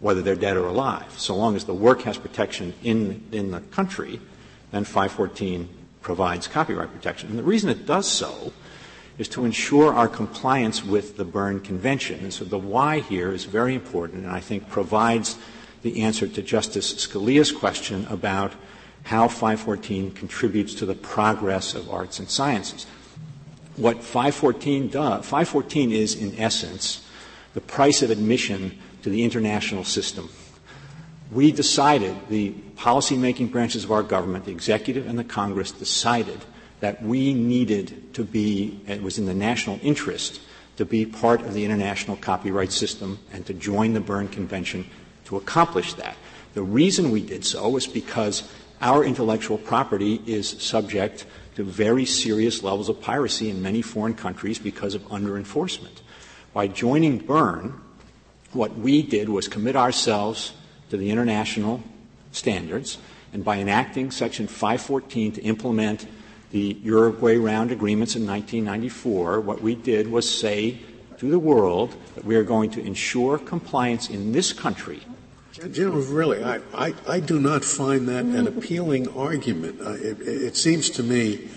whether 0.00 0.22
they're 0.22 0.36
dead 0.36 0.56
or 0.56 0.66
alive. 0.66 1.18
So 1.18 1.34
long 1.34 1.56
as 1.56 1.64
the 1.64 1.74
work 1.74 2.02
has 2.02 2.18
protection 2.18 2.74
in, 2.82 3.24
in 3.32 3.50
the 3.50 3.60
country, 3.60 4.20
then 4.70 4.84
514 4.84 5.68
provides 6.02 6.46
copyright 6.46 6.92
protection. 6.92 7.30
And 7.30 7.38
the 7.38 7.42
reason 7.42 7.70
it 7.70 7.86
does 7.86 8.06
so 8.06 8.52
is 9.18 9.28
to 9.28 9.44
ensure 9.44 9.94
our 9.94 10.08
compliance 10.08 10.84
with 10.84 11.16
the 11.16 11.24
Berne 11.24 11.60
Convention. 11.60 12.20
And 12.20 12.32
so 12.32 12.44
the 12.44 12.58
why 12.58 13.00
here 13.00 13.32
is 13.32 13.44
very 13.44 13.74
important 13.74 14.24
and 14.24 14.32
I 14.32 14.40
think 14.40 14.68
provides 14.68 15.38
the 15.82 16.02
answer 16.02 16.26
to 16.26 16.42
Justice 16.42 16.94
Scalia's 16.94 17.52
question 17.52 18.06
about 18.10 18.52
how 19.04 19.28
514 19.28 20.10
contributes 20.12 20.74
to 20.74 20.86
the 20.86 20.94
progress 20.94 21.74
of 21.74 21.88
arts 21.90 22.18
and 22.18 22.28
sciences. 22.28 22.86
What 23.76 24.02
514 24.02 24.88
does, 24.88 25.24
514 25.24 25.92
is 25.92 26.14
in 26.14 26.38
essence 26.38 27.06
the 27.54 27.60
price 27.60 28.02
of 28.02 28.10
admission 28.10 28.76
to 29.02 29.10
the 29.10 29.22
international 29.22 29.84
system. 29.84 30.28
We 31.30 31.52
decided, 31.52 32.16
the 32.28 32.50
policy-making 32.76 33.48
branches 33.48 33.84
of 33.84 33.92
our 33.92 34.02
government, 34.02 34.44
the 34.44 34.52
executive 34.52 35.06
and 35.06 35.18
the 35.18 35.24
Congress 35.24 35.72
decided 35.72 36.40
that 36.86 37.02
we 37.02 37.34
needed 37.34 38.14
to 38.14 38.22
be, 38.22 38.80
it 38.86 39.02
was 39.02 39.18
in 39.18 39.26
the 39.26 39.34
national 39.34 39.76
interest, 39.82 40.40
to 40.76 40.84
be 40.84 41.04
part 41.04 41.40
of 41.40 41.52
the 41.52 41.64
international 41.64 42.16
copyright 42.18 42.70
system 42.70 43.18
and 43.32 43.44
to 43.44 43.52
join 43.52 43.92
the 43.92 43.98
Berne 43.98 44.28
Convention 44.28 44.88
to 45.24 45.36
accomplish 45.36 45.94
that. 45.94 46.16
The 46.54 46.62
reason 46.62 47.10
we 47.10 47.22
did 47.22 47.44
so 47.44 47.68
was 47.70 47.88
because 47.88 48.48
our 48.80 49.02
intellectual 49.02 49.58
property 49.58 50.22
is 50.26 50.48
subject 50.62 51.26
to 51.56 51.64
very 51.64 52.04
serious 52.04 52.62
levels 52.62 52.88
of 52.88 53.00
piracy 53.00 53.50
in 53.50 53.60
many 53.60 53.82
foreign 53.82 54.14
countries 54.14 54.60
because 54.60 54.94
of 54.94 55.12
under-enforcement. 55.12 56.02
By 56.54 56.68
joining 56.68 57.18
Berne, 57.18 57.80
what 58.52 58.78
we 58.78 59.02
did 59.02 59.28
was 59.28 59.48
commit 59.48 59.74
ourselves 59.74 60.52
to 60.90 60.96
the 60.96 61.10
international 61.10 61.82
standards, 62.30 62.98
and 63.32 63.44
by 63.44 63.58
enacting 63.58 64.12
Section 64.12 64.46
514 64.46 65.32
to 65.32 65.42
implement 65.42 66.06
the 66.50 66.78
Uruguay 66.82 67.36
Round 67.36 67.70
agreements 67.72 68.16
in 68.16 68.26
1994, 68.26 69.40
what 69.40 69.62
we 69.62 69.74
did 69.74 70.10
was 70.10 70.28
say 70.28 70.78
to 71.18 71.30
the 71.30 71.38
world 71.38 71.96
that 72.14 72.24
we 72.24 72.36
are 72.36 72.44
going 72.44 72.70
to 72.70 72.80
ensure 72.80 73.38
compliance 73.38 74.08
in 74.08 74.32
this 74.32 74.52
country. 74.52 75.00
General, 75.72 76.02
really, 76.02 76.44
I, 76.44 76.60
I, 76.74 76.94
I 77.08 77.20
do 77.20 77.40
not 77.40 77.64
find 77.64 78.06
that 78.08 78.24
an 78.24 78.46
appealing 78.46 79.08
argument. 79.16 79.80
Uh, 79.80 79.92
it, 79.92 80.20
it 80.20 80.56
seems 80.56 80.90
to 80.90 81.02
me 81.02 81.48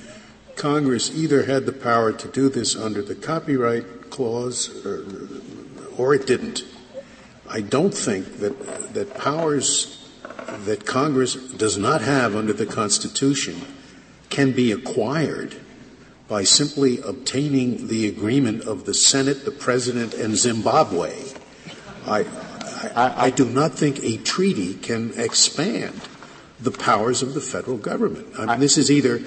Congress 0.56 1.14
either 1.14 1.44
had 1.44 1.66
the 1.66 1.74
power 1.74 2.14
to 2.14 2.28
do 2.30 2.48
this 2.48 2.76
under 2.76 3.02
the 3.02 3.16
Copyright 3.16 4.10
Clause 4.10 4.86
or, 4.86 5.06
or 5.98 6.14
it 6.14 6.26
didn't. 6.26 6.64
I 7.50 7.62
don't 7.62 7.94
think 7.94 8.38
that, 8.40 8.94
that 8.94 9.18
powers 9.18 10.10
that 10.66 10.86
Congress 10.86 11.36
does 11.36 11.78
not 11.78 12.02
have 12.02 12.36
under 12.36 12.54
the 12.54 12.66
Constitution 12.66 13.62
can 14.30 14.52
be 14.52 14.72
acquired 14.72 15.56
by 16.28 16.44
simply 16.44 17.00
obtaining 17.02 17.88
the 17.88 18.08
agreement 18.08 18.62
of 18.64 18.86
the 18.86 18.94
Senate, 18.94 19.46
the 19.46 19.52
President, 19.52 20.14
and 20.14 20.38
Zimbabwe. 20.38 21.12
I, 22.06 22.26
I, 22.96 23.26
I 23.26 23.30
do 23.32 23.46
not 23.46 23.74
think 23.74 24.04
a 24.04 24.18
treaty 24.18 24.76
can 24.76 25.12
expand 25.20 26.02
the 26.60 26.72
powers 26.72 27.24
of 27.24 27.34
the 27.34 27.42
federal 27.42 27.78
government. 27.78 28.28
I 28.38 28.46
mean, 28.46 28.60
this 28.60 28.78
is 28.78 28.92
either 28.92 29.22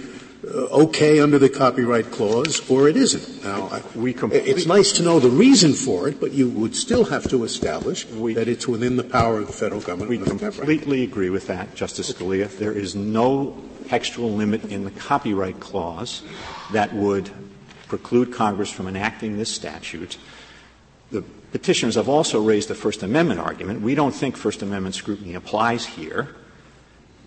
uh, 0.44 0.82
okay 0.84 1.18
under 1.18 1.38
the 1.38 1.48
Copyright 1.48 2.10
Clause 2.10 2.68
or 2.70 2.88
it 2.88 2.96
isn't. 2.96 3.44
Now, 3.44 3.68
I, 3.68 3.82
we 3.96 4.14
it's 4.14 4.66
nice 4.66 4.92
to 4.92 5.02
know 5.02 5.18
the 5.18 5.30
reason 5.30 5.72
for 5.72 6.08
it, 6.08 6.20
but 6.20 6.32
you 6.32 6.48
would 6.50 6.76
still 6.76 7.04
have 7.04 7.28
to 7.30 7.44
establish 7.44 8.06
we, 8.06 8.34
that 8.34 8.48
it's 8.48 8.68
within 8.68 8.96
the 8.96 9.04
power 9.04 9.38
of 9.38 9.46
the 9.48 9.52
federal 9.52 9.80
government. 9.80 10.10
We 10.10 10.18
completely 10.18 11.02
agree 11.02 11.30
with 11.30 11.46
that, 11.48 11.74
Justice 11.74 12.12
Scalia. 12.12 12.48
There 12.58 12.72
is 12.72 12.94
no 12.94 13.56
textual 13.92 14.30
limit 14.30 14.64
in 14.72 14.84
the 14.84 14.90
Copyright 14.90 15.60
Clause 15.60 16.22
that 16.72 16.94
would 16.94 17.28
preclude 17.88 18.32
Congress 18.32 18.70
from 18.70 18.88
enacting 18.88 19.36
this 19.36 19.50
statute. 19.50 20.16
The 21.10 21.20
petitioners 21.52 21.96
have 21.96 22.08
also 22.08 22.42
raised 22.42 22.68
the 22.68 22.74
First 22.74 23.02
Amendment 23.02 23.38
argument. 23.38 23.82
We 23.82 23.94
don't 23.94 24.14
think 24.14 24.38
First 24.38 24.62
Amendment 24.62 24.94
scrutiny 24.94 25.34
applies 25.34 25.84
here. 25.84 26.34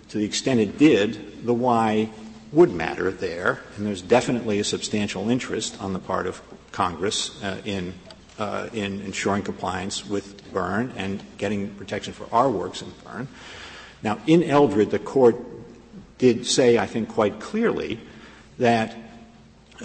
To 0.09 0.17
the 0.17 0.25
extent 0.25 0.59
it 0.59 0.79
did, 0.79 1.45
the 1.45 1.53
why 1.53 2.09
would 2.51 2.73
matter 2.73 3.11
there, 3.11 3.59
and 3.77 3.85
there's 3.85 4.01
definitely 4.01 4.57
a 4.57 4.63
substantial 4.63 5.29
interest 5.29 5.79
on 5.79 5.93
the 5.93 5.99
part 5.99 6.25
of 6.25 6.41
Congress 6.71 7.43
uh, 7.43 7.61
in 7.63 7.93
uh, 8.39 8.69
in 8.73 9.01
ensuring 9.01 9.43
compliance 9.43 10.03
with 10.03 10.51
Berne 10.51 10.91
and 10.97 11.21
getting 11.37 11.69
protection 11.75 12.11
for 12.11 12.27
our 12.33 12.49
works 12.49 12.81
in 12.81 12.91
Berne. 13.03 13.27
Now, 14.01 14.17
in 14.25 14.41
Eldred, 14.43 14.89
the 14.89 14.99
court 14.99 15.35
did 16.17 16.45
say, 16.45 16.77
I 16.77 16.85
think, 16.85 17.09
quite 17.09 17.39
clearly 17.39 17.99
that 18.57 18.95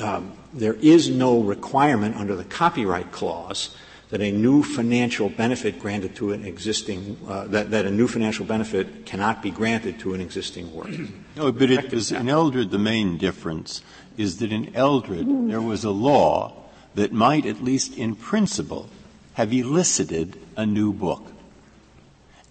um, 0.00 0.32
there 0.52 0.74
is 0.74 1.08
no 1.08 1.40
requirement 1.40 2.16
under 2.16 2.36
the 2.36 2.44
Copyright 2.44 3.12
Clause 3.12 3.74
that 4.10 4.20
a 4.20 4.32
new 4.32 4.62
financial 4.62 5.28
benefit 5.28 5.78
granted 5.78 6.16
to 6.16 6.32
an 6.32 6.44
existing 6.44 7.16
uh, 7.28 7.44
that, 7.46 7.70
that 7.70 7.86
a 7.86 7.90
new 7.90 8.08
financial 8.08 8.44
benefit 8.44 9.06
cannot 9.06 9.40
be 9.40 9.50
granted 9.50 10.00
to 10.00 10.14
an 10.14 10.20
existing 10.20 10.72
work. 10.74 10.90
No, 11.36 11.52
but 11.52 11.70
it 11.70 11.92
is 11.92 12.10
in 12.10 12.28
Eldred 12.28 12.70
the 12.70 12.78
main 12.78 13.16
difference 13.16 13.82
is 14.18 14.38
that 14.38 14.52
in 14.52 14.74
Eldred 14.74 15.48
there 15.48 15.62
was 15.62 15.84
a 15.84 15.90
law 15.90 16.52
that 16.96 17.12
might, 17.12 17.46
at 17.46 17.62
least 17.62 17.96
in 17.96 18.16
principle, 18.16 18.90
have 19.34 19.52
elicited 19.52 20.38
a 20.56 20.66
new 20.66 20.92
book. 20.92 21.32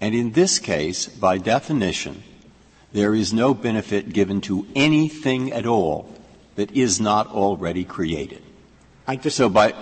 And 0.02 0.16
in 0.16 0.32
this 0.32 0.60
case, 0.60 1.08
by 1.08 1.38
definition, 1.38 2.24
there 2.92 3.14
is 3.14 3.34
no 3.34 3.54
benefit 3.54 4.14
given 4.14 4.42
to 4.42 4.66
anything 4.76 5.52
at 5.52 5.66
all 5.66 6.10
that 6.56 6.72
is 6.72 7.00
not 7.00 7.28
already 7.28 7.84
created. 7.84 8.42
so 9.30 9.50
by 9.50 9.74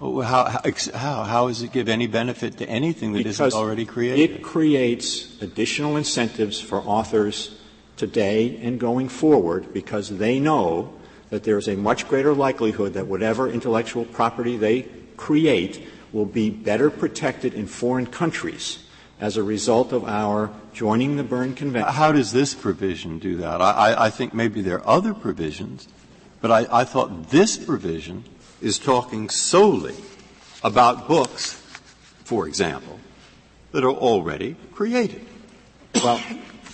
oh, 0.00 0.20
how, 0.20 0.60
how, 0.94 1.22
how 1.24 1.48
does 1.48 1.62
it 1.62 1.72
give 1.72 1.88
any 1.88 2.06
benefit 2.06 2.58
to 2.58 2.68
anything 2.68 3.12
that 3.12 3.38
not 3.38 3.52
already 3.52 3.84
created? 3.84 4.30
It 4.30 4.42
creates 4.42 5.40
additional 5.42 5.96
incentives 5.96 6.60
for 6.60 6.80
authors 6.80 7.58
today 7.96 8.58
and 8.62 8.80
going 8.80 9.08
forward 9.08 9.72
because 9.72 10.08
they 10.08 10.40
know 10.40 10.92
that 11.30 11.44
there 11.44 11.58
is 11.58 11.68
a 11.68 11.76
much 11.76 12.08
greater 12.08 12.34
likelihood 12.34 12.94
that 12.94 13.06
whatever 13.06 13.48
intellectual 13.48 14.04
property 14.04 14.56
they 14.56 14.82
create 15.16 15.86
will 16.12 16.26
be 16.26 16.50
better 16.50 16.90
protected 16.90 17.54
in 17.54 17.66
foreign 17.66 18.06
countries 18.06 18.83
as 19.20 19.36
a 19.36 19.42
result 19.42 19.92
of 19.92 20.04
our 20.04 20.50
joining 20.72 21.16
the 21.16 21.22
Berne 21.22 21.54
Convention. 21.54 21.92
How 21.92 22.12
does 22.12 22.32
this 22.32 22.54
provision 22.54 23.18
do 23.18 23.36
that? 23.38 23.60
I, 23.60 24.06
I 24.06 24.10
think 24.10 24.34
maybe 24.34 24.60
there 24.60 24.80
are 24.80 24.96
other 24.96 25.14
provisions, 25.14 25.88
but 26.40 26.50
I, 26.50 26.66
I 26.70 26.84
thought 26.84 27.30
this 27.30 27.56
provision 27.56 28.24
is 28.60 28.78
talking 28.78 29.28
solely 29.28 29.94
about 30.62 31.06
books, 31.06 31.54
for 32.24 32.48
example, 32.48 32.98
that 33.72 33.84
are 33.84 33.90
already 33.90 34.56
created. 34.72 35.26
Well, 35.96 36.20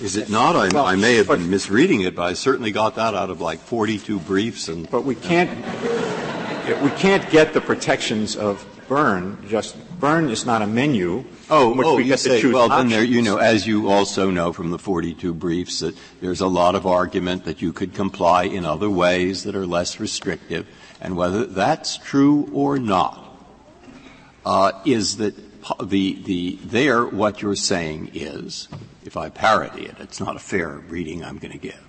is 0.00 0.16
it 0.16 0.30
not? 0.30 0.56
I, 0.56 0.68
well, 0.68 0.86
I 0.86 0.96
may 0.96 1.16
have 1.16 1.28
been 1.28 1.50
misreading 1.50 2.02
it, 2.02 2.14
but 2.14 2.22
I 2.22 2.32
certainly 2.32 2.72
got 2.72 2.94
that 2.94 3.14
out 3.14 3.28
of 3.28 3.40
like 3.40 3.58
42 3.58 4.18
briefs 4.20 4.68
and. 4.68 4.90
But 4.90 5.04
we 5.04 5.14
can't. 5.14 5.50
we 6.82 6.90
can't 6.90 7.28
get 7.30 7.52
the 7.52 7.60
protections 7.60 8.36
of 8.36 8.64
Berne. 8.90 9.38
Just 9.48 9.76
Berne 10.00 10.28
is 10.30 10.44
not 10.44 10.62
a 10.62 10.66
menu. 10.66 11.24
Oh, 11.48 11.72
which 11.74 11.86
oh, 11.86 11.96
we 11.96 12.04
you 12.04 12.16
say, 12.16 12.44
well, 12.44 12.64
options. 12.64 12.90
then 12.90 12.98
there, 12.98 13.04
you 13.04 13.22
know, 13.22 13.36
as 13.36 13.64
you 13.64 13.88
also 13.88 14.30
know 14.30 14.52
from 14.52 14.72
the 14.72 14.80
42 14.80 15.32
briefs, 15.32 15.78
that 15.78 15.96
there's 16.20 16.40
a 16.40 16.48
lot 16.48 16.74
of 16.74 16.88
argument 16.88 17.44
that 17.44 17.62
you 17.62 17.72
could 17.72 17.94
comply 17.94 18.42
in 18.42 18.66
other 18.66 18.90
ways 18.90 19.44
that 19.44 19.54
are 19.54 19.64
less 19.64 20.00
restrictive 20.00 20.66
and 21.00 21.16
whether 21.16 21.46
that's 21.46 21.98
true 21.98 22.50
or 22.52 22.78
not, 22.78 23.24
uh, 24.44 24.72
is 24.84 25.18
that 25.18 25.36
the, 25.82 26.20
the, 26.24 26.58
there 26.64 27.06
what 27.06 27.42
you're 27.42 27.54
saying 27.54 28.10
is, 28.12 28.68
if 29.04 29.16
I 29.16 29.28
parody 29.28 29.86
it, 29.86 29.96
it's 30.00 30.18
not 30.18 30.34
a 30.34 30.40
fair 30.40 30.68
reading 30.68 31.24
I'm 31.24 31.38
going 31.38 31.52
to 31.52 31.58
give, 31.58 31.86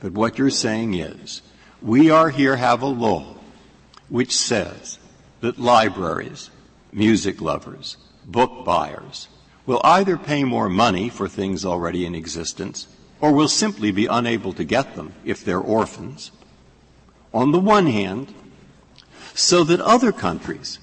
but 0.00 0.12
what 0.12 0.36
you're 0.36 0.50
saying 0.50 0.94
is, 0.94 1.42
we 1.80 2.10
are 2.10 2.30
here 2.30 2.56
have 2.56 2.82
a 2.82 2.86
law 2.86 3.36
which 4.08 4.36
says 4.36 4.98
that 5.44 5.60
libraries, 5.60 6.48
music 6.90 7.38
lovers, 7.38 7.98
book 8.24 8.64
buyers 8.64 9.28
will 9.66 9.80
either 9.84 10.16
pay 10.16 10.42
more 10.42 10.70
money 10.70 11.10
for 11.10 11.28
things 11.28 11.66
already 11.66 12.06
in 12.06 12.14
existence 12.14 12.86
or 13.20 13.30
will 13.30 13.46
simply 13.46 13.92
be 13.92 14.06
unable 14.06 14.54
to 14.54 14.64
get 14.64 14.96
them 14.96 15.12
if 15.22 15.44
they're 15.44 15.60
orphans 15.60 16.30
on 17.34 17.52
the 17.52 17.60
one 17.60 17.86
hand, 17.86 18.32
so 19.34 19.62
that 19.64 19.82
other 19.82 20.12
countries 20.12 20.78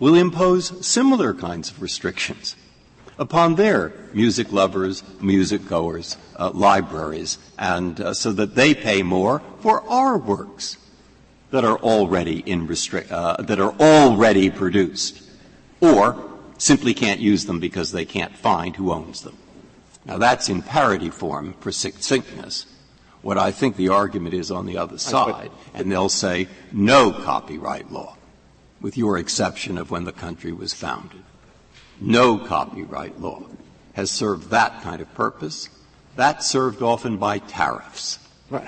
will 0.00 0.16
impose 0.16 0.84
similar 0.84 1.32
kinds 1.32 1.70
of 1.70 1.80
restrictions 1.80 2.56
upon 3.16 3.54
their 3.54 3.92
music 4.12 4.50
lovers, 4.50 5.04
music 5.20 5.68
goers, 5.68 6.16
uh, 6.36 6.50
libraries, 6.50 7.38
and 7.60 8.00
uh, 8.00 8.12
so 8.12 8.32
that 8.32 8.56
they 8.56 8.74
pay 8.74 9.04
more 9.04 9.40
for 9.60 9.88
our 9.88 10.18
works 10.18 10.78
that 11.54 11.64
are 11.64 11.78
already 11.78 12.40
in 12.40 12.66
restrict, 12.66 13.12
uh, 13.12 13.36
that 13.38 13.60
are 13.60 13.72
already 13.78 14.50
produced, 14.50 15.22
or 15.80 16.20
simply 16.58 16.92
can't 16.92 17.20
use 17.20 17.46
them 17.46 17.60
because 17.60 17.92
they 17.92 18.04
can't 18.04 18.36
find 18.36 18.74
who 18.74 18.92
owns 18.92 19.20
them. 19.20 19.38
Now, 20.04 20.18
that's 20.18 20.48
in 20.48 20.62
parity 20.62 21.10
form 21.10 21.54
for 21.60 21.70
succinctness. 21.70 22.66
What 23.22 23.38
I 23.38 23.52
think 23.52 23.76
the 23.76 23.90
argument 23.90 24.34
is 24.34 24.50
on 24.50 24.66
the 24.66 24.78
other 24.78 24.98
side, 24.98 25.52
and 25.72 25.92
they'll 25.92 26.08
say 26.08 26.48
no 26.72 27.12
copyright 27.12 27.92
law, 27.92 28.16
with 28.80 28.98
your 28.98 29.16
exception 29.16 29.78
of 29.78 29.92
when 29.92 30.02
the 30.02 30.12
country 30.12 30.52
was 30.52 30.74
founded. 30.74 31.22
No 32.00 32.36
copyright 32.36 33.20
law 33.20 33.44
has 33.92 34.10
served 34.10 34.50
that 34.50 34.82
kind 34.82 35.00
of 35.00 35.14
purpose. 35.14 35.68
That's 36.16 36.48
served 36.50 36.82
often 36.82 37.16
by 37.16 37.38
tariffs, 37.38 38.18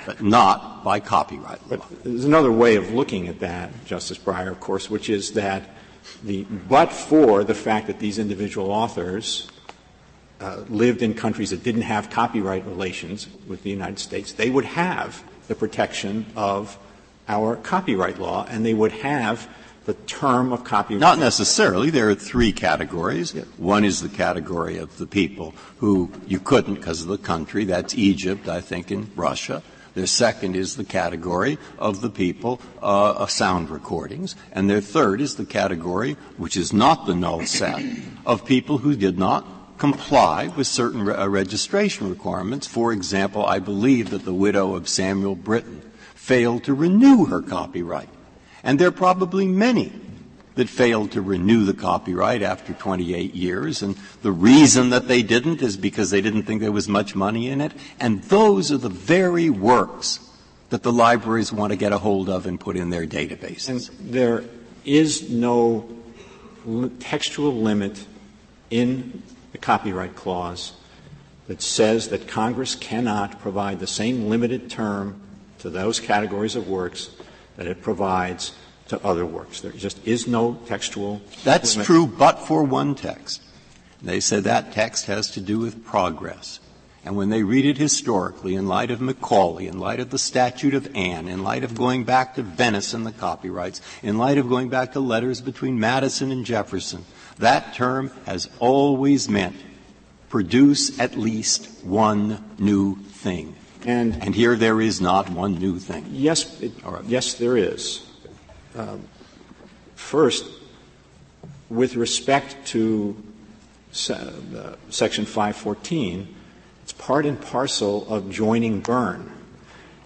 but 0.07 0.23
not 0.23 0.85
by 0.85 1.01
copyright 1.01 1.61
law. 1.71 1.77
But 1.77 2.05
there's 2.05 2.25
another 2.25 2.53
way 2.53 2.77
of 2.77 2.93
looking 2.93 3.29
at 3.29 3.41
that, 3.41 3.85
Justice 3.85 4.19
Breyer, 4.19 4.51
of 4.51 4.61
course, 4.61 4.91
which 4.91 5.09
is 5.09 5.33
that 5.33 5.71
the 6.23 6.45
but 6.45 6.93
for 6.93 7.45
the 7.45 7.55
fact 7.55 7.87
that 7.89 7.99
these 7.99 8.19
individual 8.19 8.71
authors 8.71 9.51
uh, 10.41 10.65
lived 10.69 11.03
in 11.03 11.15
countries 11.15 11.51
that 11.51 11.63
didn't 11.63 11.83
have 11.83 12.11
copyright 12.11 12.67
relations 12.67 13.27
with 13.47 13.63
the 13.63 13.71
United 13.71 13.99
States, 13.99 14.33
they 14.33 14.51
would 14.51 14.65
have 14.65 15.23
the 15.49 15.55
protection 15.55 16.27
of 16.37 16.79
our 17.29 17.57
copyright 17.57 18.19
law, 18.19 18.47
and 18.49 18.65
they 18.65 18.75
would 18.75 18.93
have 18.93 19.49
the 19.85 19.95
term 19.95 20.53
of 20.53 20.65
copyright. 20.65 21.01
Not 21.01 21.19
necessarily. 21.19 21.91
There 21.91 22.11
are 22.11 22.15
three 22.15 22.53
categories. 22.53 23.33
Yeah. 23.33 23.45
One 23.57 23.85
is 23.85 24.03
the 24.03 24.09
category 24.09 24.79
of 24.79 24.99
the 24.99 25.07
people 25.07 25.55
who 25.79 26.11
you 26.27 26.41
couldn't 26.41 26.75
because 26.75 27.03
of 27.03 27.09
the 27.09 27.19
country. 27.19 27.65
That's 27.65 27.95
Egypt, 27.95 28.49
I 28.49 28.61
think, 28.61 28.91
and 28.91 29.11
Russia. 29.17 29.63
Their 29.97 30.07
second 30.07 30.57
is 30.57 30.77
the 30.77 30.85
category 30.85 31.57
of 31.79 32.03
the 32.03 32.11
people 32.11 32.61
uh, 32.83 33.15
of 33.15 33.31
sound 33.31 33.71
recordings, 33.71 34.37
and 34.53 34.69
their 34.69 34.83
third 34.83 35.23
is 35.23 35.37
the 35.37 35.47
category, 35.47 36.19
which 36.37 36.55
is 36.55 36.71
not 36.71 37.07
the 37.07 37.15
null 37.15 37.47
set, 37.47 37.83
of 38.27 38.45
people 38.45 38.77
who 38.77 38.95
did 38.95 39.19
not 39.19 39.79
comply 39.79 40.49
with 40.49 40.67
certain 40.67 41.03
re- 41.03 41.15
uh, 41.15 41.27
registration 41.27 42.11
requirements. 42.11 42.67
For 42.67 42.93
example, 42.93 43.47
I 43.47 43.59
believe 43.59 44.11
that 44.11 44.27
the 44.27 44.35
widow 44.35 44.75
of 44.75 44.87
Samuel 44.87 45.35
Britton 45.35 45.81
failed 46.15 46.65
to 46.65 46.75
renew 46.75 47.25
her 47.25 47.41
copyright, 47.41 48.11
and 48.63 48.79
there 48.79 48.89
are 48.89 48.93
probably 48.93 49.49
many 49.49 49.95
that 50.57 50.69
failed 50.69 51.13
to 51.13 51.23
renew 51.23 51.65
the 51.65 51.75
copyright 51.75 52.43
after 52.43 52.73
28 52.73 53.35
years, 53.35 53.83
and 53.83 53.97
the 54.23 54.33
reason 54.33 54.91
that 54.91 55.07
they 55.07 55.23
didn't 55.23 55.63
is 55.63 55.77
because 55.77 56.11
they 56.11 56.21
didn't 56.21 56.43
think 56.43 56.61
there 56.61 56.73
was 56.73 56.89
much 56.89 57.15
money 57.15 57.49
in 57.49 57.61
it. 57.61 57.73
And 58.01 58.23
those 58.25 58.73
are 58.73 58.79
the 58.79 58.89
very 58.89 59.51
works 59.51 60.19
that 60.71 60.83
the 60.83 60.93
libraries 60.93 61.53
want 61.53 61.73
to 61.73 61.77
get 61.77 61.93
a 61.93 61.99
hold 61.99 62.29
of 62.29 62.47
and 62.47 62.59
put 62.59 62.77
in 62.77 62.91
their 62.91 63.07
databases. 63.07 63.69
And 63.69 64.13
there 64.13 64.45
is 64.85 65.31
no 65.31 65.89
textual 66.99 67.55
limit 67.55 68.07
in 68.71 69.23
the 69.53 69.59
Copyright 69.59 70.17
Clause 70.17 70.73
that 71.49 71.63
says 71.63 72.09
that 72.09 72.27
Congress 72.27 72.75
cannot 72.75 73.41
provide 73.41 73.79
the 73.79 73.87
same 73.87 74.29
limited 74.29 74.71
term 74.71 75.21
to 75.59 75.71
those 75.71 76.01
categories 76.01 76.57
of 76.57 76.67
works 76.67 77.11
that 77.57 77.67
it 77.67 77.83
provides 77.83 78.53
to 78.89 79.05
other 79.05 79.27
works. 79.27 79.61
There 79.61 79.73
just 79.73 80.05
is 80.07 80.27
no 80.27 80.55
textual. 80.67 81.21
That's 81.45 81.75
limit. 81.75 81.87
true, 81.87 82.07
but 82.07 82.39
for 82.41 82.63
one 82.63 82.95
text. 82.95 83.43
They 84.03 84.21
said 84.21 84.45
that 84.45 84.73
text 84.73 85.07
has 85.07 85.31
to 85.33 85.41
do 85.41 85.59
with 85.59 85.85
progress. 85.85 86.61
And 87.05 87.17
when 87.17 87.31
they 87.31 87.45
read 87.45 87.65
it 87.65 87.79
historically, 87.79 88.57
in 88.57 88.67
light 88.67 88.91
of 88.91 89.01
Macaulay, 89.01 89.69
in 89.69 89.79
light 89.79 90.01
of 90.01 90.11
the 90.11 90.19
Statute 90.19 90.75
of 90.75 90.91
Anne, 90.95 91.29
in 91.29 91.45
light 91.45 91.63
of 91.63 91.77
going 91.77 92.03
back 92.03 92.35
to 92.35 92.43
Venice 92.43 92.95
and 92.95 93.07
the 93.07 93.13
copyrights, 93.13 93.81
in 94.03 94.19
light 94.19 94.39
of 94.39 94.49
going 94.49 94.69
back 94.69 94.93
to 94.93 95.01
letters 95.01 95.41
between 95.41 95.79
Madison 95.79 96.33
and 96.33 96.45
Jefferson, 96.45 97.05
that 97.39 97.75
term 97.75 98.11
has 98.27 98.51
always 98.59 99.29
meant 99.29 99.57
produce 100.29 100.99
at 100.99 101.17
least 101.17 101.85
one 101.85 102.43
new 102.59 102.97
thing. 102.97 103.55
And, 103.85 104.21
and 104.23 104.35
here 104.35 104.57
there 104.57 104.81
is 104.81 105.01
not 105.01 105.31
one 105.31 105.59
new 105.59 105.79
thing. 105.79 106.07
Yes, 106.11 106.61
it, 106.61 106.73
right. 106.85 107.05
yes, 107.05 107.35
there 107.35 107.57
is. 107.57 108.06
Um, 108.77 109.09
first, 109.95 110.47
with 111.71 111.97
respect 111.97 112.57
to 112.69 113.17
se- 113.91 114.15
uh, 114.55 114.77
Section 114.91 115.25
514, 115.25 116.35
it's 116.83 116.93
part 116.93 117.25
and 117.25 117.41
parcel 117.41 118.07
of 118.13 118.31
joining 118.31 118.81
Berne. 118.81 119.33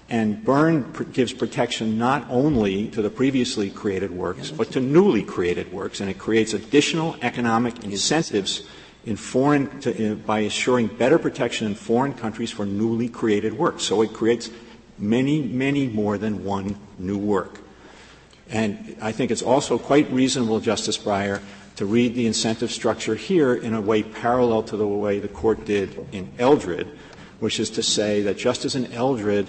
And 0.08 0.44
Berne 0.44 0.84
pr- 0.84 1.02
gives 1.04 1.32
protection 1.32 1.98
not 1.98 2.26
only 2.30 2.88
to 2.88 3.02
the 3.02 3.10
previously 3.10 3.70
created 3.70 4.12
works, 4.12 4.52
but 4.52 4.70
to 4.72 4.80
newly 4.80 5.24
created 5.24 5.72
works, 5.72 6.00
and 6.00 6.08
it 6.08 6.18
creates 6.18 6.54
additional 6.54 7.16
economic 7.22 7.82
incentives 7.82 8.62
in 9.04 9.16
foreign 9.16 9.80
to, 9.80 10.12
uh, 10.12 10.14
by 10.14 10.40
assuring 10.40 10.86
better 10.86 11.18
protection 11.18 11.66
in 11.66 11.74
foreign 11.74 12.12
countries 12.12 12.52
for 12.52 12.66
newly 12.66 13.08
created 13.08 13.52
works. 13.58 13.82
So 13.82 14.02
it 14.02 14.12
creates 14.12 14.48
many, 14.96 15.42
many 15.42 15.88
more 15.88 16.18
than 16.18 16.44
one 16.44 16.76
new 16.98 17.18
work. 17.18 17.60
And 18.50 18.96
I 19.00 19.12
think 19.12 19.30
it's 19.30 19.42
also 19.42 19.78
quite 19.78 20.10
reasonable, 20.10 20.60
Justice 20.60 20.98
Breyer, 20.98 21.40
to 21.76 21.86
read 21.86 22.14
the 22.14 22.26
incentive 22.26 22.70
structure 22.70 23.14
here 23.14 23.54
in 23.54 23.74
a 23.74 23.80
way 23.80 24.02
parallel 24.02 24.62
to 24.64 24.76
the 24.76 24.86
way 24.86 25.18
the 25.18 25.28
court 25.28 25.64
did 25.64 26.06
in 26.12 26.30
Eldred, 26.38 26.88
which 27.38 27.60
is 27.60 27.70
to 27.70 27.82
say 27.82 28.22
that 28.22 28.36
just 28.36 28.64
as 28.64 28.74
in 28.74 28.92
Eldred, 28.92 29.48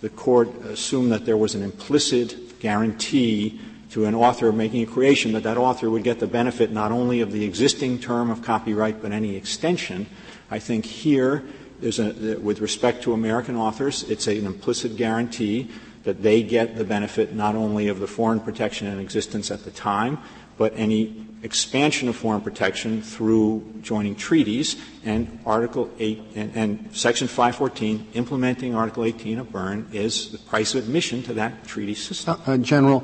the 0.00 0.08
court 0.08 0.48
assumed 0.64 1.12
that 1.12 1.26
there 1.26 1.36
was 1.36 1.54
an 1.54 1.62
implicit 1.62 2.60
guarantee 2.60 3.60
to 3.90 4.04
an 4.04 4.14
author 4.14 4.52
making 4.52 4.82
a 4.82 4.86
creation 4.86 5.32
that 5.32 5.42
that 5.42 5.56
author 5.56 5.90
would 5.90 6.04
get 6.04 6.20
the 6.20 6.26
benefit 6.26 6.70
not 6.70 6.92
only 6.92 7.20
of 7.20 7.32
the 7.32 7.44
existing 7.44 7.98
term 7.98 8.30
of 8.30 8.42
copyright 8.42 9.00
but 9.02 9.12
any 9.12 9.36
extension. 9.36 10.06
I 10.50 10.58
think 10.58 10.84
here, 10.84 11.44
with 11.80 12.60
respect 12.60 13.02
to 13.04 13.12
American 13.12 13.56
authors, 13.56 14.02
it's 14.04 14.26
an 14.26 14.46
implicit 14.46 14.96
guarantee 14.96 15.70
that 16.06 16.22
they 16.22 16.40
get 16.40 16.76
the 16.76 16.84
benefit 16.84 17.34
not 17.34 17.56
only 17.56 17.88
of 17.88 17.98
the 17.98 18.06
foreign 18.06 18.38
protection 18.38 18.86
in 18.86 19.00
existence 19.00 19.50
at 19.50 19.64
the 19.64 19.72
time, 19.72 20.16
but 20.56 20.72
any 20.76 21.26
expansion 21.42 22.08
of 22.08 22.14
foreign 22.14 22.40
protection 22.40 23.02
through 23.02 23.62
joining 23.82 24.14
treaties 24.14 24.76
and 25.04 25.40
Article 25.44 25.90
8 25.98 26.22
and, 26.36 26.56
and, 26.56 26.96
Section 26.96 27.26
514 27.26 28.06
implementing 28.14 28.74
Article 28.74 29.04
18 29.04 29.40
of 29.40 29.50
Berne 29.50 29.88
is 29.92 30.30
the 30.30 30.38
price 30.38 30.76
of 30.76 30.84
admission 30.84 31.24
to 31.24 31.34
that 31.34 31.66
treaty 31.66 31.94
system. 31.94 32.40
Uh, 32.46 32.52
uh, 32.52 32.56
General, 32.56 33.02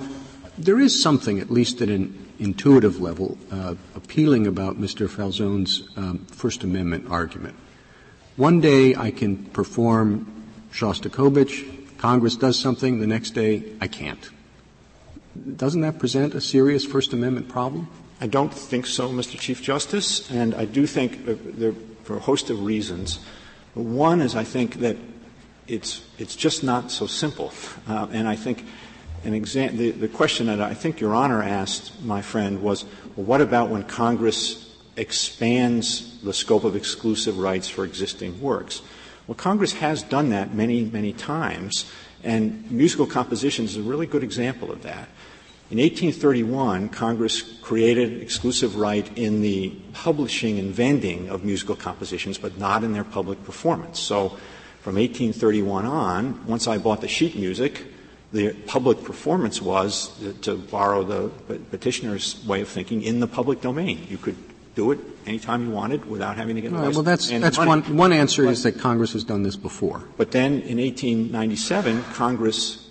there 0.56 0.78
is 0.78 1.02
something, 1.02 1.40
at 1.40 1.50
least 1.50 1.82
at 1.82 1.88
an 1.88 2.16
intuitive 2.38 3.00
level, 3.00 3.36
uh, 3.50 3.74
appealing 3.96 4.46
about 4.46 4.80
Mr. 4.80 5.08
Falzone's 5.08 5.88
um, 5.96 6.24
First 6.26 6.62
Amendment 6.62 7.10
argument. 7.10 7.56
One 8.36 8.60
day 8.60 8.94
I 8.94 9.10
can 9.10 9.44
perform 9.46 10.44
Shostakovich 10.72 11.81
Congress 12.02 12.34
does 12.34 12.58
something, 12.58 12.98
the 12.98 13.06
next 13.06 13.30
day, 13.30 13.62
I 13.80 13.86
can't. 13.86 14.28
Doesn't 15.56 15.82
that 15.82 16.00
present 16.00 16.34
a 16.34 16.40
serious 16.40 16.84
First 16.84 17.12
Amendment 17.12 17.48
problem? 17.48 17.88
I 18.20 18.26
don't 18.26 18.52
think 18.52 18.88
so, 18.88 19.10
Mr. 19.10 19.38
Chief 19.38 19.62
Justice, 19.62 20.28
and 20.28 20.52
I 20.52 20.64
do 20.64 20.84
think 20.84 21.24
there, 21.24 21.74
for 22.02 22.16
a 22.16 22.18
host 22.18 22.50
of 22.50 22.64
reasons. 22.64 23.20
One 23.74 24.20
is 24.20 24.34
I 24.34 24.42
think 24.42 24.80
that 24.80 24.96
it's, 25.68 26.02
it's 26.18 26.34
just 26.34 26.64
not 26.64 26.90
so 26.90 27.06
simple. 27.06 27.52
Uh, 27.86 28.08
and 28.10 28.26
I 28.26 28.34
think 28.34 28.66
an 29.22 29.40
exa- 29.40 29.70
the, 29.70 29.92
the 29.92 30.08
question 30.08 30.48
that 30.48 30.60
I 30.60 30.74
think 30.74 30.98
Your 30.98 31.14
Honor 31.14 31.40
asked 31.40 32.02
my 32.02 32.20
friend 32.20 32.62
was, 32.62 32.84
well, 33.14 33.26
what 33.26 33.40
about 33.40 33.68
when 33.68 33.84
Congress 33.84 34.74
expands 34.96 36.20
the 36.22 36.32
scope 36.32 36.64
of 36.64 36.74
exclusive 36.74 37.38
rights 37.38 37.68
for 37.68 37.84
existing 37.84 38.40
works? 38.40 38.82
Well, 39.26 39.36
Congress 39.36 39.74
has 39.74 40.02
done 40.02 40.30
that 40.30 40.54
many, 40.54 40.82
many 40.84 41.12
times, 41.12 41.90
and 42.24 42.70
musical 42.70 43.06
composition 43.06 43.64
is 43.64 43.76
a 43.76 43.82
really 43.82 44.06
good 44.06 44.22
example 44.22 44.70
of 44.72 44.82
that. 44.82 45.08
In 45.70 45.78
1831, 45.78 46.90
Congress 46.90 47.40
created 47.62 48.20
exclusive 48.20 48.76
right 48.76 49.10
in 49.16 49.40
the 49.40 49.70
publishing 49.94 50.58
and 50.58 50.74
vending 50.74 51.30
of 51.30 51.44
musical 51.44 51.76
compositions, 51.76 52.36
but 52.36 52.58
not 52.58 52.84
in 52.84 52.92
their 52.92 53.04
public 53.04 53.42
performance. 53.44 53.98
So 53.98 54.36
from 54.80 54.96
1831 54.96 55.86
on, 55.86 56.46
once 56.46 56.66
I 56.66 56.76
bought 56.76 57.00
the 57.00 57.08
sheet 57.08 57.36
music, 57.36 57.86
the 58.32 58.52
public 58.66 59.02
performance 59.04 59.62
was, 59.62 60.10
to 60.42 60.56
borrow 60.56 61.04
the 61.04 61.58
petitioner's 61.70 62.44
way 62.44 62.60
of 62.60 62.68
thinking, 62.68 63.02
in 63.02 63.20
the 63.20 63.26
public 63.26 63.60
domain. 63.60 64.06
You 64.10 64.18
could 64.18 64.36
do 64.74 64.90
it 64.90 64.98
anytime 65.26 65.66
you 65.66 65.70
wanted 65.70 66.04
without 66.06 66.36
having 66.36 66.56
to 66.56 66.62
get 66.62 66.72
a 66.72 66.74
license. 66.74 66.96
Well, 66.96 67.02
that's, 67.02 67.28
that's 67.28 67.58
one, 67.58 67.96
one 67.96 68.12
answer 68.12 68.44
but, 68.44 68.52
is 68.52 68.62
that 68.62 68.78
Congress 68.78 69.12
has 69.12 69.24
done 69.24 69.42
this 69.42 69.56
before. 69.56 70.04
But 70.16 70.30
then 70.30 70.62
in 70.62 70.78
1897, 70.78 72.04
Congress 72.14 72.88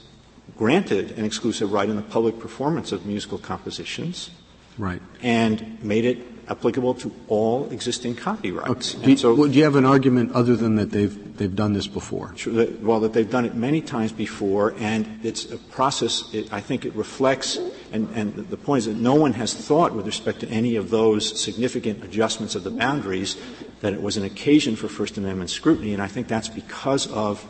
granted 0.57 1.11
an 1.17 1.25
exclusive 1.25 1.71
right 1.71 1.89
in 1.89 1.95
the 1.95 2.01
public 2.03 2.39
performance 2.39 2.91
of 2.91 3.05
musical 3.05 3.37
compositions. 3.37 4.29
Right. 4.77 5.01
And 5.21 5.83
made 5.83 6.05
it 6.05 6.30
applicable 6.51 6.93
to 6.93 7.11
all 7.29 7.69
existing 7.71 8.15
copyrights. 8.15 8.95
Okay. 8.95 9.05
Do, 9.05 9.11
you, 9.11 9.17
so, 9.17 9.33
well, 9.33 9.49
do 9.49 9.57
you 9.57 9.63
have 9.63 9.77
an 9.77 9.85
argument 9.85 10.33
other 10.33 10.55
than 10.55 10.75
that 10.75 10.91
they've 10.91 11.37
they've 11.37 11.55
done 11.55 11.73
this 11.73 11.87
before? 11.87 12.35
That, 12.45 12.81
well, 12.81 12.99
that 12.99 13.13
they've 13.13 13.29
done 13.29 13.45
it 13.45 13.55
many 13.55 13.81
times 13.81 14.11
before, 14.11 14.75
and 14.77 15.19
it's 15.23 15.49
a 15.49 15.57
process. 15.57 16.31
It, 16.33 16.51
I 16.53 16.59
think 16.59 16.85
it 16.85 16.93
reflects, 16.93 17.57
and, 17.91 18.09
and 18.13 18.35
the 18.35 18.57
point 18.57 18.79
is 18.79 18.85
that 18.87 18.97
no 18.97 19.15
one 19.15 19.33
has 19.33 19.53
thought, 19.53 19.95
with 19.95 20.05
respect 20.05 20.41
to 20.41 20.49
any 20.49 20.75
of 20.75 20.89
those 20.89 21.39
significant 21.39 22.03
adjustments 22.03 22.53
of 22.53 22.63
the 22.63 22.71
boundaries, 22.71 23.37
that 23.79 23.93
it 23.93 24.01
was 24.01 24.17
an 24.17 24.23
occasion 24.23 24.75
for 24.75 24.87
First 24.87 25.17
Amendment 25.17 25.49
scrutiny, 25.49 25.93
and 25.93 26.01
I 26.03 26.07
think 26.07 26.27
that's 26.27 26.49
because 26.49 27.07
of 27.11 27.47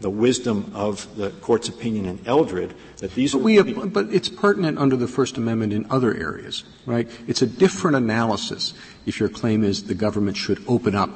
the 0.00 0.10
wisdom 0.10 0.70
of 0.74 1.16
the 1.16 1.30
court's 1.30 1.68
opinion 1.68 2.06
in 2.06 2.20
Eldred 2.26 2.74
that 2.98 3.14
these 3.14 3.32
but, 3.32 3.42
we 3.42 3.56
have, 3.56 3.92
but 3.92 4.12
it's 4.12 4.28
pertinent 4.28 4.78
under 4.78 4.96
the 4.96 5.08
First 5.08 5.36
Amendment 5.36 5.72
in 5.72 5.86
other 5.90 6.14
areas, 6.14 6.64
right? 6.84 7.08
It's 7.26 7.42
a 7.42 7.46
different 7.46 7.96
analysis 7.96 8.74
if 9.06 9.20
your 9.20 9.28
claim 9.28 9.62
is 9.62 9.84
the 9.84 9.94
government 9.94 10.36
should 10.36 10.62
open 10.66 10.94
up 10.94 11.10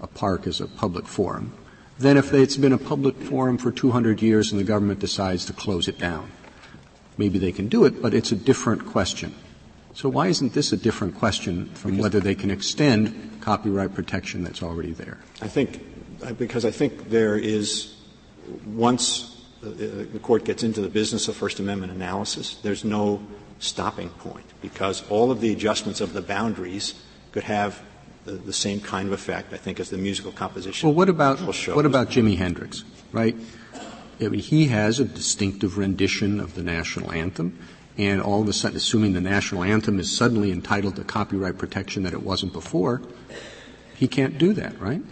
a 0.00 0.06
park 0.06 0.46
as 0.46 0.60
a 0.60 0.66
public 0.66 1.06
forum 1.06 1.52
than 1.98 2.16
if 2.16 2.32
it's 2.32 2.56
been 2.56 2.72
a 2.72 2.78
public 2.78 3.16
forum 3.16 3.58
for 3.58 3.70
200 3.70 4.20
years 4.20 4.50
and 4.50 4.60
the 4.60 4.64
government 4.64 5.00
decides 5.00 5.44
to 5.44 5.52
close 5.52 5.86
it 5.86 5.98
down. 5.98 6.30
Maybe 7.16 7.38
they 7.38 7.52
can 7.52 7.68
do 7.68 7.84
it, 7.84 8.02
but 8.02 8.14
it's 8.14 8.32
a 8.32 8.36
different 8.36 8.86
question. 8.86 9.34
So 9.94 10.08
why 10.08 10.26
isn't 10.26 10.54
this 10.54 10.72
a 10.72 10.76
different 10.76 11.14
question 11.14 11.66
from 11.74 11.92
because 11.92 12.02
whether 12.02 12.20
they 12.20 12.34
can 12.34 12.50
extend 12.50 13.40
copyright 13.40 13.94
protection 13.94 14.42
that's 14.42 14.62
already 14.62 14.92
there? 14.92 15.18
I 15.40 15.46
think 15.46 15.80
because 16.36 16.64
I 16.64 16.70
think 16.72 17.10
there 17.10 17.36
is 17.36 17.93
once 18.66 19.42
uh, 19.62 19.68
uh, 19.68 19.72
the 20.12 20.20
court 20.22 20.44
gets 20.44 20.62
into 20.62 20.80
the 20.80 20.88
business 20.88 21.28
of 21.28 21.36
First 21.36 21.58
Amendment 21.60 21.92
analysis, 21.92 22.56
there's 22.62 22.84
no 22.84 23.20
stopping 23.58 24.10
point 24.10 24.46
because 24.60 25.08
all 25.08 25.30
of 25.30 25.40
the 25.40 25.52
adjustments 25.52 26.00
of 26.00 26.12
the 26.12 26.22
boundaries 26.22 26.94
could 27.32 27.44
have 27.44 27.80
the, 28.24 28.32
the 28.32 28.52
same 28.52 28.80
kind 28.80 29.06
of 29.06 29.12
effect, 29.12 29.52
I 29.52 29.56
think, 29.56 29.80
as 29.80 29.90
the 29.90 29.98
musical 29.98 30.32
composition. 30.32 30.88
Well, 30.88 30.94
what 30.94 31.08
about 31.08 31.40
what 31.40 31.86
about 31.86 32.08
Jimi 32.08 32.36
Hendrix? 32.36 32.84
Right? 33.12 33.36
I 34.20 34.28
mean, 34.28 34.40
he 34.40 34.68
has 34.68 35.00
a 35.00 35.04
distinctive 35.04 35.76
rendition 35.76 36.40
of 36.40 36.54
the 36.54 36.62
national 36.62 37.12
anthem, 37.12 37.58
and 37.98 38.22
all 38.22 38.42
of 38.42 38.48
a 38.48 38.52
sudden, 38.52 38.76
assuming 38.76 39.12
the 39.12 39.20
national 39.20 39.64
anthem 39.64 39.98
is 39.98 40.14
suddenly 40.14 40.52
entitled 40.52 40.96
to 40.96 41.04
copyright 41.04 41.58
protection 41.58 42.04
that 42.04 42.12
it 42.12 42.22
wasn't 42.22 42.52
before, 42.52 43.02
he 43.94 44.08
can't 44.08 44.38
do 44.38 44.52
that, 44.52 44.78
right? 44.80 45.02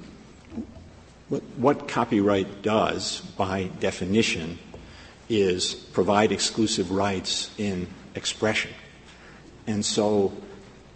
What 1.56 1.88
copyright 1.88 2.62
does, 2.62 3.20
by 3.38 3.70
definition, 3.80 4.58
is 5.28 5.74
provide 5.74 6.30
exclusive 6.30 6.90
rights 6.90 7.50
in 7.56 7.86
expression. 8.14 8.70
And 9.66 9.84
so, 9.84 10.32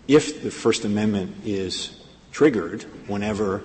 if 0.08 0.42
the 0.42 0.50
First 0.50 0.84
Amendment 0.84 1.36
is 1.44 1.98
triggered 2.32 2.82
whenever 3.06 3.62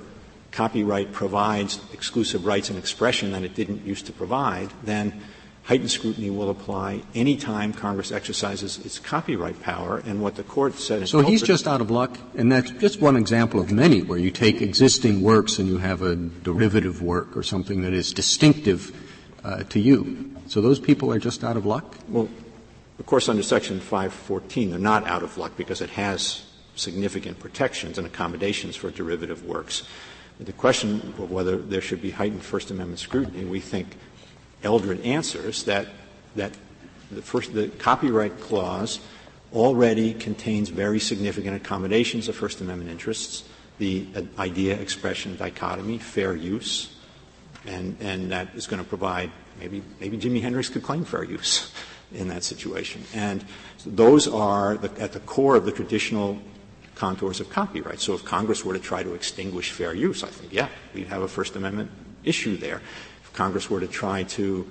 copyright 0.51 1.11
provides 1.11 1.80
exclusive 1.91 2.45
rights 2.45 2.69
in 2.69 2.78
expression 2.78 3.32
that 3.34 3.43
it 3.43 3.53
didn't 3.53 3.86
used 3.86 4.05
to 4.05 4.13
provide, 4.13 4.69
then 4.84 5.22
heightened 5.64 5.91
scrutiny 5.91 6.30
will 6.30 6.49
apply 6.49 7.01
any 7.14 7.36
time 7.38 7.74
Congress 7.74 8.12
exercises 8.12 8.84
its 8.86 8.99
copyright 8.99 9.62
power. 9.62 10.01
And 10.05 10.22
what 10.22 10.36
the 10.36 10.43
court 10.43 10.76
said. 10.76 11.03
Is 11.03 11.09
so 11.09 11.22
he's 11.22 11.41
just 11.41 11.68
out 11.68 11.82
of 11.82 11.91
luck, 11.91 12.18
and 12.36 12.51
that's 12.51 12.72
just 12.72 13.01
one 13.01 13.16
example 13.16 13.59
of 13.59 13.72
many 13.72 14.01
where 14.01 14.20
you 14.20 14.32
take 14.32 14.62
existing 14.62 15.22
works 15.22 15.59
and 15.59 15.68
you 15.68 15.78
have 15.78 16.01
a 16.01 16.16
derivative 16.16 17.01
work 17.01 17.36
or 17.38 17.43
something 17.43 17.82
that 17.82 17.93
is 17.93 18.14
distinctive 18.14 18.95
uh, 19.43 19.64
to 19.64 19.80
you. 19.80 20.32
So 20.47 20.62
those 20.62 20.80
people 20.80 21.12
are 21.14 21.20
just 21.20 21.43
out 21.43 21.57
of 21.57 21.66
luck. 21.66 21.95
Well, 22.09 22.28
of 22.99 23.05
course, 23.05 23.30
under 23.30 23.43
Section 23.43 23.80
514, 23.80 24.72
they're 24.72 24.80
not 24.80 25.07
out 25.07 25.24
of 25.24 25.38
luck 25.38 25.53
because 25.57 25.82
it 25.82 25.89
has 25.91 26.45
significant 26.76 27.39
protections 27.39 27.97
and 27.97 28.07
accommodations 28.07 28.76
for 28.76 28.91
derivative 28.91 29.45
works. 29.45 29.84
The 30.39 30.53
question 30.53 31.14
of 31.20 31.30
whether 31.32 31.57
there 31.57 31.82
should 31.82 32.01
be 32.01 32.12
heightened 32.12 32.43
First 32.43 32.72
Amendment 32.72 32.99
scrutiny, 32.99 33.45
we 33.45 33.59
think 33.59 33.95
Eldred 34.64 35.01
answers 35.01 35.64
that, 35.64 35.88
that 36.36 36.51
the, 37.12 37.22
first, 37.22 37.53
the 37.53 37.68
copyright 37.68 38.39
clause 38.39 38.99
already 39.53 40.14
contains 40.14 40.70
very 40.70 40.99
significant 40.99 41.55
accommodations 41.55 42.28
of 42.28 42.36
First 42.36 42.62
Amendment 42.62 42.89
interests, 42.89 43.43
the 43.80 44.05
idea, 44.38 44.76
expression, 44.76 45.36
dichotomy, 45.36 45.97
fair 45.97 46.36
use, 46.36 46.95
and, 47.66 47.97
and 47.99 48.32
that 48.32 48.49
is 48.55 48.68
going 48.68 48.82
to 48.82 48.88
provide 48.88 49.32
maybe, 49.59 49.84
maybe 49.99 50.18
Jimi 50.18 50.41
Hendrix 50.41 50.70
could 50.70 50.84
claim 50.84 51.03
fair 51.03 51.24
use 51.24 51.72
in 52.14 52.28
that 52.28 52.43
situation. 52.43 53.03
And 53.14 53.43
those 53.86 54.28
are 54.28 54.78
the, 54.78 55.01
at 55.01 55.14
the 55.14 55.20
core 55.22 55.55
of 55.55 55.66
the 55.66 55.72
traditional 55.72 56.39
contours 56.95 57.39
of 57.39 57.49
copyright. 57.49 57.99
So 57.99 58.14
if 58.14 58.24
Congress 58.24 58.64
were 58.64 58.74
to 58.74 58.80
try 58.80 59.01
to 59.01 59.14
extinguish 59.14 59.72
fair 59.72 59.93
use, 59.93 60.24
I 60.24 60.28
think, 60.28 60.53
yeah, 60.53 60.68
we'd 60.93 61.07
have 61.07 61.22
a 61.22 61.28
First 61.28 61.55
Amendment 61.55 61.89
issue 62.24 62.57
there. 62.57 62.82
Congress 63.34 63.69
were 63.69 63.79
to 63.79 63.88
try 63.88 64.23
to 64.23 64.69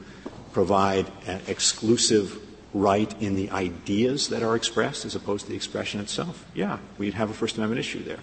provide 0.52 1.10
an 1.26 1.40
exclusive 1.46 2.38
right 2.72 3.20
in 3.20 3.34
the 3.34 3.50
ideas 3.50 4.28
that 4.28 4.42
are 4.42 4.54
expressed 4.54 5.04
as 5.04 5.14
opposed 5.14 5.44
to 5.44 5.50
the 5.50 5.56
expression 5.56 6.00
itself, 6.00 6.44
yeah, 6.54 6.78
we'd 6.98 7.14
have 7.14 7.30
a 7.30 7.34
First 7.34 7.56
Amendment 7.56 7.80
issue 7.80 8.02
there. 8.04 8.18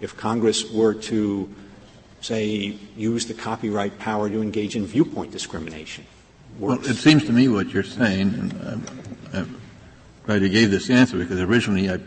If 0.00 0.16
Congress 0.16 0.70
were 0.70 0.94
to, 0.94 1.52
say, 2.20 2.76
use 2.96 3.26
the 3.26 3.34
copyright 3.34 3.98
power 3.98 4.28
to 4.28 4.42
engage 4.42 4.76
in 4.76 4.86
viewpoint 4.86 5.32
discrimination, 5.32 6.04
well, 6.58 6.78
it 6.86 6.96
seems 6.96 7.24
to 7.24 7.32
me 7.32 7.48
what 7.48 7.68
you're 7.68 7.82
saying, 7.82 8.34
and 8.34 8.88
I'm 9.34 9.60
glad 10.24 10.40
you 10.40 10.48
gave 10.48 10.70
this 10.70 10.88
answer 10.88 11.18
because 11.18 11.38
originally 11.40 11.90
I 11.90 11.98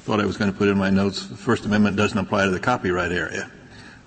thought 0.00 0.20
I 0.20 0.24
was 0.24 0.38
going 0.38 0.50
to 0.50 0.56
put 0.56 0.68
in 0.68 0.78
my 0.78 0.88
notes 0.88 1.26
the 1.26 1.36
First 1.36 1.66
Amendment 1.66 1.96
doesn't 1.96 2.16
apply 2.16 2.46
to 2.46 2.50
the 2.50 2.60
copyright 2.60 3.12
area. 3.12 3.50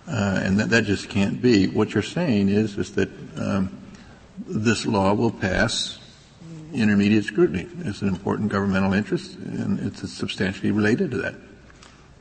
Uh, 0.08 0.42
and 0.44 0.60
that, 0.60 0.70
that 0.70 0.86
just 0.86 1.10
can't 1.10 1.42
be. 1.42 1.68
What 1.68 1.94
you're 1.94 2.04
saying 2.04 2.50
is, 2.50 2.78
is 2.78 2.94
that 2.94 3.10
um, 3.38 3.78
this 4.48 4.86
law 4.86 5.14
will 5.14 5.32
pass 5.32 6.00
intermediate 6.74 7.26
scrutiny. 7.26 7.68
It's 7.80 8.02
an 8.02 8.08
important 8.08 8.50
governmental 8.50 8.94
interest, 8.94 9.36
and 9.36 9.80
it's 9.80 10.10
substantially 10.12 10.72
related 10.72 11.12
to 11.12 11.18
that. 11.18 11.36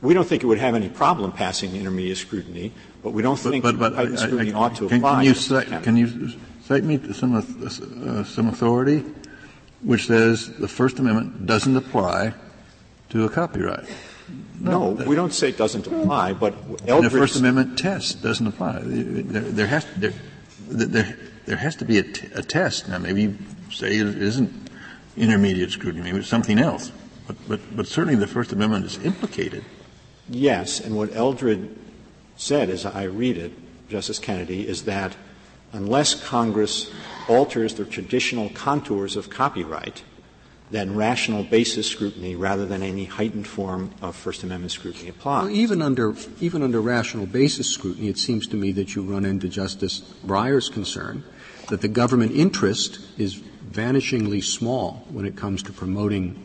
We 0.01 0.13
don't 0.13 0.27
think 0.27 0.43
it 0.43 0.47
would 0.47 0.59
have 0.59 0.75
any 0.75 0.89
problem 0.89 1.31
passing 1.31 1.75
intermediate 1.75 2.17
scrutiny, 2.17 2.71
but 3.01 3.11
we 3.11 3.21
don't 3.21 3.39
think 3.39 3.63
but, 3.63 3.79
but, 3.79 3.95
but 3.95 4.19
scrutiny 4.19 4.53
I, 4.53 4.57
ought 4.57 4.75
to 4.75 4.87
can, 4.87 4.97
apply. 4.97 5.15
Can 5.15 5.25
you, 5.25 5.33
cite, 5.33 5.83
can 5.83 5.97
you 5.97 6.31
cite 6.63 6.83
me 6.83 7.13
some, 7.13 7.35
uh, 7.35 8.23
some 8.23 8.47
authority 8.49 9.03
which 9.81 10.07
says 10.07 10.51
the 10.57 10.67
First 10.67 10.99
Amendment 10.99 11.45
doesn't 11.45 11.75
apply 11.75 12.33
to 13.09 13.25
a 13.25 13.29
copyright? 13.29 13.85
No, 14.59 14.89
we 14.91 15.15
don't 15.15 15.33
say 15.33 15.49
it 15.49 15.57
doesn't 15.57 15.87
apply, 15.87 16.33
but 16.33 16.53
Eldridge 16.87 17.11
the 17.11 17.17
First 17.19 17.35
Amendment 17.39 17.77
test 17.77 18.21
doesn't 18.23 18.47
apply. 18.47 18.79
There, 18.81 19.41
there 19.41 19.67
has 19.67 19.85
there, 19.95 20.13
there, 20.67 21.17
there 21.45 21.57
has 21.57 21.75
to 21.77 21.85
be 21.85 21.99
a, 21.99 22.03
t- 22.03 22.27
a 22.33 22.41
test. 22.41 22.89
Now, 22.89 22.97
maybe 22.97 23.21
you 23.23 23.37
say 23.71 23.95
it 23.95 24.07
isn't 24.21 24.51
intermediate 25.15 25.71
scrutiny, 25.71 26.03
maybe 26.03 26.19
it's 26.19 26.27
something 26.27 26.59
else. 26.59 26.91
But, 27.27 27.35
but, 27.47 27.75
but 27.75 27.87
certainly 27.87 28.15
the 28.15 28.27
First 28.27 28.51
Amendment 28.51 28.85
is 28.85 29.03
implicated. 29.03 29.63
Yes, 30.29 30.79
and 30.79 30.95
what 30.95 31.15
Eldred 31.15 31.77
said, 32.35 32.69
as 32.69 32.85
I 32.85 33.03
read 33.03 33.37
it, 33.37 33.51
Justice 33.89 34.19
Kennedy, 34.19 34.67
is 34.67 34.83
that 34.83 35.15
unless 35.73 36.15
Congress 36.15 36.91
alters 37.27 37.75
the 37.75 37.85
traditional 37.85 38.49
contours 38.49 39.15
of 39.15 39.29
copyright, 39.29 40.03
then 40.69 40.95
rational 40.95 41.43
basis 41.43 41.87
scrutiny 41.87 42.35
rather 42.35 42.65
than 42.65 42.83
any 42.83 43.05
heightened 43.05 43.47
form 43.47 43.91
of 44.01 44.15
First 44.15 44.43
Amendment 44.43 44.71
scrutiny 44.71 45.09
applies. 45.09 45.45
Well, 45.45 45.53
even 45.53 45.81
under 45.81 46.13
even 46.41 46.61
under 46.61 46.81
rational 46.81 47.25
basis 47.25 47.69
scrutiny, 47.69 48.09
it 48.09 48.17
seems 48.17 48.47
to 48.47 48.57
me 48.57 48.71
that 48.73 48.95
you 48.95 49.01
run 49.01 49.25
into 49.25 49.47
Justice 49.47 49.99
Breyer's 50.25 50.69
concern 50.69 51.23
that 51.69 51.81
the 51.81 51.87
government 51.87 52.31
interest 52.33 52.99
is 53.17 53.35
vanishingly 53.35 54.43
small 54.43 55.05
when 55.09 55.25
it 55.25 55.35
comes 55.35 55.63
to 55.63 55.71
promoting 55.71 56.43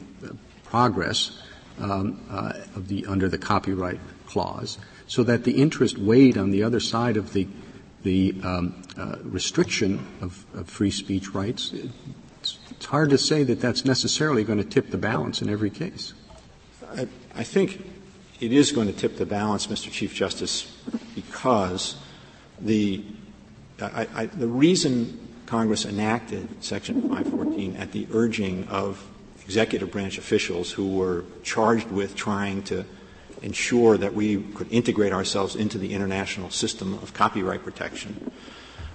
progress 0.65 1.39
um, 1.79 2.21
uh, 2.31 2.53
of 2.77 2.89
the 2.89 3.07
under 3.07 3.29
the 3.29 3.39
copyright 3.39 4.01
clause, 4.27 4.79
so 5.07 5.23
that 5.23 5.45
the 5.45 5.61
interest 5.61 5.99
weighed 5.99 6.39
on 6.39 6.51
the 6.51 6.63
other 6.63 6.81
side 6.81 7.17
of 7.17 7.33
the 7.33 7.47
the 8.03 8.35
um, 8.43 8.83
uh, 8.99 9.17
restriction 9.23 10.05
of, 10.21 10.45
of, 10.55 10.69
free 10.69 10.91
speech 10.91 11.35
rights 11.35 11.73
it's 12.83 12.89
hard 12.89 13.11
to 13.11 13.17
say 13.17 13.45
that 13.45 13.61
that's 13.61 13.85
necessarily 13.85 14.43
going 14.43 14.59
to 14.59 14.65
tip 14.65 14.91
the 14.91 14.99
balance 14.99 15.41
in 15.41 15.49
every 15.49 15.71
case. 15.71 16.15
I, 16.91 17.07
I 17.33 17.45
think 17.45 17.89
it 18.41 18.53
is 18.53 18.73
going 18.73 18.89
to 18.89 18.93
tip 18.93 19.19
the 19.19 19.25
balance, 19.25 19.69
Mr. 19.69 19.89
Chief 19.89 20.13
Justice, 20.13 20.77
because 21.15 21.95
the 22.61 23.05
I, 23.81 24.09
I, 24.13 24.27
the 24.27 24.49
reason 24.49 25.17
Congress 25.47 25.85
enacted 25.85 26.49
Section 26.65 27.03
514 27.03 27.77
at 27.77 27.93
the 27.93 28.09
urging 28.13 28.67
of 28.67 29.01
executive 29.45 29.93
branch 29.93 30.19
officials 30.19 30.73
who 30.73 30.89
were 30.89 31.25
charged 31.45 31.89
with 31.89 32.17
trying 32.17 32.65
to 32.65 32.85
ensure 33.43 33.97
that 33.97 34.13
we 34.13 34.43
could 34.55 34.73
integrate 34.73 35.13
ourselves 35.13 35.55
into 35.55 35.79
the 35.79 35.95
international 35.95 36.51
system 36.51 36.95
of 36.95 37.15
copyright 37.15 37.63
protection 37.63 38.33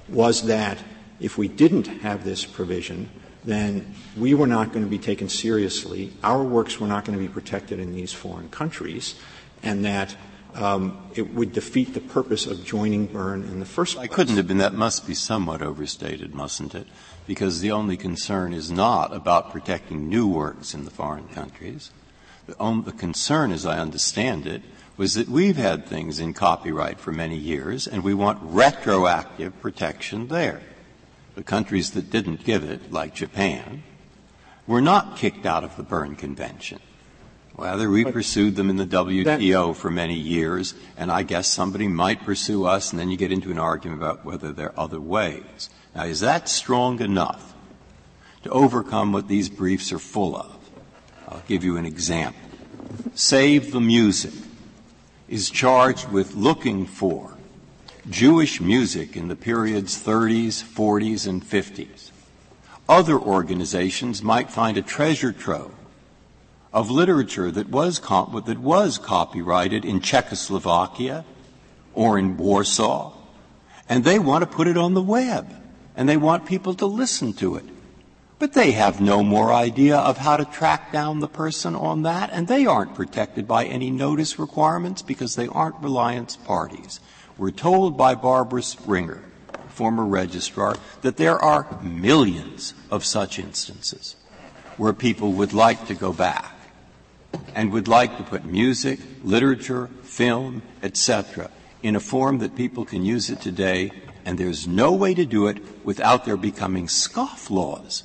was 0.10 0.44
that 0.48 0.78
if 1.22 1.38
we 1.38 1.48
didn't 1.48 1.88
have 1.88 2.26
this 2.26 2.46
provision, 2.46 3.10
then 3.48 3.96
we 4.18 4.34
were 4.34 4.46
not 4.46 4.74
going 4.74 4.84
to 4.84 4.90
be 4.90 5.00
taken 5.00 5.30
seriously, 5.30 6.12
our 6.22 6.44
works 6.44 6.80
were 6.82 6.88
not 6.88 7.06
going 7.06 7.18
to 7.18 7.24
be 7.24 7.32
protected 7.32 7.80
in 7.80 7.96
these 7.96 8.12
foreign 8.12 8.50
countries, 8.50 9.16
and 9.64 9.86
that 9.86 10.16
um, 10.54 11.10
it 11.16 11.34
would 11.34 11.54
defeat 11.54 11.94
the 11.94 12.02
purpose 12.02 12.46
of 12.46 12.66
joining 12.66 13.06
Berne 13.06 13.44
in 13.44 13.60
the 13.60 13.66
first 13.66 13.96
place. 13.96 14.10
I 14.10 14.14
couldn't 14.14 14.36
have 14.36 14.48
been. 14.48 14.58
That 14.58 14.74
must 14.74 15.08
be 15.08 15.14
somewhat 15.14 15.62
overstated, 15.62 16.36
mustn't 16.36 16.76
it? 16.76 16.88
Because 17.26 17.62
the 17.62 17.72
only 17.72 17.96
concern 17.96 18.54
is 18.54 18.70
not 18.70 19.14
about 19.14 19.52
protecting 19.52 20.10
new 20.10 20.28
works 20.28 20.74
in 20.74 20.84
the 20.84 20.92
foreign 20.92 21.30
countries. 21.30 21.92
The, 22.48 22.58
only, 22.60 22.84
the 22.84 22.98
concern, 22.98 23.52
as 23.52 23.66
I 23.66 23.80
understand 23.80 24.46
it, 24.46 24.62
was 24.98 25.14
that 25.14 25.30
we've 25.30 25.58
had 25.58 25.86
things 25.86 26.20
in 26.20 26.34
copyright 26.34 27.00
for 27.00 27.14
many 27.14 27.38
years, 27.38 27.88
and 27.88 28.04
we 28.04 28.14
want 28.14 28.40
retroactive 28.42 29.62
protection 29.62 30.28
there. 30.28 30.62
The 31.38 31.44
countries 31.44 31.92
that 31.92 32.10
didn't 32.10 32.44
give 32.46 32.64
it, 32.64 32.92
like 32.92 33.14
Japan, 33.14 33.84
were 34.66 34.82
not 34.82 35.18
kicked 35.18 35.46
out 35.46 35.64
of 35.64 35.78
the 35.78 35.84
Berne 35.84 36.16
Convention. 36.16 36.80
Rather, 37.56 37.92
we 37.92 38.06
pursued 38.06 38.56
them 38.56 38.72
in 38.72 38.78
the 38.78 38.88
WTO 38.88 39.76
for 39.76 39.92
many 39.92 40.16
years, 40.16 40.74
and 40.98 41.12
I 41.12 41.22
guess 41.22 41.48
somebody 41.48 41.88
might 41.88 42.26
pursue 42.26 42.66
us, 42.66 42.92
and 42.92 43.00
then 43.00 43.12
you 43.12 43.18
get 43.18 43.32
into 43.32 43.52
an 43.52 43.60
argument 43.60 44.02
about 44.02 44.26
whether 44.26 44.52
there 44.52 44.70
are 44.70 44.80
other 44.80 45.00
ways. 45.00 45.70
Now, 45.94 46.06
is 46.06 46.22
that 46.22 46.50
strong 46.50 47.02
enough 47.02 47.54
to 48.42 48.50
overcome 48.50 49.12
what 49.12 49.28
these 49.28 49.48
briefs 49.48 49.94
are 49.94 50.00
full 50.00 50.36
of? 50.36 50.58
I'll 51.30 51.44
give 51.48 51.64
you 51.64 51.78
an 51.78 51.86
example. 51.86 52.50
Save 53.14 53.72
the 53.72 53.80
Music 53.80 54.34
is 55.28 55.52
charged 55.52 56.10
with 56.10 56.34
looking 56.34 56.88
for 56.88 57.37
Jewish 58.10 58.62
music 58.62 59.18
in 59.18 59.28
the 59.28 59.36
periods 59.36 60.02
30s, 60.02 60.64
40s, 60.64 61.28
and 61.28 61.44
50s. 61.44 62.12
Other 62.88 63.20
organizations 63.20 64.24
might 64.24 64.50
find 64.50 64.78
a 64.78 64.82
treasure 64.82 65.34
trove 65.34 65.74
of 66.72 66.90
literature 66.90 67.52
that 67.52 67.68
was, 67.68 68.00
that 68.00 68.60
was 68.60 68.98
copyrighted 68.98 69.84
in 69.84 70.00
Czechoslovakia 70.00 71.26
or 71.94 72.18
in 72.18 72.38
Warsaw, 72.38 73.12
and 73.90 74.06
they 74.06 74.20
want 74.20 74.42
to 74.42 74.56
put 74.56 74.68
it 74.68 74.78
on 74.78 74.94
the 74.94 75.02
web, 75.02 75.54
and 75.96 76.08
they 76.08 76.18
want 76.18 76.46
people 76.46 76.76
to 76.76 76.86
listen 76.86 77.34
to 77.34 77.56
it. 77.56 77.66
But 78.40 78.54
they 78.54 78.72
have 78.72 79.02
no 79.02 79.22
more 79.22 79.52
idea 79.52 79.98
of 79.98 80.20
how 80.20 80.38
to 80.38 80.46
track 80.46 80.94
down 80.94 81.20
the 81.20 81.28
person 81.28 81.76
on 81.76 82.04
that, 82.04 82.30
and 82.32 82.48
they 82.48 82.66
aren't 82.66 82.96
protected 82.96 83.48
by 83.48 83.66
any 83.66 83.90
notice 83.90 84.40
requirements 84.40 85.02
because 85.02 85.36
they 85.36 85.48
aren't 85.48 85.82
reliance 85.82 86.38
parties. 86.38 87.02
We're 87.38 87.52
told 87.52 87.98
by 87.98 88.16
Barbara 88.16 88.64
Ringer, 88.86 89.24
former 89.70 90.06
registrar, 90.06 90.76
that 91.02 91.18
there 91.18 91.38
are 91.38 91.80
millions 91.84 92.74
of 92.90 93.06
such 93.06 93.38
instances 93.38 94.16
where 94.78 94.94
people 94.94 95.34
would 95.34 95.54
like 95.54 95.88
to 95.88 95.94
go 95.94 96.12
back 96.12 96.52
and 97.54 97.72
would 97.72 97.88
like 97.88 98.18
to 98.18 98.24
put 98.24 98.44
music, 98.44 99.00
literature, 99.24 99.88
film, 100.04 100.64
etc., 100.82 101.52
in 101.84 101.96
a 101.96 102.00
form 102.00 102.40
that 102.40 102.56
people 102.56 102.86
can 102.86 103.06
use 103.06 103.30
it 103.30 103.40
today, 103.40 103.92
and 104.26 104.38
there's 104.38 104.68
no 104.68 104.92
way 104.94 105.14
to 105.14 105.26
do 105.26 105.46
it 105.46 105.86
without 105.86 106.26
there 106.26 106.38
becoming 106.38 106.88
scofflaws 106.88 108.02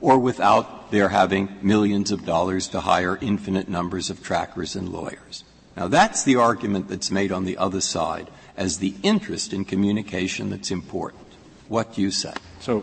or 0.00 0.18
without 0.18 0.90
their 0.90 1.10
having 1.10 1.58
millions 1.60 2.10
of 2.10 2.24
dollars 2.24 2.68
to 2.68 2.80
hire 2.80 3.18
infinite 3.20 3.68
numbers 3.68 4.08
of 4.08 4.22
trackers 4.22 4.74
and 4.74 4.88
lawyers. 4.88 5.44
Now 5.78 5.86
that's 5.86 6.24
the 6.24 6.34
argument 6.34 6.88
that's 6.88 7.12
made 7.12 7.30
on 7.30 7.44
the 7.44 7.56
other 7.56 7.80
side 7.80 8.28
as 8.56 8.78
the 8.78 8.94
interest 9.04 9.52
in 9.52 9.64
communication 9.64 10.50
that's 10.50 10.72
important. 10.72 11.22
What 11.68 11.94
do 11.94 12.02
you 12.02 12.10
say? 12.10 12.32
So, 12.58 12.82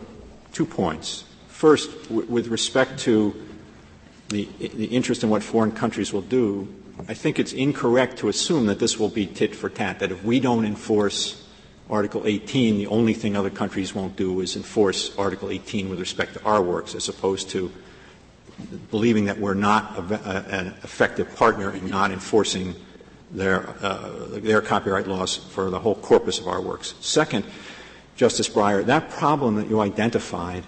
two 0.54 0.64
points. 0.64 1.24
First, 1.48 2.04
w- 2.04 2.26
with 2.26 2.46
respect 2.48 2.98
to 3.00 3.34
the, 4.30 4.48
the 4.58 4.86
interest 4.86 5.22
in 5.22 5.28
what 5.28 5.42
foreign 5.42 5.72
countries 5.72 6.10
will 6.10 6.22
do, 6.22 6.74
I 7.06 7.12
think 7.12 7.38
it's 7.38 7.52
incorrect 7.52 8.16
to 8.20 8.28
assume 8.28 8.64
that 8.66 8.78
this 8.78 8.98
will 8.98 9.10
be 9.10 9.26
tit 9.26 9.54
for 9.54 9.68
tat, 9.68 9.98
that 9.98 10.10
if 10.10 10.24
we 10.24 10.40
don't 10.40 10.64
enforce 10.64 11.46
Article 11.90 12.22
18, 12.24 12.78
the 12.78 12.86
only 12.86 13.12
thing 13.12 13.36
other 13.36 13.50
countries 13.50 13.94
won't 13.94 14.16
do 14.16 14.40
is 14.40 14.56
enforce 14.56 15.14
Article 15.18 15.50
18 15.50 15.90
with 15.90 16.00
respect 16.00 16.32
to 16.32 16.44
our 16.44 16.62
works, 16.62 16.94
as 16.94 17.10
opposed 17.10 17.50
to 17.50 17.70
believing 18.90 19.26
that 19.26 19.38
we're 19.38 19.52
not 19.52 19.98
a, 19.98 20.14
a, 20.14 20.60
an 20.60 20.66
effective 20.82 21.36
partner 21.36 21.70
in 21.70 21.90
not 21.90 22.10
enforcing 22.10 22.74
their, 23.30 23.68
uh, 23.82 24.26
their 24.38 24.60
copyright 24.60 25.06
laws 25.06 25.36
for 25.36 25.70
the 25.70 25.80
whole 25.80 25.96
corpus 25.96 26.38
of 26.38 26.46
our 26.46 26.60
works. 26.60 26.94
Second, 27.00 27.44
Justice 28.16 28.48
Breyer, 28.48 28.84
that 28.86 29.10
problem 29.10 29.56
that 29.56 29.68
you 29.68 29.80
identified 29.80 30.64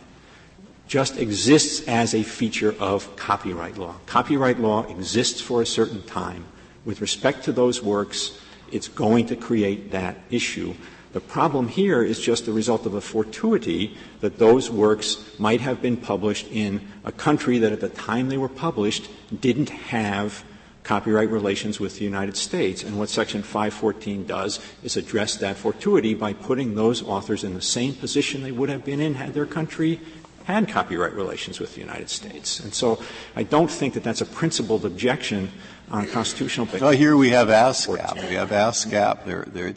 just 0.87 1.19
exists 1.19 1.87
as 1.87 2.15
a 2.15 2.23
feature 2.23 2.75
of 2.81 3.15
copyright 3.17 3.77
law. 3.77 3.95
Copyright 4.07 4.59
law 4.59 4.85
exists 4.87 5.41
for 5.41 5.63
a 5.63 5.67
certain 5.67 6.03
time. 6.03 6.45
With 6.85 7.01
respect 7.01 7.45
to 7.45 7.53
those 7.53 7.83
works, 7.83 8.39
it's 8.73 8.89
going 8.89 9.27
to 9.27 9.37
create 9.37 9.91
that 9.93 10.17
issue. 10.31 10.75
The 11.13 11.21
problem 11.21 11.69
here 11.69 12.03
is 12.03 12.21
just 12.21 12.47
the 12.47 12.53
result 12.53 12.87
of 12.87 12.95
a 12.95 13.01
fortuity 13.01 13.97
that 14.21 14.39
those 14.39 14.71
works 14.71 15.25
might 15.39 15.61
have 15.61 15.81
been 15.81 15.97
published 15.97 16.47
in 16.51 16.87
a 17.05 17.13
country 17.13 17.59
that 17.59 17.73
at 17.73 17.81
the 17.81 17.89
time 17.89 18.29
they 18.29 18.37
were 18.39 18.49
published 18.49 19.09
didn't 19.41 19.71
have 19.71 20.45
copyright 20.89 21.29
relations 21.29 21.79
with 21.79 21.99
the 21.99 22.05
United 22.05 22.35
States. 22.35 22.83
And 22.83 22.99
what 22.99 23.11
Section 23.11 23.43
514 23.43 24.27
does 24.27 24.59
is 24.83 24.97
address 24.97 25.37
that 25.37 25.59
fortuity 25.59 26.15
by 26.15 26.33
putting 26.33 26.75
those 26.75 27.03
authors 27.03 27.45
in 27.45 27.53
the 27.53 27.61
same 27.61 27.95
position 27.95 28.43
they 28.43 28.53
would 28.53 28.71
have 28.71 28.87
been 28.87 28.99
in 28.99 29.15
had 29.15 29.35
their 29.35 29.45
country 29.45 30.01
had 30.45 30.67
copyright 30.67 31.13
relations 31.13 31.61
with 31.61 31.75
the 31.75 31.83
United 31.83 32.09
States. 32.09 32.59
And 32.61 32.73
so 32.73 33.03
I 33.37 33.43
don't 33.43 33.71
think 33.71 33.93
that 33.95 34.03
that's 34.03 34.23
a 34.23 34.27
principled 34.27 34.87
objection 34.87 35.53
on 35.91 36.05
a 36.05 36.07
constitutional 36.07 36.65
basis. 36.65 36.81
Well, 36.81 36.93
here 36.93 37.19
we 37.19 37.29
have 37.31 37.49
ASCAP. 37.49 38.27
We 38.27 38.37
have 38.37 38.49
ASCAP. 38.49 39.27
There, 39.27 39.45
there 39.47 39.75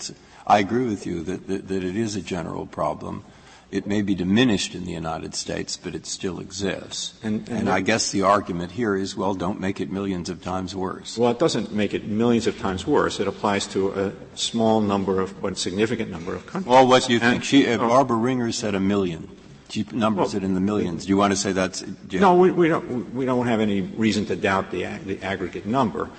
I 0.48 0.60
agree 0.60 0.88
with 0.88 1.06
you 1.06 1.24
that, 1.24 1.46
that, 1.48 1.68
that 1.68 1.84
it 1.84 1.98
is 1.98 2.16
a 2.16 2.22
general 2.22 2.66
problem. 2.66 3.26
It 3.72 3.88
may 3.88 4.02
be 4.02 4.16
diminished 4.16 4.76
in 4.76 4.84
the 4.84 4.92
United 4.92 5.34
States, 5.34 5.78
but 5.78 5.96
it 5.96 6.06
still 6.06 6.42
exists. 6.42 7.14
And, 7.24 7.48
and, 7.48 7.60
and 7.60 7.70
I 7.70 7.80
guess 7.80 8.12
the 8.12 8.24
argument 8.24 8.74
here 8.74 8.98
is, 8.98 9.16
well, 9.16 9.34
don't 9.34 9.62
make 9.62 9.80
it 9.80 9.90
millions 9.90 10.30
of 10.30 10.44
times 10.44 10.76
worse. 10.76 11.18
Well, 11.18 11.32
it 11.32 11.40
doesn't 11.40 11.72
make 11.72 11.94
it 11.94 12.06
millions 12.06 12.48
of 12.48 12.60
times 12.60 12.86
worse. 12.86 13.22
It 13.22 13.30
applies 13.30 13.68
to 13.68 13.92
a 13.92 14.38
small 14.38 14.82
number 14.82 15.22
of, 15.22 15.42
but 15.42 15.58
significant 15.58 16.12
number 16.12 16.36
of 16.36 16.46
countries. 16.46 16.70
Well, 16.70 16.86
what 16.86 17.06
do 17.06 17.14
you 17.14 17.20
and, 17.22 17.36
think? 17.36 17.44
She, 17.46 17.66
uh, 17.66 17.78
oh. 17.78 17.88
Barbara 17.88 18.18
Ringer 18.18 18.52
said 18.52 18.76
a 18.76 18.80
million. 18.82 19.30
She 19.70 19.86
numbers 19.94 20.34
well, 20.34 20.44
it 20.44 20.44
in 20.44 20.54
the 20.54 20.60
millions. 20.60 21.06
Do 21.06 21.10
you 21.10 21.18
want 21.18 21.32
to 21.32 21.38
say 21.38 21.54
that's? 21.54 21.80
Do 21.82 22.20
no, 22.20 22.36
we, 22.36 22.52
we, 22.52 22.68
don't. 22.68 23.16
We 23.16 23.24
don't 23.24 23.48
have 23.48 23.62
any 23.62 23.80
reason 23.80 24.26
to 24.26 24.36
doubt 24.36 24.70
the, 24.70 24.84
the 25.06 25.24
aggregate 25.24 25.66
number. 25.66 26.10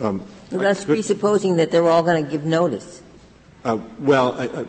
Um, 0.00 0.24
well, 0.50 0.62
that's 0.62 0.86
presupposing 0.86 1.56
that 1.56 1.70
they're 1.70 1.86
all 1.86 2.02
going 2.02 2.24
to 2.24 2.30
give 2.30 2.46
notice. 2.46 3.02
Uh, 3.62 3.78
well, 3.98 4.32
uh, 4.32 4.46
uh, 4.46 4.64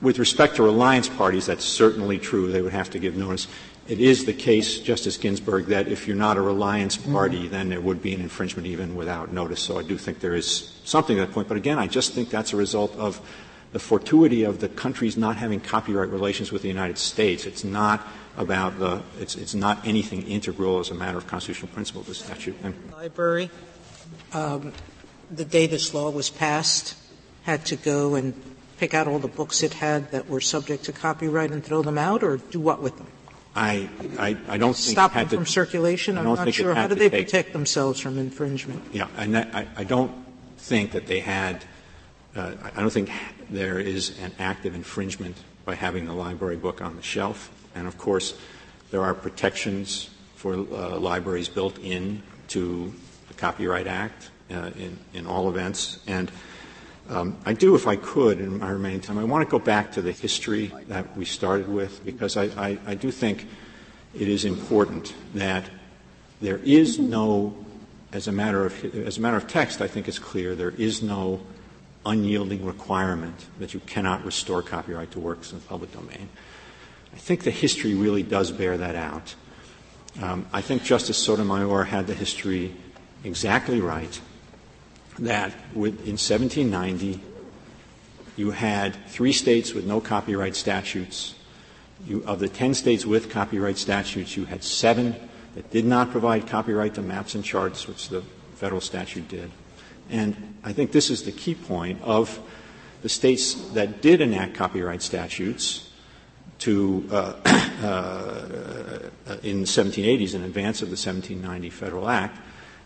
with 0.00 0.18
respect 0.18 0.56
to 0.56 0.62
reliance 0.62 1.08
parties, 1.08 1.46
that's 1.46 1.64
certainly 1.64 2.18
true. 2.18 2.50
They 2.50 2.62
would 2.62 2.72
have 2.72 2.90
to 2.90 2.98
give 2.98 3.16
notice. 3.16 3.46
It 3.88 4.00
is 4.00 4.24
the 4.24 4.32
case, 4.32 4.78
Justice 4.78 5.16
Ginsburg, 5.16 5.66
that 5.66 5.88
if 5.88 6.06
you're 6.06 6.16
not 6.16 6.36
a 6.36 6.40
reliance 6.40 6.96
party, 6.96 7.42
mm-hmm. 7.42 7.50
then 7.50 7.68
there 7.68 7.80
would 7.80 8.00
be 8.00 8.14
an 8.14 8.20
infringement 8.20 8.66
even 8.68 8.94
without 8.94 9.32
notice. 9.32 9.60
So 9.60 9.78
I 9.78 9.82
do 9.82 9.98
think 9.98 10.20
there 10.20 10.34
is 10.34 10.80
something 10.84 11.16
to 11.16 11.26
that 11.26 11.32
point. 11.32 11.48
But 11.48 11.56
again, 11.56 11.78
I 11.78 11.88
just 11.88 12.12
think 12.12 12.30
that's 12.30 12.52
a 12.52 12.56
result 12.56 12.96
of 12.96 13.20
the 13.72 13.78
fortuity 13.78 14.44
of 14.44 14.60
the 14.60 14.68
countries 14.68 15.16
not 15.16 15.36
having 15.36 15.58
copyright 15.58 16.10
relations 16.10 16.52
with 16.52 16.62
the 16.62 16.68
United 16.68 16.98
States. 16.98 17.44
It's 17.44 17.64
not 17.64 18.06
about 18.36 18.78
the, 18.78 19.02
it's, 19.18 19.34
it's 19.34 19.54
not 19.54 19.86
anything 19.86 20.22
integral 20.22 20.78
as 20.78 20.90
a 20.90 20.94
matter 20.94 21.18
of 21.18 21.26
constitutional 21.26 21.72
principle, 21.72 22.02
the 22.02 22.14
statute. 22.14 22.56
And 22.62 22.74
Library, 22.92 23.50
um, 24.32 24.72
the 25.30 25.44
day 25.44 25.66
this 25.66 25.92
law 25.92 26.10
was 26.10 26.30
passed, 26.30 26.94
had 27.42 27.64
to 27.66 27.76
go 27.76 28.14
and 28.14 28.34
pick 28.82 28.94
out 28.94 29.06
all 29.06 29.20
the 29.20 29.28
books 29.28 29.62
it 29.62 29.74
had 29.74 30.10
that 30.10 30.28
were 30.28 30.40
subject 30.40 30.82
to 30.82 30.92
copyright 30.92 31.52
and 31.52 31.62
throw 31.62 31.82
them 31.82 31.96
out, 31.96 32.24
or 32.24 32.38
do 32.38 32.58
what 32.58 32.82
with 32.82 32.96
them? 32.98 33.06
I, 33.54 33.88
I, 34.18 34.36
I 34.48 34.58
don't 34.58 34.74
stop 34.74 35.14
them 35.14 35.28
from 35.28 35.46
circulation. 35.46 36.18
I'm 36.18 36.24
not 36.24 36.52
sure. 36.52 36.74
How 36.74 36.88
do 36.88 36.96
they 36.96 37.08
protect 37.08 37.52
themselves 37.52 38.00
from 38.00 38.18
infringement? 38.18 38.82
Yeah, 38.92 39.06
and 39.16 39.38
I, 39.38 39.68
I 39.76 39.84
don't 39.84 40.10
think 40.58 40.90
that 40.92 41.06
they 41.06 41.20
had. 41.20 41.64
Uh, 42.34 42.54
I 42.74 42.80
don't 42.80 42.90
think 42.90 43.12
there 43.50 43.78
is 43.78 44.18
an 44.18 44.32
act 44.40 44.66
of 44.66 44.74
infringement 44.74 45.36
by 45.64 45.76
having 45.76 46.06
the 46.06 46.14
library 46.14 46.56
book 46.56 46.82
on 46.82 46.96
the 46.96 47.02
shelf. 47.02 47.52
And 47.76 47.86
of 47.86 47.96
course, 47.98 48.34
there 48.90 49.04
are 49.04 49.14
protections 49.14 50.10
for 50.34 50.54
uh, 50.54 50.98
libraries 50.98 51.48
built 51.48 51.78
in 51.78 52.20
to 52.48 52.92
the 53.28 53.34
Copyright 53.34 53.86
Act 53.86 54.30
uh, 54.50 54.70
in, 54.76 54.98
in 55.14 55.26
all 55.28 55.48
events. 55.48 56.00
And 56.08 56.32
um, 57.08 57.36
I 57.44 57.52
do, 57.52 57.74
if 57.74 57.86
I 57.86 57.96
could, 57.96 58.40
in 58.40 58.58
my 58.58 58.70
remaining 58.70 59.00
time, 59.00 59.18
I 59.18 59.24
want 59.24 59.46
to 59.46 59.50
go 59.50 59.58
back 59.58 59.92
to 59.92 60.02
the 60.02 60.12
history 60.12 60.72
that 60.88 61.16
we 61.16 61.24
started 61.24 61.68
with 61.68 62.04
because 62.04 62.36
I, 62.36 62.44
I, 62.44 62.78
I 62.86 62.94
do 62.94 63.10
think 63.10 63.46
it 64.14 64.28
is 64.28 64.44
important 64.44 65.14
that 65.34 65.68
there 66.40 66.58
is 66.58 66.98
no, 66.98 67.54
as 68.12 68.28
a 68.28 68.32
matter 68.32 68.64
of 68.64 68.84
as 68.94 69.18
a 69.18 69.20
matter 69.20 69.36
of 69.36 69.46
text, 69.46 69.80
I 69.80 69.88
think 69.88 70.08
it's 70.08 70.18
clear 70.18 70.54
there 70.54 70.70
is 70.70 71.02
no 71.02 71.40
unyielding 72.04 72.64
requirement 72.64 73.46
that 73.58 73.74
you 73.74 73.80
cannot 73.80 74.24
restore 74.24 74.62
copyright 74.62 75.10
to 75.12 75.20
works 75.20 75.52
in 75.52 75.58
the 75.58 75.64
public 75.64 75.92
domain. 75.92 76.28
I 77.14 77.18
think 77.18 77.44
the 77.44 77.50
history 77.50 77.94
really 77.94 78.22
does 78.22 78.50
bear 78.50 78.76
that 78.76 78.96
out. 78.96 79.34
Um, 80.20 80.46
I 80.52 80.60
think 80.60 80.82
Justice 80.82 81.18
Sotomayor 81.18 81.84
had 81.84 82.06
the 82.06 82.14
history 82.14 82.74
exactly 83.24 83.80
right 83.80 84.20
that 85.18 85.52
with, 85.74 85.94
in 86.06 86.18
1790 86.18 87.20
you 88.36 88.50
had 88.50 88.96
three 89.08 89.32
states 89.32 89.74
with 89.74 89.86
no 89.86 90.00
copyright 90.00 90.56
statutes. 90.56 91.34
You, 92.06 92.24
of 92.26 92.40
the 92.40 92.48
ten 92.48 92.74
states 92.74 93.04
with 93.04 93.30
copyright 93.30 93.78
statutes, 93.78 94.36
you 94.36 94.46
had 94.46 94.64
seven 94.64 95.14
that 95.54 95.70
did 95.70 95.84
not 95.84 96.10
provide 96.10 96.46
copyright 96.46 96.94
to 96.94 97.02
maps 97.02 97.34
and 97.34 97.44
charts, 97.44 97.86
which 97.86 98.08
the 98.08 98.22
federal 98.54 98.80
statute 98.80 99.28
did. 99.28 99.50
And 100.10 100.56
I 100.64 100.72
think 100.72 100.92
this 100.92 101.10
is 101.10 101.22
the 101.22 101.32
key 101.32 101.54
point 101.54 102.00
of 102.02 102.40
the 103.02 103.08
states 103.08 103.54
that 103.72 104.00
did 104.00 104.20
enact 104.20 104.54
copyright 104.54 105.02
statutes 105.02 105.90
to 106.60 107.08
uh, 107.10 107.34
uh, 107.82 109.36
in 109.42 109.62
the 109.62 109.66
1780s 109.66 110.34
in 110.34 110.42
advance 110.42 110.80
of 110.80 110.88
the 110.88 110.96
1790 110.96 111.70
Federal 111.70 112.08
Act, 112.08 112.38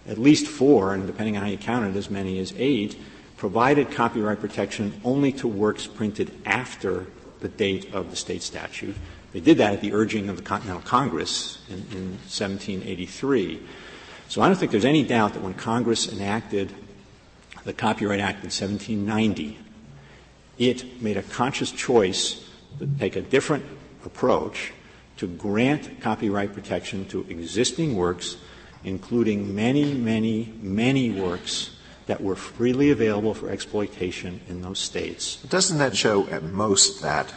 at 0.08 0.18
least 0.18 0.46
four, 0.46 0.94
and 0.94 1.06
depending 1.06 1.36
on 1.36 1.42
how 1.42 1.48
you 1.48 1.58
count 1.58 1.84
it, 1.86 1.98
as 1.98 2.10
many 2.10 2.38
as 2.38 2.52
eight, 2.56 2.98
provided 3.36 3.90
copyright 3.90 4.40
protection 4.40 4.98
only 5.04 5.32
to 5.32 5.48
works 5.48 5.86
printed 5.86 6.32
after 6.44 7.06
the 7.40 7.48
date 7.48 7.92
of 7.94 8.10
the 8.10 8.16
state 8.16 8.42
statute. 8.42 8.94
They 9.32 9.40
did 9.40 9.58
that 9.58 9.74
at 9.74 9.80
the 9.80 9.92
urging 9.92 10.28
of 10.28 10.36
the 10.36 10.42
Continental 10.42 10.82
Congress 10.82 11.58
in, 11.68 11.78
in 11.92 12.10
1783. 12.28 13.60
So 14.28 14.40
I 14.40 14.48
don't 14.48 14.56
think 14.56 14.70
there's 14.70 14.84
any 14.84 15.04
doubt 15.04 15.34
that 15.34 15.42
when 15.42 15.54
Congress 15.54 16.10
enacted 16.10 16.72
the 17.64 17.72
Copyright 17.72 18.20
Act 18.20 18.38
in 18.38 18.50
1790, 18.50 19.58
it 20.58 21.02
made 21.02 21.16
a 21.16 21.22
conscious 21.22 21.70
choice 21.70 22.48
to 22.78 22.86
take 22.98 23.16
a 23.16 23.20
different 23.20 23.64
approach 24.04 24.72
to 25.18 25.26
grant 25.26 26.00
copyright 26.00 26.52
protection 26.52 27.06
to 27.06 27.26
existing 27.28 27.96
works, 27.96 28.36
including 28.86 29.54
many, 29.54 29.92
many, 29.92 30.54
many 30.62 31.10
works 31.10 31.70
that 32.06 32.22
were 32.22 32.36
freely 32.36 32.92
available 32.92 33.34
for 33.34 33.50
exploitation 33.50 34.40
in 34.48 34.62
those 34.62 34.78
states. 34.78 35.42
Doesn't 35.42 35.78
that 35.78 35.96
show 35.96 36.26
at 36.28 36.44
most 36.44 37.02
that 37.02 37.34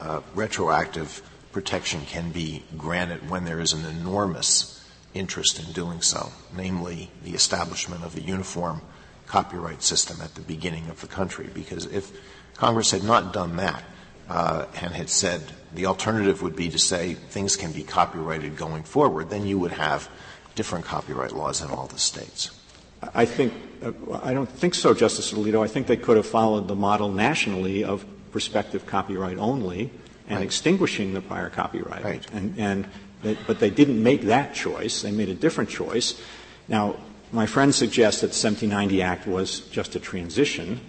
uh, 0.00 0.20
retroactive 0.36 1.20
protection 1.50 2.00
can 2.06 2.30
be 2.30 2.64
granted 2.78 3.28
when 3.28 3.44
there 3.44 3.58
is 3.58 3.72
an 3.72 3.84
enormous 3.84 4.80
interest 5.14 5.58
in 5.58 5.72
doing 5.72 6.00
so, 6.00 6.30
namely 6.56 7.10
the 7.24 7.32
establishment 7.32 8.04
of 8.04 8.16
a 8.16 8.20
uniform 8.20 8.80
copyright 9.26 9.82
system 9.82 10.20
at 10.22 10.36
the 10.36 10.42
beginning 10.42 10.88
of 10.90 11.00
the 11.00 11.08
country? 11.08 11.48
Because 11.52 11.86
if 11.86 12.12
Congress 12.54 12.92
had 12.92 13.02
not 13.02 13.32
done 13.32 13.56
that 13.56 13.82
uh, 14.28 14.66
and 14.80 14.94
had 14.94 15.10
said 15.10 15.42
the 15.74 15.86
alternative 15.86 16.40
would 16.40 16.54
be 16.54 16.68
to 16.68 16.78
say 16.78 17.14
things 17.14 17.56
can 17.56 17.72
be 17.72 17.82
copyrighted 17.82 18.56
going 18.56 18.84
forward, 18.84 19.28
then 19.28 19.44
you 19.44 19.58
would 19.58 19.72
have 19.72 20.08
different 20.54 20.84
copyright 20.84 21.32
laws 21.32 21.62
in 21.62 21.70
all 21.70 21.86
the 21.86 21.98
states. 21.98 22.50
I 23.14 23.24
think 23.24 23.52
uh, 23.82 23.92
I 24.22 24.32
don't 24.32 24.48
think 24.48 24.74
so, 24.74 24.94
Justice 24.94 25.32
Alito. 25.32 25.62
I 25.62 25.68
think 25.68 25.86
they 25.86 25.96
could 25.96 26.16
have 26.16 26.26
followed 26.26 26.68
the 26.68 26.74
model 26.74 27.10
nationally 27.10 27.84
of 27.84 28.04
prospective 28.32 28.86
copyright 28.86 29.38
only 29.38 29.90
and 30.26 30.38
right. 30.38 30.44
extinguishing 30.44 31.12
the 31.12 31.20
prior 31.20 31.50
copyright. 31.50 32.02
Right. 32.02 32.26
And, 32.32 32.58
and 32.58 32.88
they, 33.22 33.36
but 33.46 33.60
they 33.60 33.70
didn't 33.70 34.02
make 34.02 34.22
that 34.22 34.54
choice. 34.54 35.02
They 35.02 35.10
made 35.10 35.28
a 35.28 35.34
different 35.34 35.70
choice. 35.70 36.20
Now, 36.66 36.96
my 37.32 37.46
friend 37.46 37.74
suggests 37.74 38.20
that 38.22 38.28
the 38.28 38.48
1790 38.48 39.02
Act 39.02 39.26
was 39.26 39.60
just 39.68 39.96
a 39.96 40.00
transition, 40.00 40.80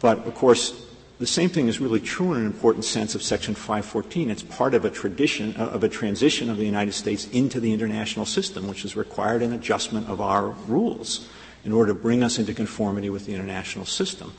but 0.00 0.18
of 0.26 0.34
course, 0.34 0.87
the 1.18 1.26
same 1.26 1.48
thing 1.48 1.66
is 1.66 1.80
really 1.80 2.00
true 2.00 2.32
in 2.32 2.40
an 2.40 2.46
important 2.46 2.84
sense 2.84 3.14
of 3.14 3.22
Section 3.22 3.54
514. 3.54 4.30
It's 4.30 4.42
part 4.42 4.74
of 4.74 4.84
a 4.84 4.90
tradition 4.90 5.54
uh, 5.56 5.66
of 5.66 5.82
a 5.82 5.88
transition 5.88 6.48
of 6.48 6.58
the 6.58 6.64
United 6.64 6.92
States 6.92 7.26
into 7.28 7.58
the 7.58 7.72
international 7.72 8.24
system, 8.24 8.68
which 8.68 8.82
has 8.82 8.94
required 8.94 9.42
an 9.42 9.52
adjustment 9.52 10.08
of 10.08 10.20
our 10.20 10.50
rules 10.68 11.28
in 11.64 11.72
order 11.72 11.92
to 11.92 11.98
bring 11.98 12.22
us 12.22 12.38
into 12.38 12.54
conformity 12.54 13.10
with 13.10 13.26
the 13.26 13.34
international 13.34 13.84
system. 13.84 14.32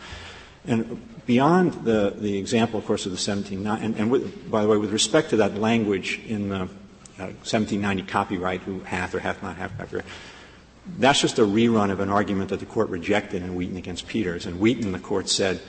And 0.65 1.25
beyond 1.25 1.73
the, 1.86 2.15
the 2.17 2.38
example, 2.38 2.80
of 2.80 2.86
course, 2.86 3.05
of 3.05 3.11
the 3.11 3.15
1790, 3.15 3.86
and, 3.86 3.95
and 3.95 4.11
with, 4.11 4.49
by 4.49 4.61
the 4.61 4.67
way, 4.69 4.77
with 4.77 4.91
respect 4.91 5.32
to 5.32 5.38
that 5.38 5.55
language 5.55 6.21
in 6.25 6.49
the 6.49 6.61
uh, 7.19 7.36
1790 7.43 8.03
copyright, 8.03 8.61
who 8.61 8.80
hath 8.82 9.13
or 9.13 9.19
hath 9.19 9.43
not 9.43 9.57
have 9.57 9.77
copyright, 9.77 10.05
that's 10.97 11.19
just 11.19 11.39
a 11.39 11.43
rerun 11.43 11.91
of 11.91 11.99
an 11.99 12.09
argument 12.09 12.49
that 12.49 12.61
the 12.61 12.65
court 12.65 12.89
rejected 12.89 13.43
in 13.43 13.55
Wheaton 13.55 13.75
against 13.75 14.07
Peters. 14.07 14.45
And 14.45 14.59
Wheaton, 14.59 14.93
the 14.93 14.99
court 14.99 15.27
said, 15.27 15.61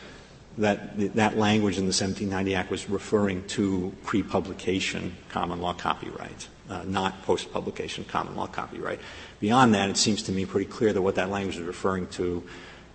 that 0.59 1.15
that 1.15 1.37
language 1.39 1.79
in 1.79 1.85
the 1.85 1.95
1790 1.95 2.55
Act 2.55 2.71
was 2.71 2.89
referring 2.91 3.45
to 3.49 3.95
pre-publication 4.05 5.17
common 5.29 5.61
law 5.61 5.73
copyright, 5.73 6.49
uh, 6.69 6.83
not 6.85 7.23
post-publication 7.23 8.05
common 8.05 8.37
law 8.37 8.47
copyright. 8.47 9.01
Beyond 9.39 9.75
that, 9.75 9.89
it 9.89 9.97
seems 9.97 10.23
to 10.25 10.33
me 10.33 10.45
pretty 10.45 10.71
clear 10.71 10.93
that 10.93 11.03
what 11.03 11.15
that 11.15 11.31
language 11.31 11.57
is 11.57 11.63
referring 11.63 12.09
to, 12.09 12.43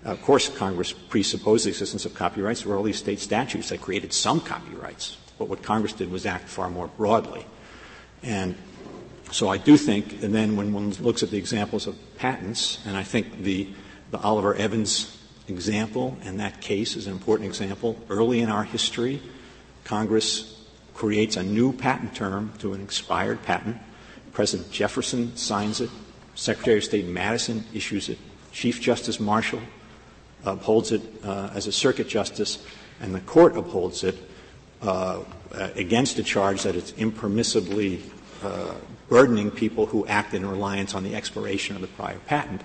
uh, 0.05 0.09
of 0.09 0.21
course, 0.21 0.49
Congress 0.49 0.91
presupposed 0.91 1.65
the 1.65 1.69
existence 1.69 2.05
of 2.05 2.13
copyrights. 2.13 2.61
There 2.61 2.71
were 2.71 2.77
all 2.77 2.83
these 2.83 2.99
state 2.99 3.19
statutes 3.19 3.69
that 3.69 3.81
created 3.81 4.13
some 4.13 4.41
copyrights, 4.41 5.17
but 5.39 5.47
what 5.47 5.63
Congress 5.63 5.93
did 5.93 6.11
was 6.11 6.25
act 6.25 6.49
far 6.49 6.69
more 6.69 6.87
broadly. 6.87 7.45
And 8.21 8.55
so 9.31 9.49
I 9.49 9.57
do 9.57 9.77
think, 9.77 10.23
and 10.23 10.35
then 10.35 10.55
when 10.55 10.73
one 10.73 10.91
looks 10.91 11.23
at 11.23 11.31
the 11.31 11.37
examples 11.37 11.87
of 11.87 11.95
patents, 12.17 12.79
and 12.85 12.95
I 12.95 13.03
think 13.03 13.41
the, 13.41 13.69
the 14.11 14.19
Oliver 14.19 14.53
Evans 14.53 15.14
example, 15.47 16.17
and 16.23 16.39
that 16.39 16.61
case 16.61 16.95
is 16.95 17.07
an 17.07 17.13
important 17.13 17.47
example. 17.47 17.97
Early 18.09 18.41
in 18.41 18.49
our 18.49 18.63
history, 18.63 19.21
Congress 19.83 20.63
creates 20.93 21.37
a 21.37 21.43
new 21.43 21.73
patent 21.73 22.15
term 22.15 22.53
to 22.59 22.73
an 22.73 22.81
expired 22.81 23.43
patent. 23.43 23.77
President 24.33 24.71
Jefferson 24.71 25.35
signs 25.35 25.81
it. 25.81 25.89
Secretary 26.35 26.77
of 26.77 26.83
State 26.83 27.07
Madison 27.07 27.63
issues 27.73 28.09
it. 28.09 28.17
Chief 28.51 28.81
Justice 28.81 29.19
Marshall 29.19 29.61
upholds 30.43 30.91
it 30.91 31.01
uh, 31.23 31.49
as 31.53 31.67
a 31.67 31.71
circuit 31.71 32.07
justice, 32.07 32.63
and 33.01 33.13
the 33.13 33.19
court 33.21 33.57
upholds 33.57 34.03
it 34.03 34.17
uh, 34.81 35.19
against 35.75 36.19
a 36.19 36.23
charge 36.23 36.63
that 36.63 36.75
it's 36.75 36.91
impermissibly 36.93 38.01
uh, 38.43 38.73
burdening 39.09 39.51
people 39.51 39.85
who 39.85 40.05
act 40.07 40.33
in 40.33 40.45
reliance 40.45 40.95
on 40.95 41.03
the 41.03 41.15
expiration 41.15 41.75
of 41.75 41.81
the 41.81 41.87
prior 41.87 42.19
patent. 42.27 42.61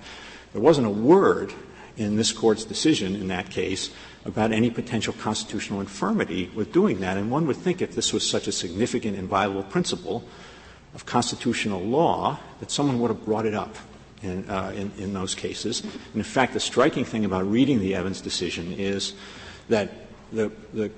There 0.53 0.61
wasn't 0.61 0.87
a 0.87 0.91
word 0.91 1.53
in 2.01 2.15
this 2.15 2.31
court's 2.31 2.65
decision 2.65 3.15
in 3.15 3.27
that 3.27 3.49
case 3.49 3.91
about 4.25 4.51
any 4.51 4.69
potential 4.69 5.13
constitutional 5.13 5.79
infirmity 5.79 6.51
with 6.55 6.71
doing 6.71 6.99
that. 6.99 7.17
And 7.17 7.31
one 7.31 7.47
would 7.47 7.57
think 7.57 7.81
if 7.81 7.95
this 7.95 8.13
was 8.13 8.27
such 8.27 8.47
a 8.47 8.51
significant 8.51 9.17
and 9.17 9.27
viable 9.27 9.63
principle 9.63 10.23
of 10.93 11.05
constitutional 11.05 11.81
law 11.81 12.39
that 12.59 12.69
someone 12.71 12.99
would 12.99 13.09
have 13.09 13.23
brought 13.25 13.45
it 13.45 13.53
up 13.53 13.75
in, 14.21 14.47
uh, 14.49 14.73
in, 14.75 14.91
in 14.97 15.13
those 15.13 15.33
cases. 15.33 15.81
And 15.81 16.15
in 16.15 16.23
fact, 16.23 16.53
the 16.53 16.59
striking 16.59 17.05
thing 17.05 17.25
about 17.25 17.49
reading 17.49 17.79
the 17.79 17.95
Evans 17.95 18.21
decision 18.21 18.73
is 18.73 19.13
that 19.69 19.89
the, 20.31 20.51
the 20.73 20.91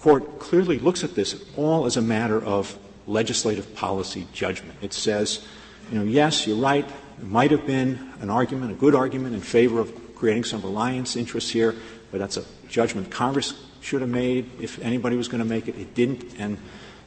court 0.00 0.38
clearly 0.38 0.78
looks 0.78 1.02
at 1.02 1.14
this 1.14 1.44
all 1.56 1.86
as 1.86 1.96
a 1.96 2.02
matter 2.02 2.42
of 2.44 2.78
legislative 3.06 3.74
policy 3.74 4.26
judgment. 4.32 4.78
It 4.82 4.92
says, 4.92 5.46
you 5.90 5.98
know, 5.98 6.04
yes, 6.04 6.46
you're 6.46 6.56
right. 6.56 6.86
There 7.18 7.26
might 7.26 7.50
have 7.50 7.66
been 7.66 8.12
an 8.20 8.30
argument, 8.30 8.70
a 8.70 8.74
good 8.74 8.94
argument 8.94 9.34
in 9.34 9.40
favor 9.40 9.80
of 9.80 10.07
creating 10.18 10.44
some 10.44 10.60
reliance 10.62 11.16
interests 11.16 11.50
here, 11.50 11.74
but 12.10 12.18
that's 12.18 12.36
a 12.36 12.44
judgment 12.68 13.10
Congress 13.10 13.54
should 13.80 14.00
have 14.00 14.10
made 14.10 14.50
if 14.60 14.78
anybody 14.80 15.16
was 15.16 15.28
going 15.28 15.42
to 15.42 15.48
make 15.48 15.68
it. 15.68 15.78
It 15.78 15.94
didn't, 15.94 16.38
and 16.38 16.58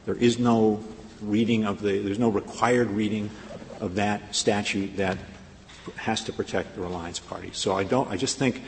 there 0.06 0.16
is 0.16 0.38
no 0.38 0.82
reading 1.20 1.64
of 1.64 1.80
the, 1.80 1.98
there's 1.98 2.18
no 2.18 2.30
required 2.30 2.90
reading 2.90 3.30
of 3.80 3.96
that 3.96 4.34
statute 4.34 4.96
that 4.96 5.18
has 5.96 6.24
to 6.24 6.32
protect 6.32 6.74
the 6.74 6.80
reliance 6.80 7.18
party. 7.18 7.50
So 7.52 7.74
I 7.74 7.84
don't, 7.84 8.08
I 8.10 8.16
just 8.16 8.38
think 8.38 8.62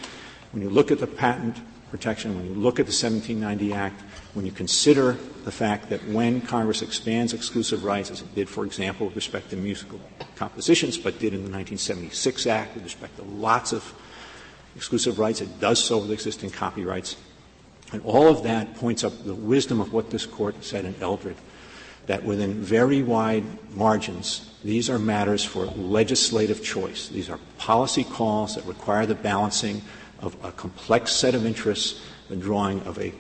when 0.52 0.62
you 0.62 0.70
look 0.70 0.90
at 0.90 0.98
the 0.98 1.06
patent 1.06 1.56
protection, 1.90 2.36
when 2.36 2.44
you 2.44 2.54
look 2.54 2.80
at 2.80 2.86
the 2.86 2.92
1790 2.92 3.72
Act, 3.72 4.00
when 4.34 4.44
you 4.44 4.52
consider 4.52 5.16
the 5.44 5.52
fact 5.52 5.90
that 5.90 6.04
when 6.08 6.40
Congress 6.40 6.82
expands 6.82 7.32
exclusive 7.32 7.84
rights, 7.84 8.10
as 8.10 8.20
it 8.20 8.34
did, 8.34 8.48
for 8.48 8.64
example, 8.64 9.06
with 9.06 9.14
respect 9.14 9.50
to 9.50 9.56
musical 9.56 10.00
compositions, 10.34 10.98
but 10.98 11.14
did 11.20 11.34
in 11.34 11.44
the 11.44 11.50
1976 11.50 12.46
Act 12.48 12.74
with 12.74 12.82
respect 12.82 13.16
to 13.16 13.22
lots 13.22 13.72
of 13.72 13.94
exclusive 14.76 15.18
rights. 15.18 15.40
It 15.40 15.60
does 15.60 15.82
so 15.82 15.98
with 15.98 16.10
existing 16.10 16.50
copyrights. 16.50 17.16
And 17.92 18.02
all 18.04 18.28
of 18.28 18.42
that 18.44 18.76
points 18.76 19.04
up 19.04 19.24
the 19.24 19.34
wisdom 19.34 19.80
of 19.80 19.92
what 19.92 20.10
this 20.10 20.26
court 20.26 20.64
said 20.64 20.84
in 20.84 20.94
Eldred, 21.00 21.36
that 22.06 22.24
within 22.24 22.54
very 22.54 23.02
wide 23.02 23.44
margins, 23.74 24.50
these 24.64 24.88
are 24.90 24.98
matters 24.98 25.44
for 25.44 25.66
legislative 25.66 26.62
choice. 26.62 27.08
These 27.08 27.30
are 27.30 27.38
policy 27.58 28.04
calls 28.04 28.56
that 28.56 28.64
require 28.64 29.06
the 29.06 29.14
balancing 29.14 29.82
of 30.20 30.36
a 30.42 30.52
complex 30.52 31.12
set 31.12 31.34
of 31.34 31.44
interests, 31.46 32.00
the 32.28 32.36
drawing 32.36 32.80
of 32.82 32.98
a, 32.98 33.12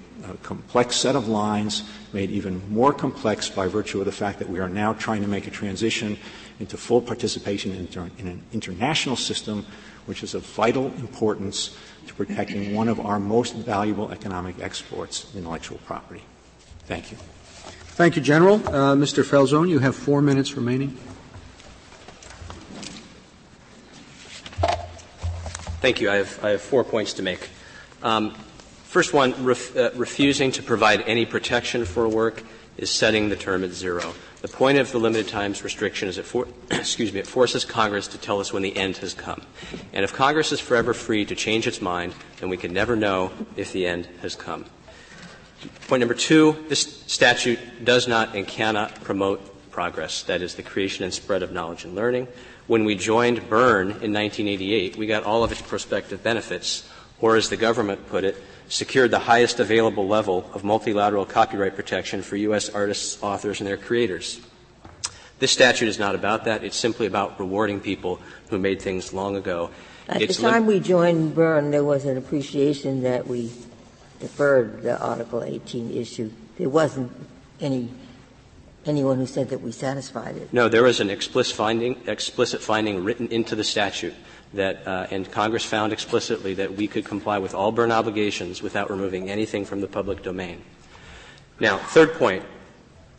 complex 0.42 0.96
set 0.96 1.16
of 1.16 1.28
lines 1.28 1.82
made 2.14 2.30
even 2.30 2.62
more 2.72 2.94
complex 2.94 3.50
by 3.50 3.66
virtue 3.68 3.98
of 3.98 4.06
the 4.06 4.12
fact 4.12 4.38
that 4.38 4.48
we 4.48 4.58
are 4.58 4.70
now 4.70 4.94
trying 4.94 5.20
to 5.20 5.28
make 5.28 5.46
a 5.46 5.50
transition 5.50 6.16
into 6.60 6.78
full 6.78 7.02
participation 7.02 7.72
in, 7.72 8.10
in 8.16 8.28
an 8.28 8.42
international 8.52 9.16
system 9.16 9.66
which 10.06 10.22
is 10.22 10.34
of 10.34 10.44
vital 10.44 10.86
importance 10.98 11.76
to 12.06 12.14
protecting 12.14 12.74
one 12.74 12.88
of 12.88 13.00
our 13.00 13.18
most 13.18 13.54
valuable 13.54 14.10
economic 14.12 14.60
exports, 14.60 15.26
intellectual 15.34 15.78
property. 15.86 16.22
Thank 16.86 17.10
you. 17.10 17.16
Thank 17.96 18.16
you, 18.16 18.22
General. 18.22 18.56
Uh, 18.56 18.94
Mr. 18.94 19.22
Falzone, 19.24 19.70
you 19.70 19.78
have 19.78 19.94
four 19.94 20.20
minutes 20.20 20.56
remaining. 20.56 20.98
Thank 25.80 26.00
you. 26.00 26.10
I 26.10 26.16
have, 26.16 26.44
I 26.44 26.50
have 26.50 26.62
four 26.62 26.82
points 26.82 27.12
to 27.14 27.22
make. 27.22 27.50
Um, 28.02 28.34
first 28.84 29.12
one, 29.12 29.44
ref, 29.44 29.76
uh, 29.76 29.90
refusing 29.94 30.50
to 30.52 30.62
provide 30.62 31.02
any 31.02 31.26
protection 31.26 31.84
for 31.84 32.08
work 32.08 32.42
is 32.76 32.90
setting 32.90 33.28
the 33.28 33.36
term 33.36 33.64
at 33.64 33.70
zero. 33.70 34.14
The 34.42 34.48
point 34.48 34.78
of 34.78 34.92
the 34.92 34.98
limited 34.98 35.28
times 35.28 35.64
restriction 35.64 36.08
is 36.08 36.18
it, 36.18 36.24
for, 36.24 36.46
excuse 36.70 37.12
me, 37.12 37.20
it 37.20 37.26
forces 37.26 37.64
Congress 37.64 38.08
to 38.08 38.18
tell 38.18 38.40
us 38.40 38.52
when 38.52 38.62
the 38.62 38.76
end 38.76 38.98
has 38.98 39.14
come. 39.14 39.42
And 39.92 40.04
if 40.04 40.12
Congress 40.12 40.52
is 40.52 40.60
forever 40.60 40.92
free 40.92 41.24
to 41.24 41.34
change 41.34 41.66
its 41.66 41.80
mind, 41.80 42.14
then 42.40 42.48
we 42.48 42.56
can 42.56 42.72
never 42.72 42.96
know 42.96 43.32
if 43.56 43.72
the 43.72 43.86
end 43.86 44.06
has 44.22 44.34
come. 44.34 44.66
Point 45.88 46.00
number 46.00 46.14
two, 46.14 46.64
this 46.68 47.02
statute 47.06 47.58
does 47.84 48.06
not 48.06 48.34
and 48.34 48.46
cannot 48.46 49.02
promote 49.02 49.70
progress, 49.70 50.22
that 50.24 50.42
is, 50.42 50.54
the 50.54 50.62
creation 50.62 51.04
and 51.04 51.12
spread 51.12 51.42
of 51.42 51.52
knowledge 51.52 51.84
and 51.84 51.94
learning. 51.94 52.28
When 52.66 52.84
we 52.84 52.94
joined 52.94 53.48
Berne 53.48 53.88
in 53.88 54.12
1988, 54.12 54.96
we 54.96 55.06
got 55.06 55.24
all 55.24 55.42
of 55.42 55.52
its 55.52 55.62
prospective 55.62 56.22
benefits, 56.22 56.88
or 57.20 57.36
as 57.36 57.48
the 57.48 57.56
government 57.56 58.08
put 58.08 58.24
it, 58.24 58.36
secured 58.68 59.10
the 59.10 59.18
highest 59.18 59.60
available 59.60 60.06
level 60.06 60.50
of 60.54 60.64
multilateral 60.64 61.26
copyright 61.26 61.76
protection 61.76 62.22
for 62.22 62.36
U.S. 62.36 62.68
artists, 62.68 63.22
authors, 63.22 63.60
and 63.60 63.66
their 63.66 63.76
creators. 63.76 64.40
This 65.38 65.52
statute 65.52 65.88
is 65.88 65.98
not 65.98 66.14
about 66.14 66.44
that. 66.44 66.64
It's 66.64 66.76
simply 66.76 67.06
about 67.06 67.38
rewarding 67.38 67.80
people 67.80 68.20
who 68.48 68.58
made 68.58 68.80
things 68.80 69.12
long 69.12 69.36
ago. 69.36 69.70
At 70.08 70.22
it's 70.22 70.36
the 70.36 70.42
time 70.42 70.66
we 70.66 70.80
joined 70.80 71.34
Berne, 71.34 71.70
there 71.70 71.84
was 71.84 72.04
an 72.04 72.16
appreciation 72.16 73.02
that 73.02 73.26
we 73.26 73.50
deferred 74.20 74.82
the 74.82 74.98
Article 75.00 75.42
18 75.42 75.96
issue. 75.96 76.30
There 76.56 76.68
wasn't 76.68 77.12
any 77.60 77.90
anyone 78.86 79.16
who 79.16 79.26
said 79.26 79.48
that 79.48 79.60
we 79.60 79.72
satisfied 79.72 80.36
it. 80.36 80.52
No, 80.52 80.68
there 80.68 80.82
was 80.82 81.00
an 81.00 81.08
explicit 81.08 81.56
finding, 81.56 82.02
explicit 82.06 82.60
finding 82.60 83.02
written 83.02 83.28
into 83.28 83.56
the 83.56 83.64
statute 83.64 84.14
that, 84.54 84.86
uh, 84.86 85.06
and 85.10 85.30
Congress 85.30 85.64
found 85.64 85.92
explicitly 85.92 86.54
that 86.54 86.74
we 86.74 86.86
could 86.86 87.04
comply 87.04 87.38
with 87.38 87.54
all 87.54 87.72
Berne 87.72 87.92
obligations 87.92 88.62
without 88.62 88.90
removing 88.90 89.30
anything 89.30 89.64
from 89.64 89.80
the 89.80 89.86
public 89.86 90.22
domain. 90.22 90.62
Now, 91.60 91.78
third 91.78 92.14
point. 92.14 92.44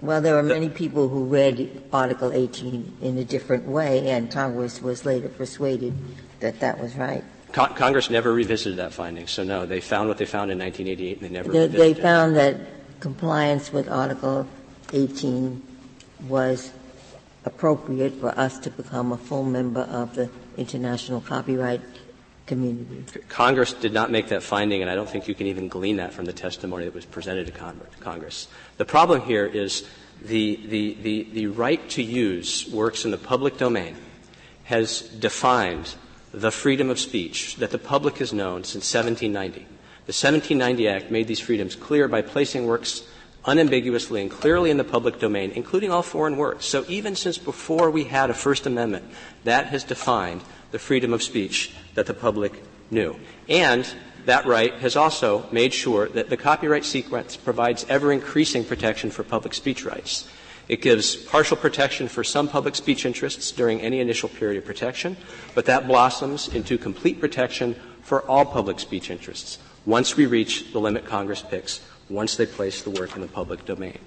Well, 0.02 0.22
there 0.22 0.36
were 0.36 0.44
many 0.44 0.70
people 0.70 1.08
who 1.08 1.26
read 1.26 1.84
Article 1.92 2.32
18 2.34 2.98
in 3.02 3.18
a 3.18 3.24
different 3.24 3.66
way, 3.66 4.10
and 4.10 4.30
Congress 4.30 4.82
was 4.82 5.06
later 5.06 5.30
persuaded 5.30 5.94
that 6.42 6.60
that 6.60 6.80
was 6.80 6.96
right. 6.96 7.24
Con- 7.54 7.74
Congress 7.76 8.10
never 8.10 8.34
revisited 8.34 8.78
that 8.78 8.94
finding, 8.94 9.28
so 9.28 9.44
no, 9.44 9.66
they 9.66 9.80
found 9.80 10.10
what 10.10 10.18
they 10.18 10.26
found 10.26 10.52
in 10.52 10.60
1988, 10.60 11.22
and 11.22 11.30
they 11.30 11.34
never. 11.34 11.52
They, 11.52 11.68
they 11.68 11.94
found 11.94 12.36
that 12.36 12.58
compliance 13.00 13.72
with 13.72 13.90
Article 13.90 14.48
18 14.92 15.62
was 16.28 16.72
appropriate 17.46 18.14
for 18.20 18.38
us 18.38 18.60
to 18.60 18.70
become 18.70 19.12
a 19.12 19.18
full 19.18 19.43
member 19.43 19.82
of 19.82 20.16
the 20.16 20.30
international 20.58 21.22
copyright 21.22 21.82
community. 22.46 23.04
Congress 23.30 23.74
did 23.74 23.93
not 23.93 24.12
make 24.12 24.28
that 24.30 24.43
finding, 24.43 24.82
and 24.82 24.89
I 24.89 24.96
don't 24.96 25.10
think 25.10 25.28
you 25.28 25.36
can 25.36 25.48
even 25.48 25.68
glean 25.68 25.98
that 25.98 26.14
from 26.14 26.26
the 26.26 26.34
testimony 26.34 26.86
that 26.86 26.93
was 26.93 27.06
presented 27.06 27.48
to 27.48 27.80
Congress. 28.00 28.48
The 28.78 28.86
problem 28.86 29.22
here 29.22 29.46
is 29.46 29.88
the, 30.24 30.60
the, 30.68 30.98
the, 31.02 31.28
the 31.34 31.48
right 31.48 31.88
to 31.91 32.04
use 32.04 32.68
works 32.70 33.06
in 33.06 33.12
the 33.12 33.18
public 33.18 33.58
domain 33.58 33.96
has 34.66 35.02
defined 35.02 35.96
the 36.34 36.52
freedom 36.52 36.89
of 36.89 37.00
speech 37.00 37.56
that 37.58 37.72
the 37.72 37.78
public 37.78 38.18
has 38.18 38.34
known 38.34 38.64
since 38.64 38.93
1790. 38.93 39.60
The 39.60 40.14
1790 40.14 40.88
Act 40.88 41.12
made 41.12 41.28
these 41.28 41.39
freedoms 41.39 41.76
clear 41.76 42.08
by 42.08 42.22
placing 42.22 42.66
works 42.66 43.08
unambiguously 43.46 44.22
and 44.22 44.32
clearly 44.32 44.72
in 44.72 44.78
the 44.78 44.84
public 44.84 45.20
domain, 45.20 45.52
including 45.52 45.91
all 45.91 46.02
foreign 46.02 46.38
works. 46.38 46.66
So 46.66 46.86
even 46.88 47.16
since 47.16 47.38
before 47.38 47.91
we 47.91 48.06
had 48.06 48.30
a 48.30 48.34
First 48.34 48.66
Amendment, 48.66 49.06
that 49.43 49.68
has 49.68 49.84
defined 49.84 50.41
the 50.72 50.80
freedom 50.80 51.14
of 51.14 51.24
speech 51.24 51.74
that 51.93 52.06
the 52.06 52.14
public 52.14 52.64
knew. 52.91 53.16
And 53.48 53.88
that 54.26 54.46
right 54.46 54.74
has 54.76 54.96
also 54.96 55.48
made 55.52 55.74
sure 55.74 56.10
that 56.10 56.30
the 56.30 56.38
copyright 56.38 56.86
sequence 56.86 57.38
provides 57.38 57.86
ever 57.88 58.12
increasing 58.12 58.64
protection 58.64 59.12
for 59.12 59.24
public 59.24 59.54
speech 59.54 59.86
rights. 59.86 60.28
It 60.68 60.82
gives 60.82 61.16
partial 61.16 61.58
protection 61.58 62.08
for 62.08 62.24
some 62.24 62.48
public 62.48 62.76
speech 62.76 63.06
interests 63.06 63.52
during 63.52 63.82
any 63.82 64.00
initial 64.00 64.30
period 64.30 64.58
of 64.58 64.66
protection, 64.66 65.16
but 65.54 65.66
that 65.66 65.88
blossoms 65.88 66.48
into 66.48 66.80
complete 66.80 67.20
protection 67.20 67.76
for 68.02 68.24
all 68.24 68.46
public 68.46 68.80
speech 68.80 69.12
interests 69.12 69.60
once 69.86 70.18
we 70.18 70.26
reach 70.26 70.72
the 70.72 70.80
limit 70.80 71.06
Congress 71.06 71.43
picks 71.43 71.82
once 72.10 72.36
they 72.36 72.45
place 72.45 72.82
the 72.82 72.89
work 72.89 73.16
in 73.16 73.22
the 73.22 73.28
public 73.28 73.66
domain. 73.66 73.99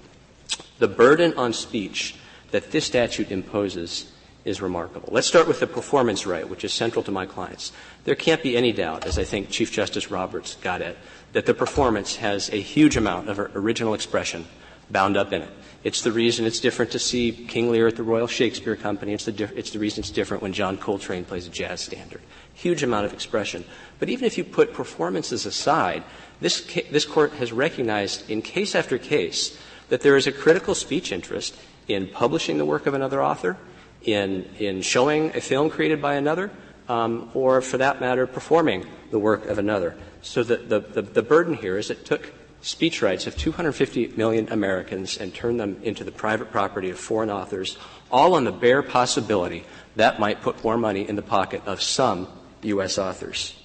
The 0.79 0.87
burden 0.87 1.33
on 1.35 1.53
speech 1.53 2.15
that 2.51 2.71
this 2.71 2.85
statute 2.85 3.31
imposes 3.31 4.11
is 4.45 4.61
remarkable. 4.61 5.09
Let's 5.11 5.27
start 5.27 5.47
with 5.47 5.59
the 5.59 5.67
performance 5.67 6.25
right, 6.25 6.47
which 6.47 6.63
is 6.63 6.73
central 6.73 7.03
to 7.03 7.11
my 7.11 7.25
clients. 7.25 7.71
There 8.05 8.15
can't 8.15 8.41
be 8.41 8.55
any 8.55 8.71
doubt, 8.71 9.05
as 9.05 9.19
I 9.19 9.23
think 9.23 9.49
Chief 9.49 9.71
Justice 9.71 10.09
Roberts 10.09 10.55
got 10.55 10.81
at, 10.81 10.95
that 11.33 11.45
the 11.45 11.53
performance 11.53 12.15
has 12.15 12.49
a 12.49 12.61
huge 12.61 12.97
amount 12.97 13.29
of 13.29 13.39
original 13.55 13.93
expression 13.93 14.47
bound 14.89 15.17
up 15.17 15.33
in 15.33 15.41
it. 15.41 15.49
It's 15.83 16.01
the 16.01 16.11
reason 16.11 16.45
it's 16.45 16.59
different 16.59 16.91
to 16.91 16.99
see 16.99 17.31
King 17.31 17.71
Lear 17.71 17.87
at 17.87 17.95
the 17.95 18.03
Royal 18.03 18.27
Shakespeare 18.27 18.75
Company. 18.75 19.13
It's 19.13 19.25
the, 19.25 19.31
di- 19.31 19.51
it's 19.55 19.71
the 19.71 19.79
reason 19.79 20.01
it's 20.01 20.09
different 20.09 20.43
when 20.43 20.51
John 20.51 20.77
Coltrane 20.77 21.23
plays 21.23 21.47
a 21.47 21.49
jazz 21.49 21.81
standard. 21.81 22.21
Huge 22.59 22.83
amount 22.83 23.05
of 23.05 23.13
expression. 23.13 23.63
But 23.99 24.09
even 24.09 24.25
if 24.25 24.37
you 24.37 24.43
put 24.43 24.73
performances 24.73 25.45
aside, 25.45 26.03
this, 26.41 26.59
ca- 26.59 26.89
this 26.91 27.05
court 27.05 27.31
has 27.33 27.53
recognized 27.53 28.29
in 28.29 28.41
case 28.41 28.75
after 28.75 28.97
case 28.97 29.57
that 29.87 30.01
there 30.01 30.17
is 30.17 30.27
a 30.27 30.31
critical 30.33 30.75
speech 30.75 31.13
interest 31.13 31.55
in 31.87 32.07
publishing 32.07 32.57
the 32.57 32.65
work 32.65 32.85
of 32.85 32.93
another 32.93 33.23
author, 33.23 33.55
in, 34.03 34.43
in 34.59 34.81
showing 34.81 35.35
a 35.37 35.41
film 35.41 35.69
created 35.69 36.01
by 36.01 36.15
another, 36.15 36.51
um, 36.89 37.31
or 37.33 37.61
for 37.61 37.77
that 37.77 38.01
matter, 38.01 38.27
performing 38.27 38.85
the 39.11 39.19
work 39.19 39.45
of 39.45 39.57
another. 39.57 39.95
So 40.21 40.43
the, 40.43 40.57
the, 40.57 40.79
the, 40.81 41.01
the 41.01 41.23
burden 41.23 41.53
here 41.53 41.77
is 41.77 41.89
it 41.89 42.05
took 42.05 42.33
speech 42.61 43.01
rights 43.01 43.25
of 43.25 43.37
250 43.37 44.15
million 44.17 44.51
Americans 44.51 45.17
and 45.17 45.33
turned 45.33 45.61
them 45.61 45.79
into 45.83 46.03
the 46.03 46.11
private 46.11 46.51
property 46.51 46.89
of 46.89 46.99
foreign 46.99 47.29
authors, 47.29 47.77
all 48.11 48.35
on 48.35 48.43
the 48.43 48.51
bare 48.51 48.83
possibility 48.83 49.63
that 49.95 50.19
might 50.19 50.41
put 50.41 50.61
more 50.61 50.77
money 50.77 51.07
in 51.07 51.15
the 51.15 51.21
pocket 51.21 51.61
of 51.65 51.81
some 51.81 52.27
U.S. 52.63 52.97
authors. 52.97 53.55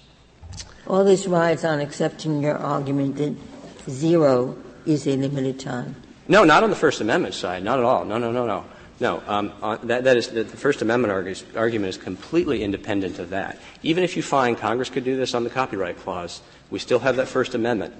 All 0.86 1.05
this 1.05 1.26
rides 1.26 1.64
on 1.64 1.80
accepting 1.80 2.42
your 2.42 2.57
argument 2.57 3.16
that 3.16 3.34
zero 3.88 4.57
is 4.86 5.07
a 5.07 5.16
limited 5.16 5.59
time. 5.59 5.97
No, 6.28 6.45
not 6.45 6.62
on 6.62 6.70
the 6.70 6.76
First 6.76 7.01
Amendment 7.01 7.34
side. 7.34 7.62
Not 7.62 7.78
at 7.78 7.84
all. 7.84 8.05
No, 8.05 8.18
no, 8.18 8.32
no, 8.32 8.47
no. 8.47 8.64
No, 9.01 9.22
um, 9.26 9.53
uh, 9.61 9.76
that, 9.82 10.05
that 10.05 10.16
is 10.16 10.28
the 10.28 10.45
First 10.45 10.80
Amendment 10.80 11.12
argues, 11.12 11.45
argument 11.57 11.88
is 11.88 11.97
completely 11.97 12.62
independent 12.62 13.18
of 13.18 13.30
that. 13.30 13.59
Even 13.82 14.05
if 14.05 14.16
you 14.16 14.22
find 14.22 14.57
Congress 14.57 14.88
could 14.88 15.05
do 15.05 15.16
this 15.16 15.34
on 15.34 15.42
the 15.42 15.51
copyright 15.51 15.99
clause, 15.99 16.40
we 16.70 16.78
still 16.78 17.01
have 17.01 17.16
that 17.16 17.26
First 17.26 17.55
Amendment 17.57 17.92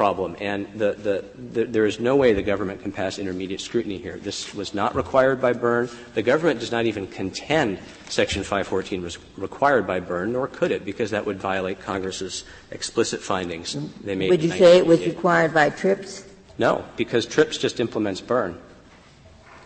problem. 0.00 0.34
And 0.40 0.66
the, 0.78 0.92
the, 0.94 1.24
the, 1.52 1.64
there 1.64 1.84
is 1.84 2.00
no 2.00 2.16
way 2.16 2.32
the 2.32 2.40
government 2.40 2.80
can 2.80 2.90
pass 2.90 3.18
intermediate 3.18 3.60
scrutiny 3.60 3.98
here. 3.98 4.16
This 4.16 4.54
was 4.54 4.72
not 4.72 4.94
required 4.94 5.42
by 5.42 5.52
Berne. 5.52 5.90
The 6.14 6.22
government 6.22 6.58
does 6.58 6.72
not 6.72 6.86
even 6.86 7.06
contend 7.06 7.78
Section 8.08 8.42
514 8.42 9.02
was 9.02 9.18
required 9.36 9.86
by 9.86 10.00
Berne, 10.00 10.32
nor 10.32 10.48
could 10.48 10.70
it, 10.70 10.86
because 10.86 11.10
that 11.10 11.26
would 11.26 11.36
violate 11.36 11.82
Congress's 11.82 12.44
explicit 12.70 13.20
findings. 13.20 13.76
They 14.02 14.14
made. 14.14 14.30
Would 14.30 14.42
you 14.42 14.52
say 14.52 14.78
it 14.78 14.86
was 14.86 15.04
required 15.04 15.52
by 15.52 15.68
TRIPS? 15.68 16.24
No, 16.56 16.82
because 16.96 17.26
TRIPS 17.26 17.58
just 17.58 17.78
implements 17.78 18.22
Berne. 18.22 18.56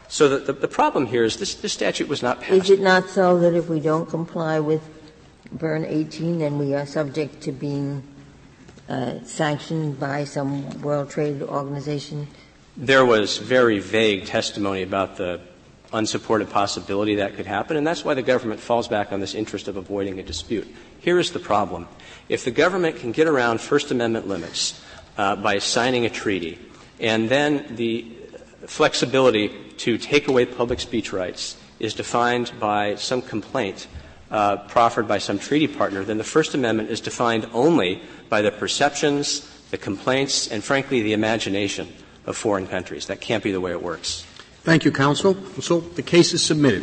So 0.09 0.29
the, 0.29 0.39
the, 0.39 0.53
the, 0.53 0.69
problem 0.69 1.07
here 1.07 1.23
is 1.23 1.37
this, 1.37 1.55
this 1.55 1.73
statute 1.73 2.09
was 2.09 2.25
not 2.25 2.41
passed. 2.41 2.65
Is 2.65 2.71
it 2.71 2.81
not 2.81 3.09
so 3.09 3.39
that 3.39 3.55
if 3.55 3.69
we 3.69 3.79
don't 3.79 4.11
comply 4.11 4.59
with 4.59 4.83
Berne 5.53 5.85
18, 5.85 6.41
then 6.41 6.59
we 6.59 6.75
are 6.75 6.87
subject 6.87 7.41
to 7.43 7.53
being 7.53 8.03
sanctioned 9.25 9.99
by 9.99 10.25
some 10.25 10.83
World 10.83 11.11
Trade 11.11 11.43
Organization? 11.43 12.29
There 12.77 13.05
was 13.05 13.39
very 13.39 13.79
vague 13.79 14.27
testimony 14.27 14.83
about 14.83 15.17
the 15.17 15.41
unsupported 15.93 16.51
possibility 16.51 17.15
that 17.17 17.37
could 17.37 17.47
happen, 17.47 17.77
and 17.77 17.87
that's 17.87 18.05
why 18.05 18.15
the 18.15 18.23
government 18.23 18.61
falls 18.61 18.89
back 18.89 19.13
on 19.13 19.21
this 19.21 19.35
interest 19.35 19.69
of 19.69 19.77
avoiding 19.77 20.19
a 20.19 20.23
dispute. 20.23 20.67
Here 21.01 21.19
is 21.19 21.31
the 21.31 21.39
problem. 21.39 21.87
If 22.29 22.45
the 22.45 22.51
government 22.51 22.97
can 22.97 23.13
get 23.13 23.29
around 23.29 23.61
First 23.61 23.91
Amendment 23.91 24.27
limits 24.27 24.81
uh, 25.17 25.37
by 25.37 25.59
signing 25.59 26.05
a 26.05 26.11
treaty, 26.11 26.59
and 26.99 27.29
then 27.29 27.77
the 27.77 28.11
flexibility 28.67 29.51
to 29.79 29.99
take 29.99 30.29
away 30.29 30.47
public 30.47 30.81
speech 30.81 31.13
rights 31.13 31.57
is 31.79 31.95
defined 31.95 32.53
by 32.59 32.95
some 32.97 33.23
complaint 33.23 33.87
uh, 34.35 34.57
proffered 34.67 35.07
by 35.07 35.19
some 35.19 35.39
treaty 35.39 35.69
partner, 35.69 36.03
then 36.03 36.19
the 36.19 36.25
First 36.25 36.55
Amendment 36.55 36.91
is 36.91 37.01
defined 37.01 37.47
only 37.53 38.03
by 38.29 38.43
the 38.43 38.51
perceptions, 38.51 39.49
the 39.71 39.79
complaints, 39.79 40.51
and 40.51 40.63
frankly, 40.63 41.03
the 41.03 41.13
imagination 41.13 41.87
of 42.27 42.37
foreign 42.37 42.67
countries. 42.67 43.07
That 43.07 43.21
can't 43.21 43.45
be 43.45 43.53
the 43.53 43.61
way 43.61 43.71
it 43.71 43.81
works. 43.81 44.27
Thank 44.65 44.85
you, 44.85 44.91
counsel. 44.91 45.37
So 45.61 45.79
the 45.79 46.03
case 46.03 46.35
is 46.35 46.45
submitted. 46.45 46.83